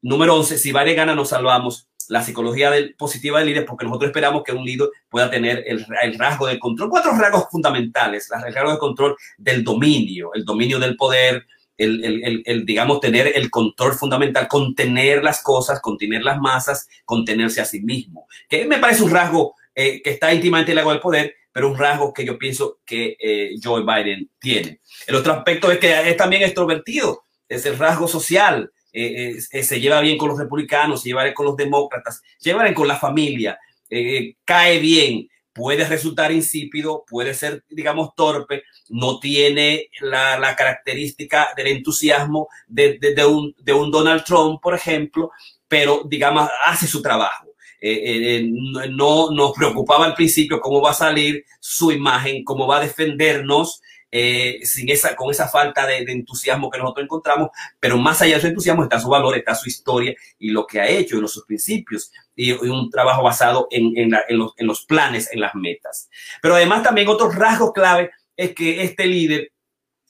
número 0.02 0.36
11, 0.36 0.58
si 0.58 0.72
vale 0.72 0.94
gana, 0.94 1.16
nos 1.16 1.30
salvamos. 1.30 1.88
La 2.08 2.24
psicología 2.24 2.72
del, 2.72 2.96
positiva 2.96 3.38
del 3.38 3.50
líder, 3.50 3.66
porque 3.66 3.86
nosotros 3.86 4.10
esperamos 4.10 4.42
que 4.44 4.52
un 4.52 4.66
líder 4.66 4.90
pueda 5.10 5.30
tener 5.30 5.64
el, 5.68 5.86
el 6.02 6.18
rasgo 6.18 6.48
del 6.48 6.58
control. 6.58 6.90
Cuatro 6.90 7.12
rasgos 7.12 7.46
fundamentales. 7.52 8.28
El 8.32 8.54
rasgo 8.54 8.72
de 8.72 8.80
control 8.80 9.16
del 9.38 9.64
dominio, 9.64 10.32
el 10.34 10.44
dominio 10.44 10.80
del 10.80 10.96
poder, 10.96 11.46
el, 11.80 12.04
el, 12.04 12.44
el, 12.46 12.66
digamos, 12.66 13.00
tener 13.00 13.32
el 13.36 13.50
control 13.50 13.94
fundamental, 13.94 14.48
contener 14.48 15.24
las 15.24 15.42
cosas, 15.42 15.80
contener 15.80 16.24
las 16.24 16.40
masas, 16.40 16.88
contenerse 17.06 17.62
a 17.62 17.66
sí 17.66 17.82
mismo. 17.82 18.28
Que 18.50 18.66
me 18.66 18.80
parece 18.80 19.04
un 19.04 19.12
rasgo 19.12 19.56
eh, 19.74 20.02
que 20.02 20.12
está 20.12 20.34
íntimamente 20.34 20.74
ligado 20.74 20.92
al 20.92 21.00
poder, 21.00 21.36
pero 21.52 21.70
un 21.70 21.78
rasgo 21.78 22.14
que 22.14 22.26
yo 22.26 22.38
pienso 22.38 22.80
que 22.86 23.16
eh, 23.20 23.52
Joe 23.64 23.84
Biden 23.84 24.30
tiene. 24.40 24.82
El 25.08 25.16
otro 25.16 25.34
aspecto 25.34 25.72
es 25.72 25.80
que 25.80 26.10
es 26.10 26.18
también 26.18 26.44
extrovertido, 26.44 27.24
es 27.48 27.66
el 27.66 27.78
rasgo 27.78 28.08
social, 28.08 28.72
eh, 28.92 29.38
eh, 29.52 29.64
se 29.64 29.80
lleva 29.80 30.02
bien 30.02 30.18
con 30.18 30.30
los 30.30 30.40
republicanos, 30.40 31.02
se 31.02 31.10
lleva 31.10 31.32
con 31.34 31.46
los 31.46 31.56
demócratas, 31.56 32.22
se 32.38 32.50
lleva 32.50 32.74
con 32.74 32.88
la 32.88 32.98
familia, 32.98 33.60
eh, 33.90 34.36
cae 34.46 34.80
bien, 34.80 35.28
puede 35.54 35.86
resultar 35.86 36.32
insípido, 36.32 37.04
puede 37.08 37.34
ser, 37.34 37.64
digamos, 37.70 38.16
torpe, 38.16 38.64
no 38.90 39.20
tiene 39.20 39.90
la, 40.02 40.56
característica 40.56 41.50
del 41.56 41.68
entusiasmo 41.68 42.48
de, 42.68 42.98
un, 43.26 43.54
Donald 43.92 44.24
Trump, 44.24 44.62
por 44.62 44.74
ejemplo, 44.74 45.32
pero, 45.68 46.04
digamos, 46.06 46.50
hace 46.66 46.88
su 46.88 47.02
trabajo. 47.02 47.46
Eh, 47.82 48.44
no 48.90 49.32
nos 49.32 49.54
preocupaba 49.54 50.06
al 50.06 50.14
principio 50.14 50.60
cómo 50.60 50.82
va 50.82 50.92
a 50.92 50.94
salir 50.94 51.46
su 51.62 51.92
imagen, 51.92 52.44
cómo 52.44 52.68
va 52.68 52.78
a 52.78 52.82
defendernos 52.82 53.82
eh, 54.12 54.60
sin 54.64 54.90
esa, 54.90 55.16
con 55.16 55.30
esa 55.30 55.48
falta 55.48 55.86
de, 55.86 56.04
de, 56.04 56.12
entusiasmo 56.12 56.72
que 56.72 56.80
nosotros 56.80 57.04
encontramos, 57.04 57.50
pero 57.80 57.98
más 57.98 58.22
allá 58.22 58.36
de 58.36 58.42
su 58.42 58.48
entusiasmo 58.48 58.84
está 58.84 59.00
su 59.00 59.10
valor, 59.10 59.38
está 59.38 59.54
su 59.54 59.70
historia 59.70 60.16
y 60.40 60.50
lo 60.50 60.66
que 60.66 60.80
ha 60.80 60.88
hecho 60.88 61.22
los, 61.22 61.32
sus 61.32 61.46
principios 61.46 62.12
y, 62.36 62.50
y, 62.50 62.54
un 62.54 62.90
trabajo 62.90 63.22
basado 63.22 63.68
en, 63.70 63.96
en, 63.98 64.12
la, 64.12 64.24
en, 64.28 64.40
los, 64.40 64.54
en 64.58 64.66
los 64.66 64.86
planes, 64.86 65.32
en 65.32 65.42
las 65.42 65.54
metas. 65.54 66.10
Pero 66.42 66.56
además 66.56 66.82
también 66.82 67.08
otro 67.08 67.30
rasgo 67.30 67.72
clave 67.72 68.10
es 68.36 68.56
que 68.56 68.84
este 68.84 69.06
líder, 69.06 69.52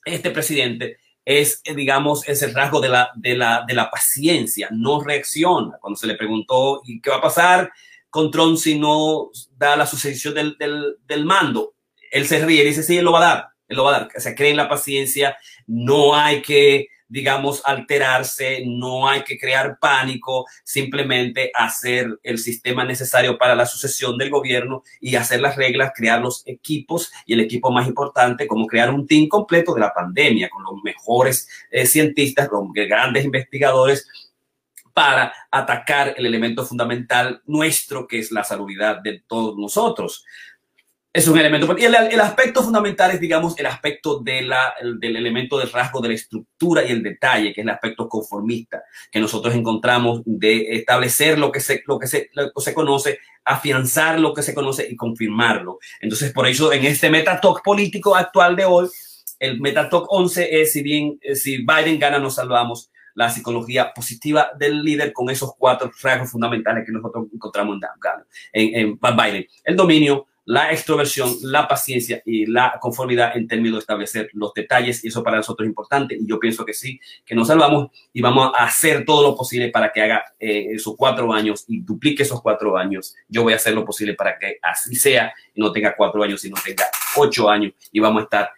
este 0.05 0.31
presidente, 0.31 0.97
es, 1.25 1.61
digamos, 1.75 2.27
es 2.27 2.41
el 2.41 2.55
rasgo 2.55 2.79
de 2.79 2.89
la, 2.89 3.11
de, 3.15 3.35
la, 3.35 3.65
de 3.67 3.73
la 3.73 3.91
paciencia, 3.91 4.69
no 4.71 5.01
reacciona. 5.03 5.77
Cuando 5.79 5.99
se 5.99 6.07
le 6.07 6.15
preguntó, 6.15 6.81
¿y 6.85 7.01
qué 7.01 7.09
va 7.09 7.17
a 7.17 7.21
pasar 7.21 7.71
con 8.09 8.31
Trump 8.31 8.57
si 8.57 8.79
no 8.79 9.29
da 9.57 9.75
la 9.75 9.85
sucesión 9.85 10.33
del, 10.33 10.57
del, 10.57 10.95
del 11.05 11.25
mando? 11.25 11.73
Él 12.11 12.25
se 12.25 12.43
ríe 12.43 12.63
y 12.63 12.67
dice, 12.67 12.81
sí, 12.81 12.97
él 12.97 13.05
lo 13.05 13.11
va 13.11 13.19
a 13.19 13.35
dar 13.35 13.49
él 13.69 13.77
lo 13.77 13.85
va 13.85 13.95
a 13.95 13.99
dar. 13.99 14.09
Se 14.17 14.35
cree 14.35 14.51
en 14.51 14.57
la 14.57 14.67
paciencia, 14.67 15.37
no 15.67 16.15
hay 16.15 16.41
que, 16.41 16.87
digamos, 17.07 17.61
alterarse, 17.63 18.63
no 18.65 19.07
hay 19.07 19.23
que 19.23 19.37
crear 19.37 19.77
pánico, 19.79 20.45
simplemente 20.63 21.51
hacer 21.53 22.19
el 22.23 22.39
sistema 22.39 22.83
necesario 22.83 23.37
para 23.37 23.55
la 23.55 23.67
sucesión 23.67 24.17
del 24.17 24.31
gobierno 24.31 24.83
y 24.99 25.15
hacer 25.15 25.39
las 25.39 25.55
reglas, 25.55 25.93
crear 25.95 26.19
los 26.19 26.43
equipos 26.47 27.11
y 27.25 27.33
el 27.33 27.41
equipo 27.41 27.71
más 27.71 27.87
importante, 27.87 28.47
como 28.47 28.67
crear 28.67 28.89
un 28.89 29.07
team 29.07 29.27
completo 29.27 29.73
de 29.75 29.81
la 29.81 29.93
pandemia 29.93 30.49
con 30.49 30.63
los 30.63 30.83
mejores 30.83 31.47
eh, 31.71 31.85
cientistas, 31.85 32.49
los 32.51 32.63
grandes 32.73 33.23
investigadores 33.23 34.07
para 34.91 35.31
atacar 35.51 36.15
el 36.17 36.25
elemento 36.25 36.65
fundamental 36.65 37.41
nuestro, 37.45 38.07
que 38.07 38.19
es 38.19 38.31
la 38.31 38.43
salubridad 38.43 38.97
de 39.01 39.23
todos 39.27 39.55
nosotros 39.55 40.25
es 41.11 41.27
un 41.27 41.39
elemento. 41.39 41.75
Y 41.77 41.85
el, 41.85 42.19
aspecto 42.19 42.61
fundamental 42.61 43.11
es, 43.11 43.19
digamos, 43.19 43.57
el 43.57 43.65
aspecto 43.65 44.19
de 44.19 44.43
la, 44.43 44.73
del 44.99 45.15
elemento 45.15 45.57
del 45.57 45.71
rasgo 45.71 46.01
de 46.01 46.09
la 46.09 46.13
estructura 46.13 46.85
y 46.85 46.91
el 46.91 47.01
detalle, 47.01 47.51
que 47.53 47.61
es 47.61 47.65
el 47.65 47.71
aspecto 47.71 48.07
conformista 48.07 48.83
que 49.11 49.19
nosotros 49.19 49.55
encontramos 49.55 50.21
de 50.25 50.75
establecer 50.75 51.39
lo 51.39 51.51
que 51.51 51.61
se, 51.61 51.83
lo 51.87 51.97
que 51.97 52.07
se, 52.07 52.29
lo 52.33 52.51
que 52.51 52.61
se 52.61 52.73
conoce, 52.73 53.19
afianzar 53.43 54.19
lo 54.19 54.33
que 54.33 54.43
se 54.43 54.53
conoce 54.53 54.87
y 54.89 54.95
confirmarlo. 54.95 55.79
Entonces, 55.99 56.31
por 56.31 56.47
eso, 56.47 56.71
en 56.71 56.85
este 56.85 57.09
metatalk 57.09 57.63
político 57.63 58.15
actual 58.15 58.55
de 58.55 58.65
hoy, 58.65 58.87
el 59.39 59.59
metatalk 59.59 60.05
11 60.09 60.61
es, 60.61 60.73
si 60.73 60.83
bien, 60.83 61.17
eh, 61.21 61.35
si 61.35 61.65
Biden 61.65 61.97
gana, 61.97 62.19
nos 62.19 62.35
salvamos 62.35 62.91
la 63.15 63.29
psicología 63.29 63.91
positiva 63.93 64.51
del 64.57 64.83
líder 64.83 65.11
con 65.11 65.29
esos 65.29 65.53
cuatro 65.57 65.91
rasgos 66.03 66.31
fundamentales 66.31 66.85
que 66.85 66.91
nosotros 66.91 67.25
encontramos 67.33 67.77
en, 68.53 68.75
en, 68.75 68.99
en 69.01 69.17
Biden. 69.17 69.45
El 69.63 69.75
dominio, 69.75 70.27
la 70.49 70.71
extroversión, 70.71 71.31
la 71.43 71.67
paciencia 71.67 72.23
y 72.25 72.47
la 72.47 72.79
conformidad 72.81 73.37
en 73.37 73.47
términos 73.47 73.77
de 73.77 73.79
establecer 73.81 74.31
los 74.33 74.51
detalles 74.51 75.05
y 75.05 75.09
eso 75.09 75.21
para 75.21 75.37
nosotros 75.37 75.63
es 75.63 75.69
importante 75.69 76.17
y 76.19 76.27
yo 76.27 76.39
pienso 76.39 76.65
que 76.65 76.73
sí, 76.73 76.99
que 77.23 77.35
nos 77.35 77.49
salvamos 77.49 77.91
y 78.11 78.19
vamos 78.19 78.51
a 78.57 78.63
hacer 78.63 79.05
todo 79.05 79.21
lo 79.21 79.35
posible 79.35 79.69
para 79.69 79.91
que 79.91 80.01
haga 80.01 80.23
eh, 80.39 80.69
esos 80.71 80.95
cuatro 80.97 81.31
años 81.31 81.65
y 81.67 81.81
duplique 81.81 82.23
esos 82.23 82.41
cuatro 82.41 82.75
años. 82.75 83.13
Yo 83.27 83.43
voy 83.43 83.53
a 83.53 83.57
hacer 83.57 83.75
lo 83.75 83.85
posible 83.85 84.15
para 84.15 84.39
que 84.39 84.57
así 84.63 84.95
sea 84.95 85.31
y 85.53 85.61
no 85.61 85.71
tenga 85.71 85.95
cuatro 85.95 86.23
años, 86.23 86.41
sino 86.41 86.55
tenga 86.65 86.85
ocho 87.15 87.47
años 87.47 87.73
y 87.91 87.99
vamos 87.99 88.21
a 88.21 88.23
estar 88.23 88.49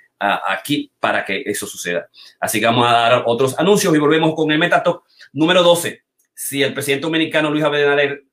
aquí 0.48 0.94
para 0.98 1.26
que 1.26 1.44
eso 1.46 1.68
suceda. 1.68 2.08
Así 2.40 2.62
que 2.62 2.68
vamos 2.68 2.88
a 2.88 2.94
dar 2.94 3.24
otros 3.26 3.60
anuncios 3.60 3.94
y 3.94 4.00
volvemos 4.00 4.34
con 4.34 4.50
el 4.50 4.60
Metatalk 4.60 5.04
número 5.34 5.62
12. 5.62 6.04
Si 6.34 6.64
el 6.64 6.74
presidente 6.74 7.04
dominicano 7.04 7.52
Luis 7.52 7.66
Abinader 7.66 8.24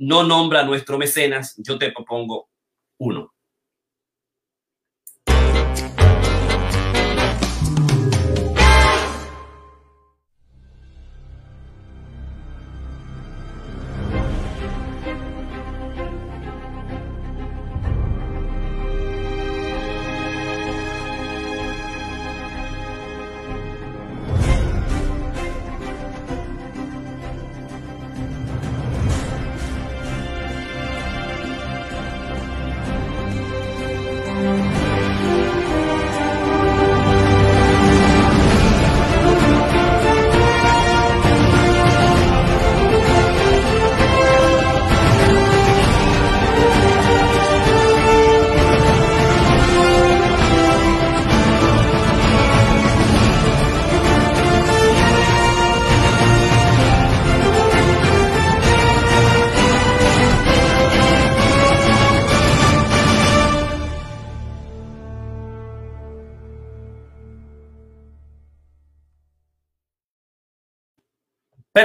no 0.00 0.22
nombra 0.22 0.60
a 0.60 0.64
nuestro 0.64 0.98
mecenas, 0.98 1.54
yo 1.56 1.78
te 1.78 1.90
propongo 1.90 2.50
uno. 3.04 3.33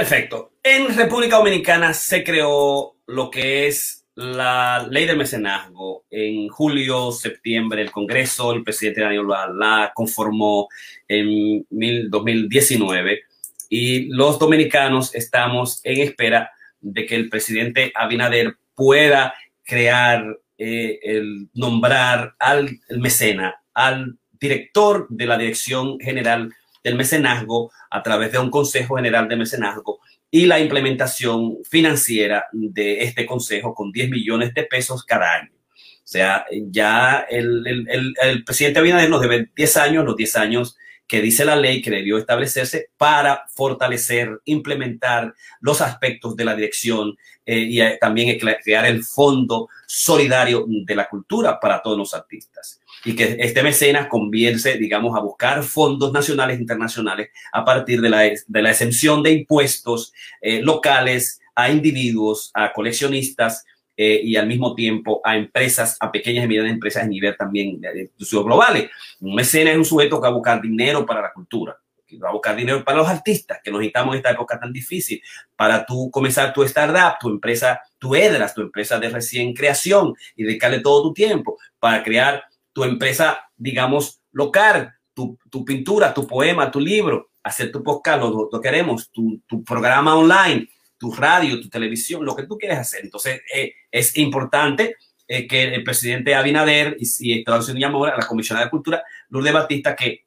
Perfecto. 0.00 0.54
En 0.62 0.96
República 0.96 1.36
Dominicana 1.36 1.92
se 1.92 2.24
creó 2.24 2.96
lo 3.06 3.30
que 3.30 3.66
es 3.66 4.06
la 4.14 4.88
ley 4.90 5.04
del 5.04 5.18
mecenazgo. 5.18 6.06
En 6.10 6.48
julio, 6.48 7.12
septiembre, 7.12 7.82
el 7.82 7.90
Congreso, 7.90 8.50
el 8.54 8.64
presidente 8.64 9.02
Daniel 9.02 9.26
la 9.28 9.92
conformó 9.94 10.68
en 11.06 11.66
2019 12.08 13.24
y 13.68 14.06
los 14.06 14.38
dominicanos 14.38 15.14
estamos 15.14 15.82
en 15.84 16.00
espera 16.00 16.50
de 16.80 17.04
que 17.04 17.16
el 17.16 17.28
presidente 17.28 17.92
Abinader 17.94 18.56
pueda 18.74 19.34
crear, 19.64 20.24
eh, 20.56 20.98
el, 21.02 21.50
nombrar 21.52 22.36
al 22.38 22.70
mecena, 22.88 23.60
al 23.74 24.16
director 24.40 25.06
de 25.10 25.26
la 25.26 25.36
Dirección 25.36 26.00
General 26.00 26.50
del 26.82 26.96
mecenazgo 26.96 27.70
a 27.90 28.02
través 28.02 28.32
de 28.32 28.38
un 28.38 28.50
Consejo 28.50 28.96
General 28.96 29.28
de 29.28 29.36
Mecenazgo 29.36 30.00
y 30.30 30.46
la 30.46 30.60
implementación 30.60 31.58
financiera 31.68 32.46
de 32.52 33.02
este 33.02 33.26
consejo 33.26 33.74
con 33.74 33.90
10 33.90 34.10
millones 34.10 34.54
de 34.54 34.64
pesos 34.64 35.04
cada 35.04 35.34
año. 35.34 35.50
O 35.52 36.12
sea, 36.12 36.44
ya 36.70 37.26
el, 37.28 37.66
el, 37.66 38.14
el, 38.20 38.44
presidente 38.44 38.80
Abinader 38.80 39.10
nos 39.10 39.20
debe 39.20 39.48
10 39.54 39.76
años, 39.76 40.04
los 40.04 40.16
10 40.16 40.36
años 40.36 40.76
que 41.06 41.20
dice 41.20 41.44
la 41.44 41.56
ley 41.56 41.82
que 41.82 41.90
debió 41.90 42.18
establecerse 42.18 42.90
para 42.96 43.44
fortalecer, 43.54 44.40
implementar 44.44 45.34
los 45.60 45.80
aspectos 45.80 46.36
de 46.36 46.44
la 46.44 46.54
dirección 46.54 47.16
eh, 47.44 47.58
y 47.58 47.80
eh, 47.80 47.98
también 48.00 48.38
crear 48.38 48.86
el 48.86 49.02
fondo 49.02 49.68
solidario 49.86 50.64
de 50.68 50.94
la 50.94 51.08
cultura 51.08 51.58
para 51.58 51.82
todos 51.82 51.98
los 51.98 52.14
artistas 52.14 52.79
y 53.04 53.14
que 53.14 53.36
este 53.40 53.62
mecenas 53.62 54.08
convierte, 54.08 54.76
digamos, 54.76 55.16
a 55.16 55.20
buscar 55.20 55.62
fondos 55.62 56.12
nacionales 56.12 56.58
e 56.58 56.60
internacionales 56.60 57.30
a 57.52 57.64
partir 57.64 58.00
de 58.00 58.10
la, 58.10 58.20
de 58.20 58.62
la 58.62 58.70
exención 58.70 59.22
de 59.22 59.32
impuestos 59.32 60.12
eh, 60.40 60.60
locales 60.62 61.40
a 61.54 61.70
individuos, 61.70 62.50
a 62.54 62.72
coleccionistas 62.72 63.64
eh, 63.96 64.20
y 64.22 64.36
al 64.36 64.46
mismo 64.46 64.74
tiempo 64.74 65.20
a 65.24 65.36
empresas, 65.36 65.96
a 66.00 66.10
pequeñas 66.10 66.44
y 66.44 66.48
medianas 66.48 66.72
empresas 66.72 67.04
a 67.04 67.06
nivel 67.06 67.36
también 67.36 67.80
de 67.80 68.10
globales. 68.30 68.90
Un 69.20 69.34
mecenas 69.34 69.72
es 69.72 69.78
un 69.78 69.84
sujeto 69.84 70.16
que 70.16 70.22
va 70.22 70.28
a 70.28 70.34
buscar 70.34 70.62
dinero 70.62 71.04
para 71.04 71.22
la 71.22 71.32
cultura, 71.32 71.76
va 72.22 72.30
a 72.30 72.32
buscar 72.32 72.56
dinero 72.56 72.82
para 72.84 72.98
los 72.98 73.08
artistas, 73.08 73.60
que 73.62 73.70
necesitamos 73.70 74.14
en 74.14 74.18
esta 74.18 74.30
época 74.30 74.58
tan 74.58 74.72
difícil, 74.72 75.22
para 75.54 75.84
tú 75.84 76.10
comenzar 76.10 76.52
tu 76.52 76.62
startup, 76.62 77.18
tu 77.20 77.28
empresa, 77.28 77.80
tu 77.98 78.14
EDRAS, 78.14 78.54
tu 78.54 78.62
empresa 78.62 78.98
de 78.98 79.10
recién 79.10 79.52
creación 79.52 80.14
y 80.34 80.44
dedicarle 80.44 80.80
todo 80.80 81.02
tu 81.02 81.14
tiempo 81.14 81.58
para 81.78 82.02
crear 82.02 82.44
tu 82.72 82.84
empresa, 82.84 83.50
digamos, 83.56 84.20
local, 84.32 84.94
tu, 85.14 85.38
tu 85.50 85.64
pintura, 85.64 86.14
tu 86.14 86.26
poema, 86.26 86.70
tu 86.70 86.80
libro, 86.80 87.30
hacer 87.42 87.72
tu 87.72 87.82
podcast, 87.82 88.20
lo, 88.20 88.48
lo 88.50 88.60
queremos, 88.60 89.10
tu, 89.10 89.42
tu, 89.46 89.64
programa 89.64 90.16
online, 90.16 90.68
tu 90.98 91.12
radio, 91.12 91.60
tu 91.60 91.68
televisión, 91.68 92.24
lo 92.24 92.36
que 92.36 92.44
tú 92.44 92.58
quieres 92.58 92.78
hacer. 92.78 93.04
Entonces, 93.04 93.40
eh, 93.54 93.74
es 93.90 94.16
importante 94.18 94.96
eh, 95.26 95.46
que 95.46 95.62
el 95.74 95.84
presidente 95.84 96.34
Abinader 96.34 96.96
y, 96.98 97.08
y 97.20 97.38
Estados 97.38 97.68
Unidos 97.68 98.08
a 98.12 98.16
la 98.16 98.26
Comisión 98.26 98.58
de 98.58 98.70
Cultura, 98.70 99.02
Lourdes 99.28 99.52
Batista, 99.52 99.96
que 99.96 100.26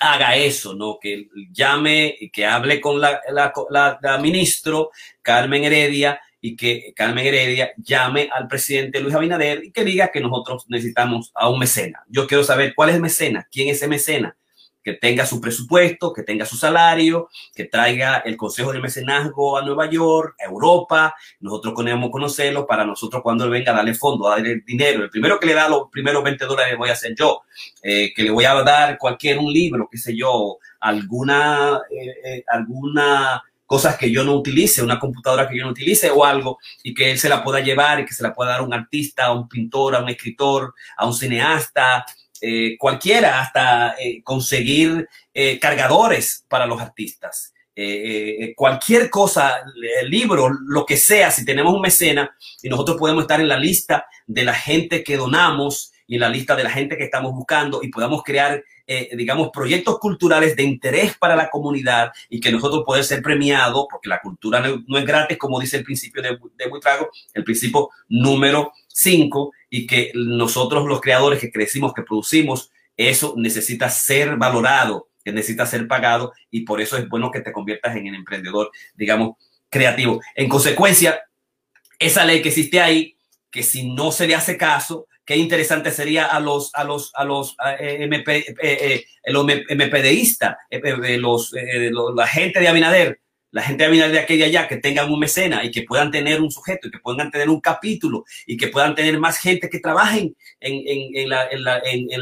haga 0.00 0.34
eso, 0.34 0.74
¿no? 0.74 0.98
Que 1.00 1.28
llame, 1.52 2.16
que 2.32 2.46
hable 2.46 2.80
con 2.80 3.00
la, 3.00 3.20
la, 3.30 3.52
la, 3.68 3.98
la 4.00 4.18
ministro 4.18 4.90
Carmen 5.22 5.64
Heredia 5.64 6.20
y 6.40 6.56
que 6.56 6.92
Carmen 6.96 7.26
Heredia 7.26 7.72
llame 7.76 8.28
al 8.32 8.48
presidente 8.48 9.00
Luis 9.00 9.14
Abinader 9.14 9.64
y 9.64 9.72
que 9.72 9.84
diga 9.84 10.10
que 10.10 10.20
nosotros 10.20 10.64
necesitamos 10.68 11.30
a 11.34 11.48
un 11.48 11.58
mecena. 11.58 12.04
Yo 12.08 12.26
quiero 12.26 12.44
saber 12.44 12.74
cuál 12.74 12.90
es 12.90 12.96
el 12.96 13.02
mecena, 13.02 13.46
quién 13.50 13.68
es 13.68 13.76
ese 13.76 13.88
mecena, 13.88 14.36
que 14.82 14.94
tenga 14.94 15.26
su 15.26 15.40
presupuesto, 15.40 16.12
que 16.12 16.22
tenga 16.22 16.46
su 16.46 16.56
salario, 16.56 17.28
que 17.54 17.64
traiga 17.64 18.18
el 18.18 18.36
Consejo 18.36 18.72
de 18.72 18.80
Mecenazgo 18.80 19.58
a 19.58 19.62
Nueva 19.62 19.90
York, 19.90 20.36
a 20.40 20.48
Europa. 20.48 21.14
Nosotros 21.40 21.74
queremos 21.76 22.10
conocerlo 22.10 22.66
para 22.66 22.84
nosotros 22.84 23.22
cuando 23.22 23.44
él 23.44 23.50
venga 23.50 23.72
a 23.72 23.76
darle 23.76 23.94
fondo, 23.94 24.28
darle 24.28 24.62
dinero. 24.66 25.04
El 25.04 25.10
primero 25.10 25.38
que 25.38 25.46
le 25.46 25.54
da 25.54 25.68
los 25.68 25.90
primeros 25.90 26.24
20 26.24 26.46
dólares 26.46 26.78
voy 26.78 26.88
a 26.88 26.94
hacer 26.94 27.14
yo, 27.14 27.42
eh, 27.82 28.12
que 28.14 28.22
le 28.22 28.30
voy 28.30 28.44
a 28.46 28.54
dar 28.62 28.96
cualquier 28.96 29.38
un 29.38 29.52
libro, 29.52 29.88
qué 29.90 29.98
sé 29.98 30.16
yo, 30.16 30.58
alguna, 30.80 31.82
eh, 31.90 32.14
eh, 32.24 32.44
alguna 32.48 33.42
cosas 33.70 33.96
que 33.96 34.10
yo 34.10 34.24
no 34.24 34.34
utilice, 34.34 34.82
una 34.82 34.98
computadora 34.98 35.48
que 35.48 35.56
yo 35.56 35.62
no 35.64 35.70
utilice 35.70 36.10
o 36.10 36.24
algo, 36.24 36.58
y 36.82 36.92
que 36.92 37.12
él 37.12 37.20
se 37.20 37.28
la 37.28 37.44
pueda 37.44 37.60
llevar 37.60 38.00
y 38.00 38.04
que 38.04 38.12
se 38.12 38.24
la 38.24 38.34
pueda 38.34 38.50
dar 38.50 38.60
a 38.60 38.64
un 38.64 38.74
artista, 38.74 39.26
a 39.26 39.32
un 39.32 39.48
pintor, 39.48 39.94
a 39.94 40.02
un 40.02 40.08
escritor, 40.08 40.74
a 40.96 41.06
un 41.06 41.14
cineasta, 41.14 42.04
eh, 42.40 42.76
cualquiera, 42.76 43.40
hasta 43.40 43.94
eh, 43.96 44.24
conseguir 44.24 45.08
eh, 45.32 45.60
cargadores 45.60 46.44
para 46.48 46.66
los 46.66 46.80
artistas. 46.80 47.54
cualquier 48.56 49.08
cosa, 49.08 49.62
libro, 50.04 50.50
lo 50.50 50.84
que 50.84 50.96
sea, 50.96 51.30
si 51.30 51.44
tenemos 51.44 51.72
un 51.72 51.80
mecena 51.80 52.28
y 52.62 52.68
nosotros 52.68 52.98
podemos 52.98 53.22
estar 53.22 53.40
en 53.40 53.48
la 53.48 53.56
lista 53.56 54.04
de 54.26 54.44
la 54.44 54.52
gente 54.52 55.02
que 55.04 55.16
donamos 55.16 55.92
y 56.08 56.16
en 56.16 56.20
la 56.22 56.28
lista 56.28 56.56
de 56.56 56.64
la 56.64 56.70
gente 56.70 56.98
que 56.98 57.04
estamos 57.04 57.32
buscando 57.32 57.80
y 57.82 57.88
podamos 57.88 58.24
crear, 58.24 58.64
digamos, 59.12 59.50
proyectos 59.52 59.98
culturales 59.98 60.56
de 60.56 60.64
interés 60.64 61.16
para 61.16 61.36
la 61.36 61.48
comunidad 61.48 62.12
y 62.28 62.40
que 62.40 62.50
nosotros 62.50 62.82
podamos 62.84 63.06
ser 63.06 63.22
premiados, 63.22 63.86
porque 63.90 64.08
la 64.08 64.20
cultura 64.20 64.60
no, 64.60 64.98
es 64.98 65.04
gratis, 65.04 65.38
como 65.38 65.60
dice 65.60 65.76
el 65.76 65.84
principio 65.84 66.22
de, 66.22 66.38
de 66.56 66.68
Buitrago, 66.68 67.10
el 67.34 67.44
principio 67.44 67.90
número 68.08 68.72
5, 68.88 69.52
y 69.70 69.86
que 69.86 70.10
nosotros 70.14 70.86
los 70.86 71.00
creadores 71.00 71.40
que 71.40 71.52
crecimos, 71.52 71.94
que 71.94 72.02
producimos, 72.02 72.70
eso 72.96 73.34
necesita 73.36 73.88
ser 73.88 74.36
valorado, 74.36 75.08
que 75.24 75.32
necesita 75.32 75.66
ser 75.66 75.86
pagado 75.86 76.32
y 76.50 76.62
por 76.62 76.80
eso 76.80 76.96
es 76.96 77.08
bueno 77.08 77.30
que 77.30 77.40
te 77.40 77.52
conviertas 77.52 77.96
en 77.96 78.08
el 78.08 78.14
emprendedor, 78.14 78.70
digamos, 78.94 79.36
creativo. 79.68 80.20
En 80.34 80.48
consecuencia, 80.48 81.22
esa 81.98 82.24
ley 82.24 82.42
que 82.42 82.48
existe 82.48 82.80
ahí, 82.80 83.16
que 83.50 83.62
si 83.62 83.92
no 83.92 84.12
se 84.12 84.26
le 84.26 84.34
hace 84.34 84.56
caso, 84.56 85.06
qué 85.30 85.36
interesante 85.36 85.92
sería 85.92 86.26
a 86.26 86.40
los 86.40 86.74
a 86.74 86.82
los 86.82 87.12
a 87.14 87.24
los 87.24 87.54
MP, 87.78 88.38
eh, 88.38 88.56
eh, 88.60 89.04
los 89.26 89.44
MPDistas, 89.44 90.56
eh, 90.68 90.80
los, 91.20 91.52
la 92.16 92.26
gente 92.26 92.58
de 92.58 92.66
Abinader 92.66 93.20
la 93.52 93.62
gente 93.62 93.88
y 93.92 93.98
de 94.38 94.44
allá 94.44 94.68
que 94.68 94.76
tengan 94.76 95.10
un 95.10 95.18
mecena 95.18 95.64
y 95.64 95.70
que 95.70 95.82
puedan 95.82 96.10
tener 96.10 96.40
un 96.40 96.50
sujeto 96.50 96.88
y 96.88 96.90
que 96.90 96.98
puedan 96.98 97.30
tener 97.30 97.48
un 97.48 97.60
capítulo 97.60 98.24
y 98.46 98.56
que 98.56 98.68
puedan 98.68 98.94
tener 98.94 99.18
más 99.18 99.38
gente 99.38 99.68
que 99.68 99.80
trabajen 99.80 100.36
en, 100.60 100.74
en, 100.86 101.16
en, 101.16 101.28
la, 101.28 101.48
en, 101.48 101.64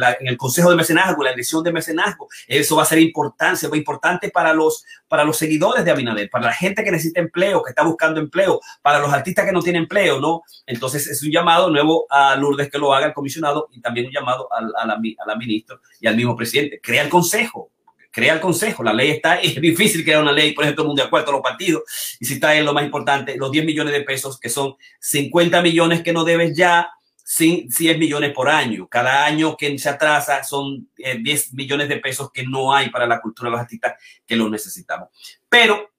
la, 0.01 0.17
en 0.19 0.27
el 0.27 0.37
consejo 0.37 0.71
de 0.71 0.77
mecenazgo, 0.77 1.23
la 1.23 1.33
elección 1.33 1.63
de 1.63 1.73
mecenazgo. 1.73 2.29
Eso 2.47 2.77
va 2.77 2.83
a 2.83 2.87
ser 2.87 2.99
importante, 2.99 3.69
va 3.69 3.77
importante 3.77 4.31
para 4.31 4.55
los, 4.55 4.85
para 5.07 5.25
los 5.25 5.37
seguidores 5.37 5.85
de 5.85 5.91
Abinader, 5.91 6.31
para 6.31 6.47
la 6.47 6.53
gente 6.53 6.83
que 6.83 6.91
necesita 6.91 7.21
empleo, 7.21 7.63
que 7.63 7.71
está 7.71 7.83
buscando 7.83 8.21
empleo, 8.21 8.61
para 8.81 8.99
los 8.99 9.13
artistas 9.13 9.45
que 9.45 9.53
no 9.53 9.61
tienen 9.61 9.83
empleo, 9.83 10.21
¿no? 10.21 10.43
Entonces 10.67 11.07
es 11.07 11.23
un 11.23 11.31
llamado 11.31 11.71
nuevo 11.71 12.07
a 12.09 12.37
Lourdes 12.37 12.71
que 12.71 12.79
lo 12.79 12.95
haga 12.95 13.07
el 13.07 13.13
comisionado 13.13 13.69
y 13.73 13.81
también 13.81 14.07
un 14.07 14.13
llamado 14.13 14.49
a, 14.53 14.59
a 14.59 14.87
la, 14.87 14.95
a 14.95 15.27
la 15.27 15.37
ministra 15.37 15.79
y 16.01 16.07
al 16.07 16.17
mismo 16.17 16.37
presidente. 16.37 16.81
Crea 16.83 17.03
el 17.03 17.09
consejo, 17.09 17.68
crea 18.11 18.35
el 18.35 18.41
consejo. 18.41 18.83
La 18.83 18.93
ley 18.93 19.11
está, 19.11 19.37
es 19.41 19.61
difícil 19.61 20.05
crear 20.05 20.23
una 20.23 20.33
ley, 20.33 20.53
por 20.53 20.65
ejemplo, 20.65 20.85
el 20.85 20.89
mundo 20.89 21.03
de 21.03 21.07
acuerdo 21.07 21.31
a 21.31 21.33
los 21.33 21.43
partidos. 21.43 21.83
Y 22.21 22.27
si 22.27 22.35
está 22.35 22.55
en 22.57 22.65
lo 22.65 22.73
más 22.73 22.85
importante, 22.85 23.37
los 23.37 23.51
10 23.51 23.65
millones 23.65 23.93
de 23.93 24.03
pesos, 24.03 24.39
que 24.39 24.49
son 24.49 24.77
50 25.01 25.63
millones 25.63 26.03
que 26.03 26.13
no 26.13 26.25
debes 26.25 26.57
ya, 26.57 26.91
100 27.25 27.99
millones 27.99 28.33
por 28.33 28.49
año. 28.49 28.89
Cada 28.89 29.27
año 29.27 29.55
que 29.55 29.79
se 29.79 29.91
atrasa 29.91 30.43
son 30.45 30.89
10 30.97 31.45
eh, 31.45 31.49
millones 31.53 31.89
de 31.89 31.99
pesos 31.99 32.31
que 32.33 32.43
no 32.43 32.75
hay 32.75 32.89
para 32.89 33.07
la 33.07 33.21
cultura 33.21 33.67
de 33.71 33.79
que 34.27 34.37
los 34.37 34.51
necesitamos. 34.51 35.11
Pero, 35.47 35.91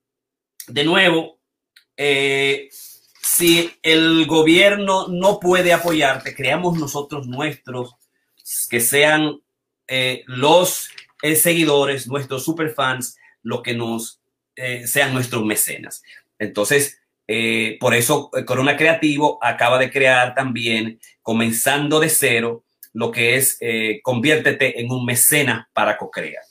de 0.67 0.83
nuevo, 0.83 1.39
eh, 1.95 2.69
si 3.21 3.71
el 3.83 4.25
gobierno 4.25 5.07
no 5.07 5.39
puede 5.39 5.71
apoyarte, 5.71 6.33
creamos 6.33 6.79
nosotros 6.79 7.27
nuestros, 7.27 7.95
que 8.67 8.79
sean 8.79 9.39
eh, 9.87 10.23
los 10.25 10.89
seguidores, 11.21 12.07
nuestros 12.07 12.43
superfans, 12.43 13.17
lo 13.43 13.61
que 13.61 13.73
nos 13.73 14.19
eh, 14.55 14.87
sean 14.87 15.13
nuestros 15.13 15.45
mecenas. 15.45 16.03
Entonces, 16.37 16.99
eh, 17.27 17.77
por 17.79 17.93
eso 17.93 18.29
eh, 18.35 18.43
Corona 18.43 18.75
Creativo 18.75 19.37
acaba 19.41 19.77
de 19.77 19.89
crear 19.89 20.35
también, 20.35 20.99
comenzando 21.21 21.99
de 21.99 22.09
cero, 22.09 22.63
lo 22.91 23.11
que 23.11 23.35
es 23.35 23.59
conviértete 24.01 24.81
en 24.81 24.91
un 24.91 25.05
mecena 25.05 25.69
para 25.73 25.95
co-crear. 25.95 26.43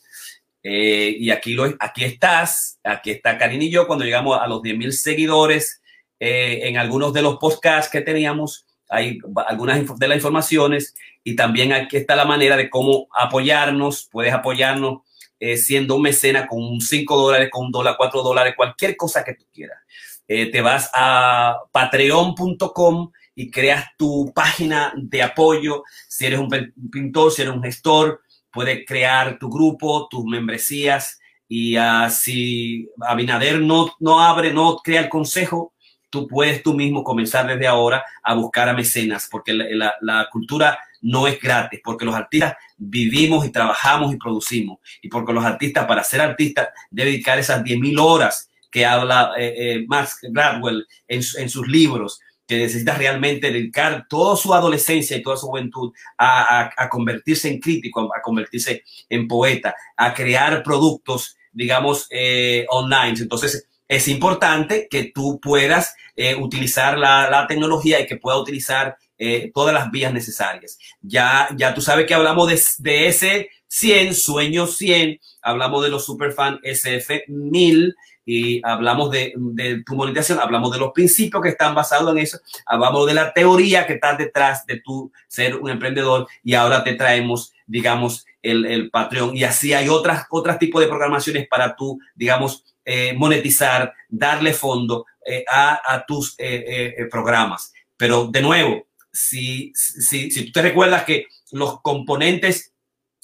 y 0.62 1.30
aquí, 1.30 1.52
lo, 1.52 1.64
aquí 1.80 2.04
estás, 2.04 2.78
aquí 2.84 3.10
está 3.10 3.36
Karin 3.36 3.60
y 3.60 3.70
yo, 3.70 3.88
cuando 3.88 4.04
llegamos 4.04 4.38
a 4.40 4.46
los 4.46 4.62
10.000 4.62 4.92
seguidores 4.92 5.82
en 6.20 6.76
algunos 6.76 7.12
de 7.12 7.22
los 7.22 7.38
podcasts 7.38 7.90
que 7.90 8.02
teníamos, 8.02 8.67
hay 8.88 9.18
algunas 9.46 9.98
de 9.98 10.08
las 10.08 10.16
informaciones 10.16 10.94
y 11.24 11.36
también 11.36 11.72
aquí 11.72 11.96
está 11.96 12.16
la 12.16 12.24
manera 12.24 12.56
de 12.56 12.70
cómo 12.70 13.08
apoyarnos. 13.14 14.08
Puedes 14.10 14.32
apoyarnos 14.32 15.02
eh, 15.40 15.56
siendo 15.56 15.96
un 15.96 16.02
mecena 16.02 16.46
con 16.46 16.62
un 16.62 16.80
5 16.80 17.16
dólares, 17.16 17.48
con 17.50 17.66
un 17.66 17.72
dólar, 17.72 17.96
4 17.96 18.22
dólares, 18.22 18.54
cualquier 18.56 18.96
cosa 18.96 19.24
que 19.24 19.34
tú 19.34 19.44
quieras. 19.52 19.78
Eh, 20.26 20.50
te 20.50 20.60
vas 20.60 20.90
a 20.94 21.56
patreon.com 21.72 23.12
y 23.34 23.50
creas 23.50 23.86
tu 23.96 24.32
página 24.34 24.92
de 24.96 25.22
apoyo. 25.22 25.84
Si 26.08 26.26
eres 26.26 26.40
un 26.40 26.48
pintor, 26.90 27.30
si 27.30 27.42
eres 27.42 27.54
un 27.54 27.62
gestor, 27.62 28.20
puedes 28.52 28.84
crear 28.86 29.38
tu 29.38 29.48
grupo, 29.48 30.08
tus 30.10 30.24
membresías. 30.24 31.20
Y 31.46 31.78
uh, 31.78 32.10
si 32.10 32.90
Abinader 33.00 33.60
no, 33.60 33.94
no 34.00 34.20
abre, 34.20 34.52
no 34.52 34.76
crea 34.78 35.00
el 35.02 35.08
consejo, 35.08 35.72
tú 36.10 36.26
puedes 36.26 36.62
tú 36.62 36.74
mismo 36.74 37.04
comenzar 37.04 37.46
desde 37.46 37.66
ahora 37.66 38.04
a 38.22 38.34
buscar 38.34 38.68
a 38.68 38.72
mecenas, 38.72 39.28
porque 39.30 39.52
la, 39.52 40.28
cultura 40.30 40.78
no 41.00 41.26
es 41.26 41.40
gratis, 41.40 41.80
porque 41.82 42.04
los 42.04 42.14
artistas 42.14 42.56
vivimos 42.76 43.46
y 43.46 43.50
trabajamos 43.50 44.12
y 44.12 44.16
producimos, 44.16 44.78
y 45.02 45.08
porque 45.08 45.32
los 45.32 45.44
artistas, 45.44 45.86
para 45.86 46.02
ser 46.02 46.20
artistas, 46.20 46.68
deben 46.90 47.12
dedicar 47.12 47.38
esas 47.38 47.62
10.000 47.62 48.00
horas 48.00 48.50
que 48.70 48.84
habla 48.84 49.32
eh, 49.38 49.54
eh, 49.56 49.84
Max 49.86 50.18
Gladwell 50.22 50.86
en, 51.06 51.22
sus 51.22 51.66
libros, 51.66 52.20
que 52.46 52.58
necesita 52.58 52.94
realmente 52.94 53.50
dedicar 53.50 54.06
toda 54.08 54.36
su 54.36 54.52
adolescencia 54.54 55.16
y 55.16 55.22
toda 55.22 55.36
su 55.36 55.46
juventud 55.46 55.92
a, 56.16 56.70
convertirse 56.90 57.48
en 57.48 57.60
crítico, 57.60 58.10
a 58.14 58.22
convertirse 58.22 58.82
en 59.08 59.28
poeta, 59.28 59.74
a 59.96 60.14
crear 60.14 60.62
productos, 60.62 61.36
digamos, 61.52 62.06
eh, 62.10 62.66
online. 62.70 63.20
Entonces, 63.20 63.68
es 63.88 64.06
importante 64.08 64.86
que 64.90 65.10
tú 65.14 65.40
puedas 65.40 65.94
eh, 66.14 66.34
utilizar 66.34 66.98
la, 66.98 67.46
tecnología 67.48 68.00
y 68.00 68.06
que 68.06 68.16
pueda 68.16 68.36
utilizar 68.36 68.96
eh, 69.16 69.50
todas 69.54 69.72
las 69.74 69.90
vías 69.90 70.12
necesarias. 70.12 70.78
Ya, 71.00 71.48
ya 71.56 71.74
tú 71.74 71.80
sabes 71.80 72.06
que 72.06 72.14
hablamos 72.14 72.48
de, 72.48 72.60
de 72.78 73.08
ese 73.08 73.50
100, 73.68 74.14
sueño 74.14 74.66
100, 74.66 75.18
hablamos 75.42 75.82
de 75.82 75.90
los 75.90 76.04
superfan 76.04 76.60
SF 76.62 77.24
1000 77.28 77.94
y 78.24 78.60
hablamos 78.62 79.10
de, 79.10 79.32
de, 79.36 79.82
tu 79.84 79.94
monetización, 79.94 80.38
hablamos 80.38 80.70
de 80.72 80.78
los 80.78 80.92
principios 80.92 81.42
que 81.42 81.48
están 81.48 81.74
basados 81.74 82.12
en 82.12 82.18
eso, 82.18 82.38
hablamos 82.66 83.06
de 83.06 83.14
la 83.14 83.32
teoría 83.32 83.86
que 83.86 83.94
está 83.94 84.14
detrás 84.16 84.66
de 84.66 84.80
tu 84.80 85.10
ser 85.28 85.56
un 85.56 85.70
emprendedor 85.70 86.26
y 86.44 86.52
ahora 86.52 86.84
te 86.84 86.94
traemos, 86.94 87.52
digamos, 87.66 88.26
el, 88.42 88.66
el 88.66 88.90
Patreon 88.90 89.34
y 89.34 89.44
así 89.44 89.72
hay 89.72 89.88
otras, 89.88 90.26
otras 90.30 90.58
tipos 90.58 90.80
de 90.82 90.88
programaciones 90.88 91.48
para 91.48 91.74
tú, 91.74 91.98
digamos, 92.14 92.64
eh, 92.90 93.12
monetizar, 93.12 93.92
darle 94.08 94.54
fondo 94.54 95.04
eh, 95.26 95.44
a, 95.46 96.02
tus 96.06 96.34
eh, 96.38 96.94
programas. 97.10 97.70
Pero 97.98 98.28
de 98.28 98.40
nuevo, 98.40 98.86
si, 99.12 99.72
si, 99.74 100.30
si 100.30 100.46
tú 100.46 100.52
te 100.52 100.62
recuerdas 100.62 101.04
que 101.04 101.26
los 101.52 101.82
componentes, 101.82 102.72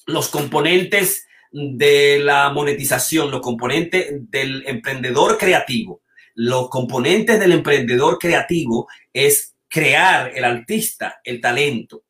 los 0.05 0.29
componentes 0.29 1.27
de 1.51 2.19
la 2.19 2.51
monetización, 2.51 3.31
los 3.31 3.41
componentes 3.41 4.09
del 4.31 4.65
emprendedor 4.67 5.39
creativo, 5.39 6.03
los 6.35 6.69
componentes 6.69 7.41
del 7.41 7.53
emprendedor 7.53 8.19
creativo 8.19 8.87
es 9.15 9.55
crear 9.67 10.31
el 10.37 10.45
artista, 10.45 11.23
el 11.25 11.41
talento, 11.41 12.04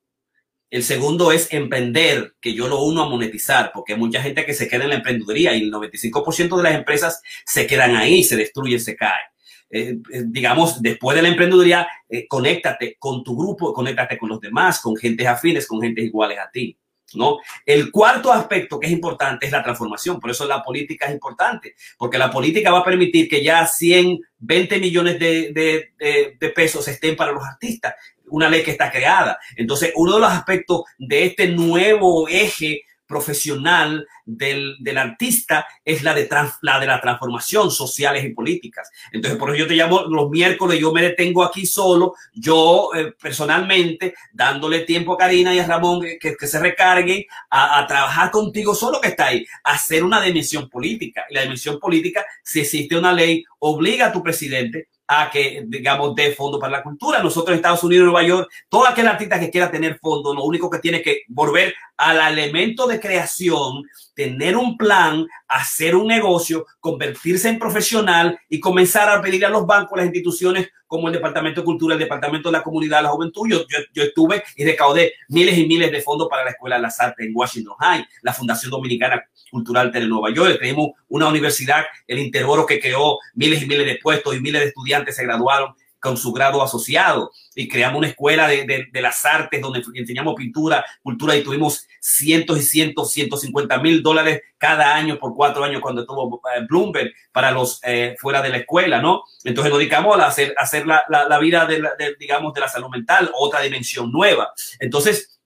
el 0.75 0.83
segundo 0.83 1.31
es 1.31 1.53
emprender, 1.53 2.35
que 2.41 2.53
yo 2.53 2.67
lo 2.67 2.83
uno 2.83 3.05
a 3.05 3.09
monetizar, 3.09 3.71
porque 3.73 3.93
hay 3.93 3.99
mucha 4.01 4.21
gente 4.21 4.45
que 4.45 4.55
se 4.55 4.67
queda 4.67 4.83
en 4.83 4.91
la 4.91 4.97
emprendeduría 4.97 5.55
y 5.55 5.63
el 5.63 5.73
95% 5.73 6.57
de 6.57 6.63
las 6.65 6.75
empresas 6.75 7.23
se 7.47 7.65
quedan 7.69 7.95
ahí, 7.95 8.25
se 8.25 8.35
destruyen, 8.35 8.81
se 8.81 8.97
caen. 8.97 9.25
Eh, 9.71 9.99
eh, 10.13 10.25
digamos, 10.27 10.83
después 10.83 11.15
de 11.15 11.23
la 11.23 11.29
emprendeduría, 11.29 11.87
eh, 12.09 12.27
conéctate 12.27 12.97
con 12.99 13.23
tu 13.23 13.37
grupo, 13.37 13.73
conéctate 13.73 14.19
con 14.19 14.31
los 14.31 14.41
demás, 14.41 14.81
con 14.81 14.97
gente 14.97 15.29
afines, 15.29 15.69
con 15.69 15.81
gente 15.81 16.03
iguales 16.03 16.41
a 16.41 16.51
ti. 16.51 16.77
¿No? 17.15 17.39
El 17.65 17.93
cuarto 17.93 18.33
aspecto 18.33 18.81
que 18.81 18.89
es 18.89 18.93
importante 18.93 19.47
es 19.47 19.53
la 19.53 19.63
transformación, 19.63 20.19
por 20.19 20.33
eso 20.33 20.45
la 20.45 20.61
política 20.61 21.07
es 21.07 21.13
importante, 21.13 21.77
porque 21.97 22.19
la 22.19 22.33
política 22.33 22.73
va 22.73 22.81
a 22.81 22.85
permitir 22.85 23.29
que 23.29 23.45
ya 23.45 23.65
120 23.65 24.79
millones 24.81 25.21
de, 25.21 25.93
de 26.41 26.49
pesos 26.49 26.89
estén 26.89 27.15
para 27.15 27.31
los 27.31 27.45
artistas 27.45 27.95
una 28.29 28.49
ley 28.49 28.63
que 28.63 28.73
está 28.73 28.91
creada. 28.91 29.39
Entonces, 29.57 29.93
uno 29.97 30.15
de 30.15 30.21
los 30.21 30.31
aspectos 30.31 30.83
de 30.99 31.27
este 31.27 31.49
nuevo 31.49 32.29
eje 32.29 32.83
profesional 33.07 34.07
del, 34.25 34.77
artista 34.97 35.67
es 35.85 36.03
la 36.03 36.15
de, 36.15 36.29
la 36.63 36.81
de 36.81 36.87
la 36.87 37.01
transformación 37.01 37.71
sociales 37.71 38.25
y 38.25 38.31
políticas. 38.31 38.91
Entonces, 39.13 39.39
por 39.39 39.51
eso 39.51 39.59
yo 39.59 39.67
te 39.67 39.75
llamo 39.75 40.03
los 40.03 40.31
miércoles, 40.31 40.81
yo 40.81 40.93
me 40.93 41.03
detengo 41.03 41.45
aquí 41.45 41.67
solo, 41.67 42.15
yo 42.33 42.91
eh, 42.95 43.13
personalmente, 43.21 44.15
dándole 44.33 44.81
tiempo 44.81 45.15
a 45.15 45.19
Karina 45.19 45.55
y 45.55 45.59
a 45.59 45.67
Ramón 45.67 46.05
que, 46.21 46.35
se 46.47 46.59
recarguen 46.59 47.25
a, 47.51 47.79
a, 47.79 47.87
trabajar 47.87 48.31
contigo 48.31 48.75
solo 48.75 49.01
que 49.01 49.09
está 49.09 49.27
ahí, 49.27 49.47
a 49.63 49.73
hacer 49.73 50.03
una 50.03 50.21
dimensión 50.21 50.69
política. 50.69 51.25
Y 51.29 51.35
la 51.35 51.43
dimensión 51.43 51.79
política, 51.79 52.25
si 52.43 52.61
existe 52.61 52.97
una 52.97 53.13
ley, 53.13 53.45
obliga 53.59 54.07
a 54.07 54.13
tu 54.13 54.23
presidente 54.23 54.89
a 55.07 55.31
que, 55.31 55.65
digamos, 55.67 56.15
dé 56.15 56.33
fondo 56.33 56.59
para 56.59 56.79
la 56.79 56.83
cultura. 56.83 57.23
Nosotros 57.23 57.57
Estados 57.57 57.85
Unidos, 57.85 58.07
Nueva 58.07 58.27
York, 58.27 58.51
todo 58.69 58.87
aquel 58.87 59.07
artista 59.07 59.39
que 59.39 59.51
quiera 59.51 59.71
tener 59.71 59.99
fondo, 59.99 60.35
lo 60.35 60.45
único 60.45 60.71
que 60.71 60.79
tiene 60.79 61.03
que 61.03 61.23
volver 61.29 61.75
al 61.97 62.39
elemento 62.39 62.87
de 62.87 63.01
creación, 63.01 63.85
tener 64.15 64.57
un 64.57 64.77
plan, 64.77 65.27
hacer 65.49 65.95
un 65.95 66.07
negocio, 66.07 66.67
convertirse 66.81 67.49
en 67.49 67.59
profesional 67.59 68.39
y 68.49 68.61
comenzar 68.61 69.09
a 69.09 69.21
pedir 69.21 69.45
a 69.45 69.51
los 69.51 69.67
bancos, 69.67 69.97
las 69.97 70.07
instituciones 70.07 70.69
como 70.95 71.09
el 71.09 71.15
Departamento 71.15 71.61
de 71.61 71.65
Cultura, 71.65 71.95
el 71.95 71.99
Departamento 71.99 72.49
de 72.49 72.53
la 72.53 72.63
Comunidad, 72.63 73.03
la 73.03 73.09
Juventud. 73.09 73.49
Yo, 73.51 73.65
yo, 73.93 74.03
estuve 74.05 74.45
y 74.55 74.65
recaudé 74.65 75.15
miles 75.29 75.59
y 75.59 75.67
miles 75.67 75.91
de 75.91 76.01
fondos 76.01 76.29
para 76.31 76.45
la 76.45 76.51
Escuela 76.51 76.77
de 76.77 76.83
las 76.83 77.01
Artes 77.01 77.27
en 77.27 77.33
Washington 77.35 77.75
High, 77.81 78.07
la 78.23 78.33
Fundación 78.33 78.71
Dominicana 78.71 79.21
Cultural 79.51 79.91
de 79.91 80.07
Nueva 80.07 80.33
York. 80.33 80.57
Tenemos 80.61 80.91
una 81.09 81.27
universidad, 81.27 81.83
el 82.07 82.21
Interoro, 82.21 82.65
que 82.65 82.79
creó 82.79 83.19
miles 83.35 83.61
y 83.61 83.67
miles 83.67 83.87
de 83.87 83.99
puestos 84.01 84.37
y 84.37 84.41
miles 84.41 84.61
de 84.61 84.69
estudiantes 84.69 85.17
se 85.17 85.25
graduaron 85.25 85.75
con 86.05 86.19
su 86.19 86.35
grado 86.35 86.63
asociado 86.63 87.33
y 87.55 87.67
creamos 87.67 87.97
una 87.97 88.09
escuela 88.09 88.47
de, 88.47 88.87
de, 88.93 89.01
las 89.01 89.25
artes 89.25 89.59
donde 89.63 89.83
enseñamos 89.95 90.35
pintura, 90.35 90.85
cultura 91.03 91.35
y 91.35 91.43
tuvimos 91.43 91.87
cientos 91.99 92.59
y 92.59 92.63
cientos, 92.63 93.11
150 93.11 93.79
mil 93.79 94.03
dólares 94.03 94.43
cada 94.59 94.95
año 94.95 95.19
por 95.19 95.35
cuatro 95.35 95.65
años 95.65 95.81
cuando 95.81 96.03
estuvo 96.03 96.43
eh, 96.55 96.61
Bloomberg 96.69 97.11
para 97.33 97.51
los 97.53 97.81
eh, 97.85 98.17
fuera 98.19 98.43
de 98.43 98.51
la 98.51 98.59
escuela, 98.59 99.01
¿no? 99.01 99.23
Entonces 99.45 99.71
nos 99.71 99.79
dedicamos 99.79 100.21
a 100.21 100.27
hacer, 100.27 100.55
hacer 100.59 100.87
la, 100.87 101.05
la, 101.09 101.27
la 101.27 101.39
vida 101.39 101.65
de, 101.65 101.81
de, 101.81 102.17
digamos, 102.21 102.53
de 102.53 102.61
la 102.61 102.69
salud 102.69 102.91
mental, 102.91 103.31
otra 103.33 103.63
dimensión 103.63 104.13
nueva. 104.13 104.53
Entonces, 104.81 105.41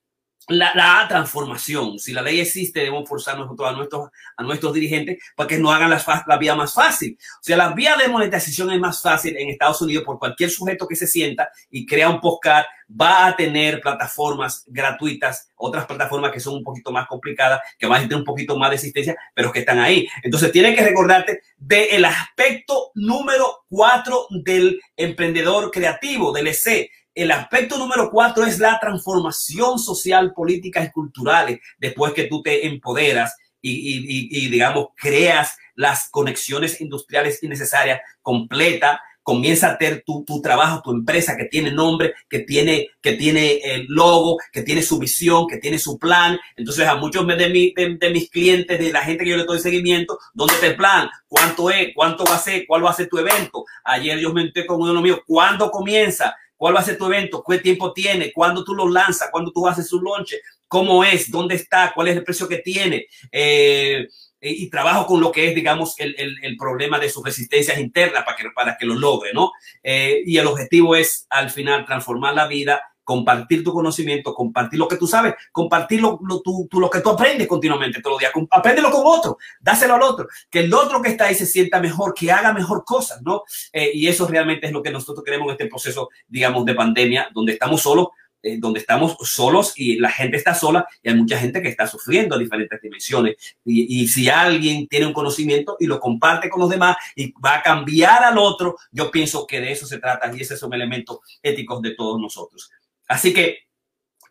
la, 0.49 1.07
transformación. 1.09 1.99
Si 1.99 2.13
la 2.13 2.23
ley 2.23 2.41
existe, 2.41 2.81
debemos 2.81 3.09
forzar 3.09 3.37
a 3.37 3.73
nuestros, 3.73 4.11
a 4.37 4.43
nuestros 4.43 4.73
dirigentes 4.73 5.19
para 5.37 5.47
que 5.47 5.59
no 5.59 5.71
hagan 5.71 5.91
la, 5.91 6.25
la 6.27 6.37
vía 6.39 6.55
más 6.55 6.75
fácil. 6.75 7.19
O 7.21 7.43
sea, 7.43 7.57
la 7.57 7.73
vía 7.73 7.97
de 7.97 8.09
monetización 8.09 8.71
es 8.73 8.81
más 8.81 9.03
fácil 9.03 9.37
en 9.37 9.51
Estados 9.51 9.81
Unidos 9.83 10.05
por 10.05 10.19
cualquier 10.19 10.51
sujeto 10.51 10.87
que 10.87 10.97
se 10.97 11.07
sienta 11.07 11.51
y 11.71 11.87
crea 11.87 12.09
un 12.09 12.21
podcast, 12.21 12.69
va 12.89 13.27
a 13.27 13.37
tener 13.37 13.81
plataformas 13.81 14.65
gratuitas, 14.67 15.51
otras 15.57 15.85
plataformas 15.87 16.33
que 16.33 16.41
son 16.41 16.55
un 16.55 16.65
poquito 16.65 16.91
más 16.91 17.07
complicadas, 17.07 17.61
que 17.79 17.87
van 17.87 18.01
a 18.01 18.03
tener 18.03 18.17
un 18.17 18.25
poquito 18.25 18.57
más 18.57 18.71
de 18.71 18.77
existencia, 18.77 19.17
pero 19.35 19.53
que 19.53 19.61
están 19.61 19.79
ahí. 19.79 20.09
Entonces, 20.23 20.51
tienen 20.51 20.75
que 20.75 20.85
recordarte 20.85 21.43
del 21.57 22.05
aspecto 22.05 22.91
número 22.95 23.65
cuatro 23.69 24.27
del 24.31 24.81
emprendedor 24.97 25.71
creativo, 25.71 26.33
del 26.33 26.49
EC 26.49 26.91
el 27.19 27.33
aspecto 27.33 27.77
número 27.79 28.11
cuatro 28.11 28.47
es 28.47 28.59
la 28.59 28.79
transformación 28.81 29.79
social, 29.79 30.33
política 30.33 30.85
y 30.85 30.91
cultural. 30.91 31.61
Después 31.79 32.13
que 32.13 32.25
tú 32.25 32.43
te 32.43 32.67
empoderas 32.67 33.37
y, 33.61 34.49
digamos, 34.49 34.89
creas 34.97 35.57
las 35.75 36.09
conexiones 36.11 36.81
industriales 36.81 37.43
necesarias, 37.43 38.01
completa, 38.23 39.01
comienza 39.25 39.73
a 39.73 39.79
tener 39.79 40.05
tu, 40.07 40.25
trabajo, 40.41 40.81
tu 40.83 40.91
empresa 40.93 41.37
que 41.37 41.45
tiene 41.45 41.71
nombre, 41.71 42.15
que 42.31 42.39
tiene, 42.39 42.89
que 43.03 43.13
tiene 43.13 43.59
el 43.63 43.87
logo, 43.89 44.39
que 44.53 44.63
tiene 44.63 44.81
su 44.81 44.99
visión, 44.99 45.47
que 45.47 45.59
tiene 45.59 45.79
su 45.79 45.99
plan. 45.99 46.39
Entonces, 46.57 46.87
a 46.87 46.95
muchos 46.95 47.27
de, 47.27 47.37
de, 47.77 48.11
mis 48.11 48.31
clientes, 48.31 48.79
de 48.79 48.93
la 48.93 49.03
gente 49.03 49.25
que 49.25 49.31
yo 49.31 49.37
le 49.37 49.45
doy 49.45 49.59
seguimiento, 49.59 50.19
¿dónde 50.33 50.55
está 50.55 50.69
el 50.69 50.77
plan? 50.77 51.11
¿Cuánto 51.27 51.69
es? 51.69 51.89
¿Cuánto 51.95 52.25
va 52.25 52.37
a 52.37 52.39
ser? 52.39 52.65
¿Cuál 52.67 52.85
va 52.85 52.91
a 52.91 52.95
ser 52.95 53.09
tu 53.09 53.19
evento? 53.19 53.65
Ayer 53.85 54.19
yo 54.19 54.33
me 54.33 54.41
enteré 54.41 54.67
con 54.67 54.81
uno 54.81 55.03
mío, 55.03 55.23
¿cuándo 55.27 55.71
comienza? 55.71 56.35
¿Cuál 56.59 56.75
va 56.75 56.81
a 56.81 56.85
ser 56.85 56.99
tu 56.99 57.07
evento? 57.07 57.43
¿Qué 57.49 57.59
tiempo 57.59 57.93
tiene? 57.93 58.33
¿Cuándo 58.33 58.65
tú 58.65 58.75
lo 58.75 58.89
lanzas? 58.89 59.31
¿Cuándo 59.31 59.53
tú 59.53 59.67
haces 59.67 59.89
su 59.89 60.03
launch? 60.03 60.35
¿Cómo 60.67 61.05
es? 61.05 61.31
¿Dónde 61.31 61.55
está? 61.55 61.93
¿Cuál 61.95 62.09
es 62.09 62.17
el 62.17 62.25
precio 62.25 62.49
que 62.49 62.59
tiene? 62.59 63.07
Eh, 63.33 64.07
y 64.41 64.69
trabajo 64.69 65.07
con 65.07 65.21
lo 65.21 65.33
que 65.33 65.49
es, 65.49 65.55
digamos, 65.55 65.99
el, 65.99 66.15
el, 66.19 66.57
problema 66.57 66.99
de 66.99 67.09
sus 67.09 67.25
resistencias 67.25 67.79
internas 67.79 68.25
para 68.25 68.37
que, 68.37 68.51
para 68.55 68.77
que 68.77 68.87
lo 68.87 68.95
logre, 68.95 69.33
¿no? 69.33 69.53
Eh, 69.83 70.23
y 70.27 70.37
el 70.37 70.47
objetivo 70.47 70.95
es, 70.95 71.27
al 71.31 71.51
final, 71.51 71.85
transformar 71.85 72.35
la 72.35 72.47
vida 72.47 72.81
compartir 73.09 73.65
tu 73.65 73.73
conocimiento, 73.73 74.35
compartir 74.35 74.79
lo 74.79 74.87
que 74.87 74.99
tú 74.99 75.07
sabes, 75.07 75.33
compartir 75.51 76.03
lo, 76.03 76.21
lo, 76.23 76.43
lo 76.71 76.91
que 76.91 77.01
tú 77.01 77.09
aprendes 77.09 77.49
continuamente 77.49 78.03
todos 78.03 78.17
los 78.17 78.21
días. 78.21 78.33
Apréndelo 78.51 78.91
con 78.91 79.01
otro, 79.03 79.39
dáselo 79.63 79.95
al 79.95 80.03
otro, 80.03 80.29
que 80.51 80.59
el 80.59 80.75
otro 80.75 81.01
que 81.01 81.09
está 81.09 81.25
ahí 81.25 81.35
se 81.35 81.47
sienta 81.47 81.81
mejor, 81.81 82.13
que 82.13 82.31
haga 82.31 82.53
mejor 82.53 82.85
cosas, 82.85 83.23
¿no? 83.23 83.45
Eh, 83.73 83.93
y 83.95 84.09
eso 84.09 84.27
realmente 84.27 84.67
es 84.67 84.75
lo 84.75 84.83
que 84.83 84.91
nosotros 84.91 85.25
queremos 85.25 85.47
en 85.47 85.53
este 85.53 85.69
proceso, 85.69 86.11
digamos, 86.27 86.67
de 86.67 86.75
pandemia, 86.75 87.31
donde 87.33 87.53
estamos 87.53 87.81
solos, 87.81 88.09
eh, 88.43 88.59
donde 88.61 88.81
estamos 88.81 89.17
solos 89.23 89.73
y 89.75 89.97
la 89.97 90.11
gente 90.11 90.37
está 90.37 90.55
sola 90.55 90.87
y 91.03 91.09
hay 91.09 91.15
mucha 91.15 91.39
gente 91.39 91.63
que 91.63 91.69
está 91.69 91.87
sufriendo 91.87 92.37
a 92.37 92.39
diferentes 92.39 92.79
dimensiones. 92.83 93.37
Y, 93.65 94.03
y, 94.03 94.07
si 94.07 94.29
alguien 94.29 94.87
tiene 94.87 95.07
un 95.07 95.15
conocimiento 95.15 95.79
y 95.81 95.87
lo 95.87 95.99
comparte 95.99 96.51
con 96.51 96.61
los 96.61 96.69
demás 96.69 96.99
y 97.17 97.33
va 97.33 97.57
a 97.57 97.63
cambiar 97.63 98.23
al 98.23 98.37
otro, 98.37 98.77
yo 98.93 99.11
pienso 99.11 99.47
que 99.47 99.63
de 99.63 99.73
eso 99.73 99.87
se 99.87 99.99
trata 99.99 100.31
y 100.37 100.43
esos 100.43 100.61
son 100.61 100.75
elementos 100.75 101.21
éticos 101.43 101.81
de 101.81 101.95
todos 101.95 102.21
nosotros. 102.21 102.71
Así 103.09 103.33
que 103.33 103.61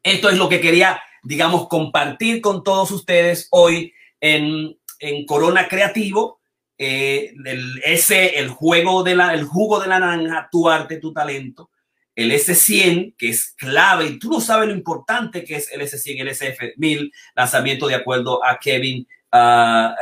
esto 0.04 0.30
es 0.30 0.38
lo 0.38 0.48
que 0.48 0.62
quería, 0.62 1.02
digamos, 1.24 1.68
compartir 1.68 2.40
con 2.42 2.64
todos 2.64 2.92
ustedes 2.92 3.48
hoy 3.52 3.94
en, 4.22 4.78
Corona 5.28 5.68
Creativo. 5.68 6.40
Eh, 6.80 7.34
el, 7.46 7.82
ese, 7.84 8.40
el 8.40 8.50
juego 8.50 9.04
de 9.04 9.16
la, 9.16 9.34
el 9.34 9.44
jugo 9.44 9.80
de 9.80 9.88
la 9.88 10.00
naranja, 10.00 10.48
tu 10.52 10.70
arte, 10.70 10.98
tu 10.98 11.12
talento. 11.12 11.72
El 12.16 12.32
S100, 12.32 13.16
que 13.18 13.30
es 13.30 13.54
clave, 13.58 14.08
y 14.08 14.20
tú 14.20 14.30
no 14.30 14.42
sabes 14.42 14.70
lo 14.70 14.74
importante 14.74 15.44
que 15.44 15.56
es 15.56 15.72
el 15.72 15.82
S100, 15.82 16.22
el 16.22 16.30
SF1000, 16.30 17.12
lanzamiento 17.36 17.88
de 17.88 17.96
acuerdo 17.96 18.44
a 18.44 18.58
Kevin 18.60 19.08
Uh, 19.30 19.94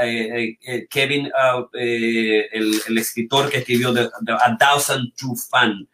Kevin, 0.89 1.31
el, 1.73 2.97
escritor 2.97 3.49
que 3.49 3.57
escribió 3.57 3.93
The, 3.93 4.09
A 4.31 4.57
Thousand 4.57 5.13
True 5.15 5.35
Fun. 5.35 5.89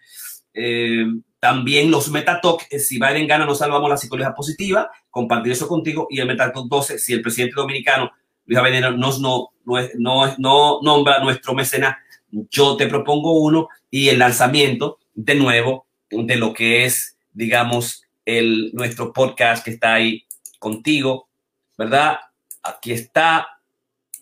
También 1.42 1.90
los 1.90 2.12
Metatalk, 2.12 2.68
eh, 2.70 2.78
si 2.78 3.00
Biden 3.00 3.26
gana, 3.26 3.48
nos 3.48 3.58
salvamos 3.58 3.90
la 3.90 3.98
psicología 3.98 4.32
positiva, 4.32 4.92
compartir 5.10 5.54
eso 5.54 5.68
contigo. 5.68 6.06
Y 6.12 6.20
el 6.20 6.28
Metatalk 6.28 6.68
12, 6.68 7.00
si 7.00 7.14
el 7.14 7.24
presidente 7.24 7.56
dominicano, 7.56 8.12
Luis 8.46 8.60
Abinadel, 8.60 9.00
nos 9.00 9.20
no, 9.20 9.50
no, 9.66 10.36
no 10.38 10.80
nombra 10.84 11.20
nuestro 11.24 11.56
mecenas, 11.56 11.96
yo 12.30 12.78
te 12.78 12.86
propongo 12.86 13.42
uno 13.42 13.70
y 13.90 14.10
el 14.10 14.20
lanzamiento 14.20 15.00
de 15.16 15.34
nuevo 15.34 15.88
de 16.12 16.36
lo 16.36 16.54
que 16.54 16.86
es, 16.86 17.18
digamos, 17.34 18.04
el, 18.24 18.70
nuestro 18.74 19.12
podcast 19.12 19.66
que 19.66 19.72
está 19.72 19.96
ahí 19.96 20.26
contigo, 20.60 21.28
¿verdad? 21.76 22.20
Aquí 22.62 22.92
está 22.92 23.48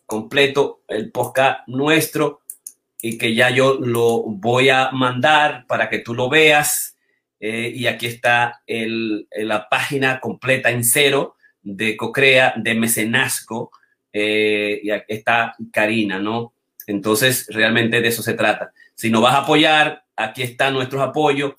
completo 0.05 0.83
el 0.87 1.11
podcast 1.11 1.67
nuestro 1.67 2.39
y 3.01 3.17
que 3.17 3.35
ya 3.35 3.49
yo 3.49 3.73
lo 3.73 4.21
voy 4.21 4.69
a 4.69 4.91
mandar 4.91 5.65
para 5.67 5.89
que 5.89 5.99
tú 5.99 6.13
lo 6.13 6.29
veas 6.29 6.95
eh, 7.39 7.71
y 7.73 7.87
aquí 7.87 8.05
está 8.05 8.61
el, 8.67 9.27
la 9.31 9.69
página 9.69 10.19
completa 10.19 10.69
en 10.69 10.83
cero 10.83 11.35
de 11.61 11.95
Cocrea, 11.95 12.53
de 12.57 12.75
mecenazgo. 12.75 13.71
Eh, 14.11 14.81
y 14.83 14.89
aquí 14.89 15.13
está 15.13 15.55
Karina, 15.71 16.19
¿no? 16.19 16.53
Entonces, 16.87 17.47
realmente 17.49 18.01
de 18.01 18.07
eso 18.07 18.21
se 18.21 18.33
trata. 18.33 18.71
Si 18.95 19.09
nos 19.09 19.21
vas 19.21 19.35
a 19.35 19.39
apoyar, 19.39 20.03
aquí 20.15 20.41
están 20.43 20.73
nuestros 20.73 21.01
apoyos. 21.01 21.53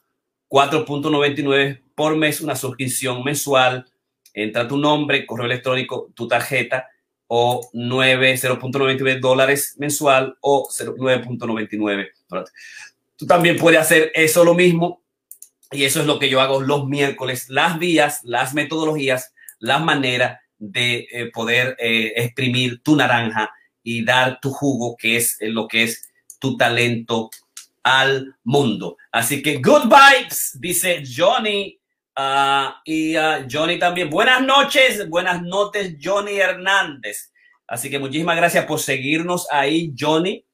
4.99 0.48 1.80
por 1.94 2.16
mes, 2.16 2.40
una 2.40 2.56
suscripción 2.56 3.22
mensual. 3.22 3.86
Entra 4.34 4.66
tu 4.66 4.76
nombre, 4.76 5.24
correo 5.24 5.46
electrónico, 5.46 6.10
tu 6.14 6.26
tarjeta 6.26 6.88
o 7.28 7.70
9, 7.72 8.34
0.99 8.34 9.20
dólares 9.20 9.76
mensual 9.78 10.36
o 10.40 10.68
9.99. 10.68 12.10
Tú 13.16 13.26
también 13.26 13.56
puedes 13.56 13.80
hacer 13.80 14.10
eso 14.14 14.44
lo 14.44 14.54
mismo 14.54 15.00
y 15.72 15.84
eso 15.84 16.00
es 16.00 16.06
lo 16.06 16.18
que 16.18 16.28
yo 16.28 16.40
hago 16.40 16.60
los 16.60 16.86
miércoles, 16.86 17.48
las 17.48 17.78
vías, 17.78 18.20
las 18.24 18.54
metodologías, 18.54 19.32
las 19.58 19.82
maneras 19.82 20.40
de 20.58 21.06
eh, 21.10 21.30
poder 21.32 21.76
eh, 21.78 22.12
exprimir 22.16 22.82
tu 22.82 22.96
naranja 22.96 23.50
y 23.82 24.04
dar 24.04 24.40
tu 24.40 24.50
jugo, 24.50 24.96
que 24.96 25.16
es 25.16 25.40
eh, 25.40 25.48
lo 25.48 25.68
que 25.68 25.84
es 25.84 26.10
tu 26.38 26.56
talento 26.56 27.30
al 27.82 28.36
mundo. 28.44 28.96
Así 29.12 29.42
que 29.42 29.56
good 29.56 29.84
vibes, 29.84 30.58
dice 30.60 31.02
Johnny. 31.04 31.78
Ah, 32.16 32.82
y 32.84 33.16
uh, 33.16 33.46
Johnny 33.50 33.78
también. 33.78 34.10
Buenas 34.10 34.42
noches, 34.42 35.08
buenas 35.08 35.42
noches, 35.42 35.96
Johnny 36.02 36.36
Hernández. 36.36 37.32
Así 37.66 37.88
que 37.88 37.98
muchísimas 37.98 38.36
gracias 38.36 38.66
por 38.66 38.80
seguirnos 38.80 39.46
ahí, 39.50 39.94
Johnny. 39.98 40.44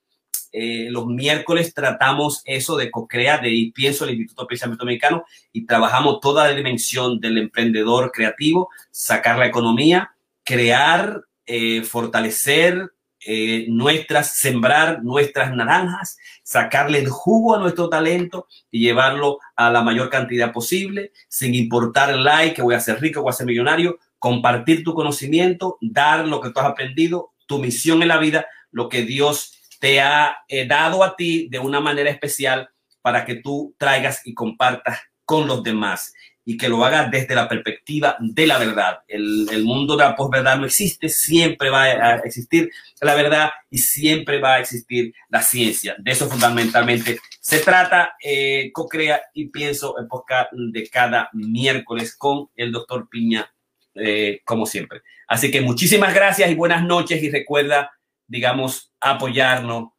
Eh, 0.53 0.89
los 0.91 1.07
miércoles 1.07 1.75
tratamos 1.75 2.43
eso 2.45 2.77
de 2.77 2.91
co-crea, 2.91 3.39
de 3.39 3.73
pienso 3.75 4.05
el 4.05 4.11
Instituto 4.11 4.43
de 4.43 4.49
Pensamiento 4.49 4.85
Americano 4.85 5.25
y 5.53 5.67
trabajamos 5.67 6.21
toda 6.21 6.49
la 6.49 6.55
dimensión 6.55 7.21
del 7.21 7.39
emprendedor 7.39 8.11
creativo, 8.13 8.71
sacar 8.91 9.39
la 9.39 9.47
economía, 9.47 10.13
crear, 10.45 11.23
eh, 11.47 11.83
fortalecer 11.83 12.91
eh, 13.29 13.67
nuestras, 13.69 14.37
sembrar 14.37 15.03
nuestras 15.03 15.53
naranjas, 15.53 16.17
sacarle 16.45 17.01
el 17.01 17.09
jugo 17.09 17.57
a 17.57 17.59
nuestro 17.59 17.89
talento 17.89 18.47
y 18.71 18.81
llevarlo 18.81 19.39
a 19.57 19.69
la 19.71 19.83
mayor 19.83 20.11
cantidad 20.11 20.53
posible, 20.53 21.13
sin 21.29 21.55
importar 21.55 22.11
el 22.11 22.23
like, 22.23 22.55
que 22.55 22.63
voy 22.63 22.77
a 22.77 22.81
ser 22.81 23.01
rico, 23.01 23.23
voy 23.23 23.31
a 23.31 23.33
ser 23.33 23.47
millonario, 23.47 23.99
compartir 24.21 24.85
tu 24.85 24.95
conocimiento, 24.95 25.77
dar 25.81 26.29
lo 26.29 26.41
que 26.41 26.51
tú 26.51 26.61
has 26.61 26.67
aprendido, 26.67 27.33
tu 27.47 27.59
misión 27.59 28.01
en 28.03 28.09
la 28.09 28.19
vida, 28.19 28.47
lo 28.71 28.89
que 28.89 29.03
Dios 29.03 29.56
te 29.87 30.01
ha 30.01 30.39
eh, 30.49 30.67
dado 30.67 31.05
a 31.05 31.15
ti 31.15 31.47
de 31.49 31.61
una 31.61 31.79
manera 31.79 32.11
especial 32.11 32.69
para 33.03 33.25
que 33.25 33.37
tú 33.37 33.73
traigas 33.79 34.21
y 34.25 34.35
compartas 34.35 34.99
con 35.25 35.47
los 35.47 35.63
demás. 35.63 36.13
y 36.49 36.57
que 36.57 36.69
lo 36.69 36.85
haga 36.85 37.09
desde 37.09 37.35
la 37.35 37.49
perspectiva 37.49 38.17
de 38.21 38.47
la 38.47 38.59
verdad. 38.59 38.99
El, 39.09 39.49
el 39.51 39.65
mundo 39.65 39.97
de 39.97 40.05
la 40.05 40.15
posverdad 40.15 40.59
no 40.59 40.67
existe, 40.67 41.09
siempre 41.09 41.71
va 41.71 41.83
a 41.83 42.17
existir 42.19 42.71
la 43.01 43.17
verdad 43.17 43.51
y 43.69 43.79
siempre 43.79 44.41
va 44.41 44.55
a 44.55 44.61
existir 44.61 45.13
la 45.29 45.43
ciencia. 45.43 45.97
De 45.99 46.13
eso 46.13 46.29
fundamentalmente 46.29 47.19
se 47.41 47.59
trata. 47.59 48.17
Eh, 48.23 48.71
Co-crea 48.73 49.23
y 49.35 49.49
pienso 49.49 49.99
en 50.01 50.07
podcast 50.09 50.53
de 50.53 50.89
cada 50.89 51.31
miércoles 51.33 52.17
con 52.17 52.49
el 52.55 52.71
doctor 52.71 53.09
Piña, 53.09 53.53
eh, 53.95 54.41
como 54.45 54.67
siempre. 54.67 55.03
Así 55.27 55.51
que 55.51 55.61
muchísimas 55.61 56.15
gracias 56.15 56.49
y 56.51 56.55
buenas 56.55 56.85
noches 56.85 57.21
y 57.23 57.31
recuerda, 57.31 57.91
digamos, 58.27 58.93
apoyarnos 59.01 59.91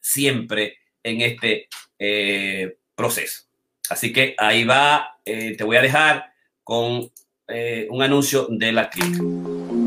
siempre 0.00 0.78
en 1.02 1.20
este 1.20 1.68
eh, 1.98 2.76
proceso. 2.94 3.44
Así 3.88 4.12
que 4.12 4.34
ahí 4.38 4.64
va, 4.64 5.18
eh, 5.24 5.56
te 5.56 5.64
voy 5.64 5.76
a 5.76 5.82
dejar 5.82 6.32
con 6.62 7.10
eh, 7.48 7.86
un 7.90 8.02
anuncio 8.02 8.46
de 8.48 8.72
la 8.72 8.88
clínica. 8.88 9.81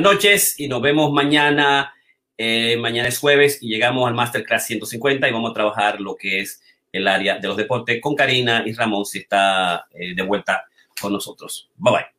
Noches 0.00 0.58
y 0.58 0.68
nos 0.68 0.80
vemos 0.80 1.12
mañana. 1.12 1.94
Eh, 2.36 2.76
mañana 2.76 3.08
es 3.08 3.18
jueves 3.18 3.58
y 3.60 3.68
llegamos 3.68 4.06
al 4.06 4.14
Masterclass 4.14 4.66
150 4.66 5.28
y 5.28 5.32
vamos 5.32 5.50
a 5.50 5.54
trabajar 5.54 6.00
lo 6.00 6.14
que 6.16 6.40
es 6.40 6.62
el 6.92 7.08
área 7.08 7.38
de 7.38 7.48
los 7.48 7.56
deportes 7.56 8.00
con 8.00 8.14
Karina 8.14 8.62
y 8.64 8.72
Ramón 8.72 9.04
si 9.04 9.18
está 9.18 9.86
eh, 9.92 10.14
de 10.14 10.22
vuelta 10.22 10.64
con 11.00 11.12
nosotros. 11.12 11.70
Bye 11.76 11.92
bye. 11.92 12.17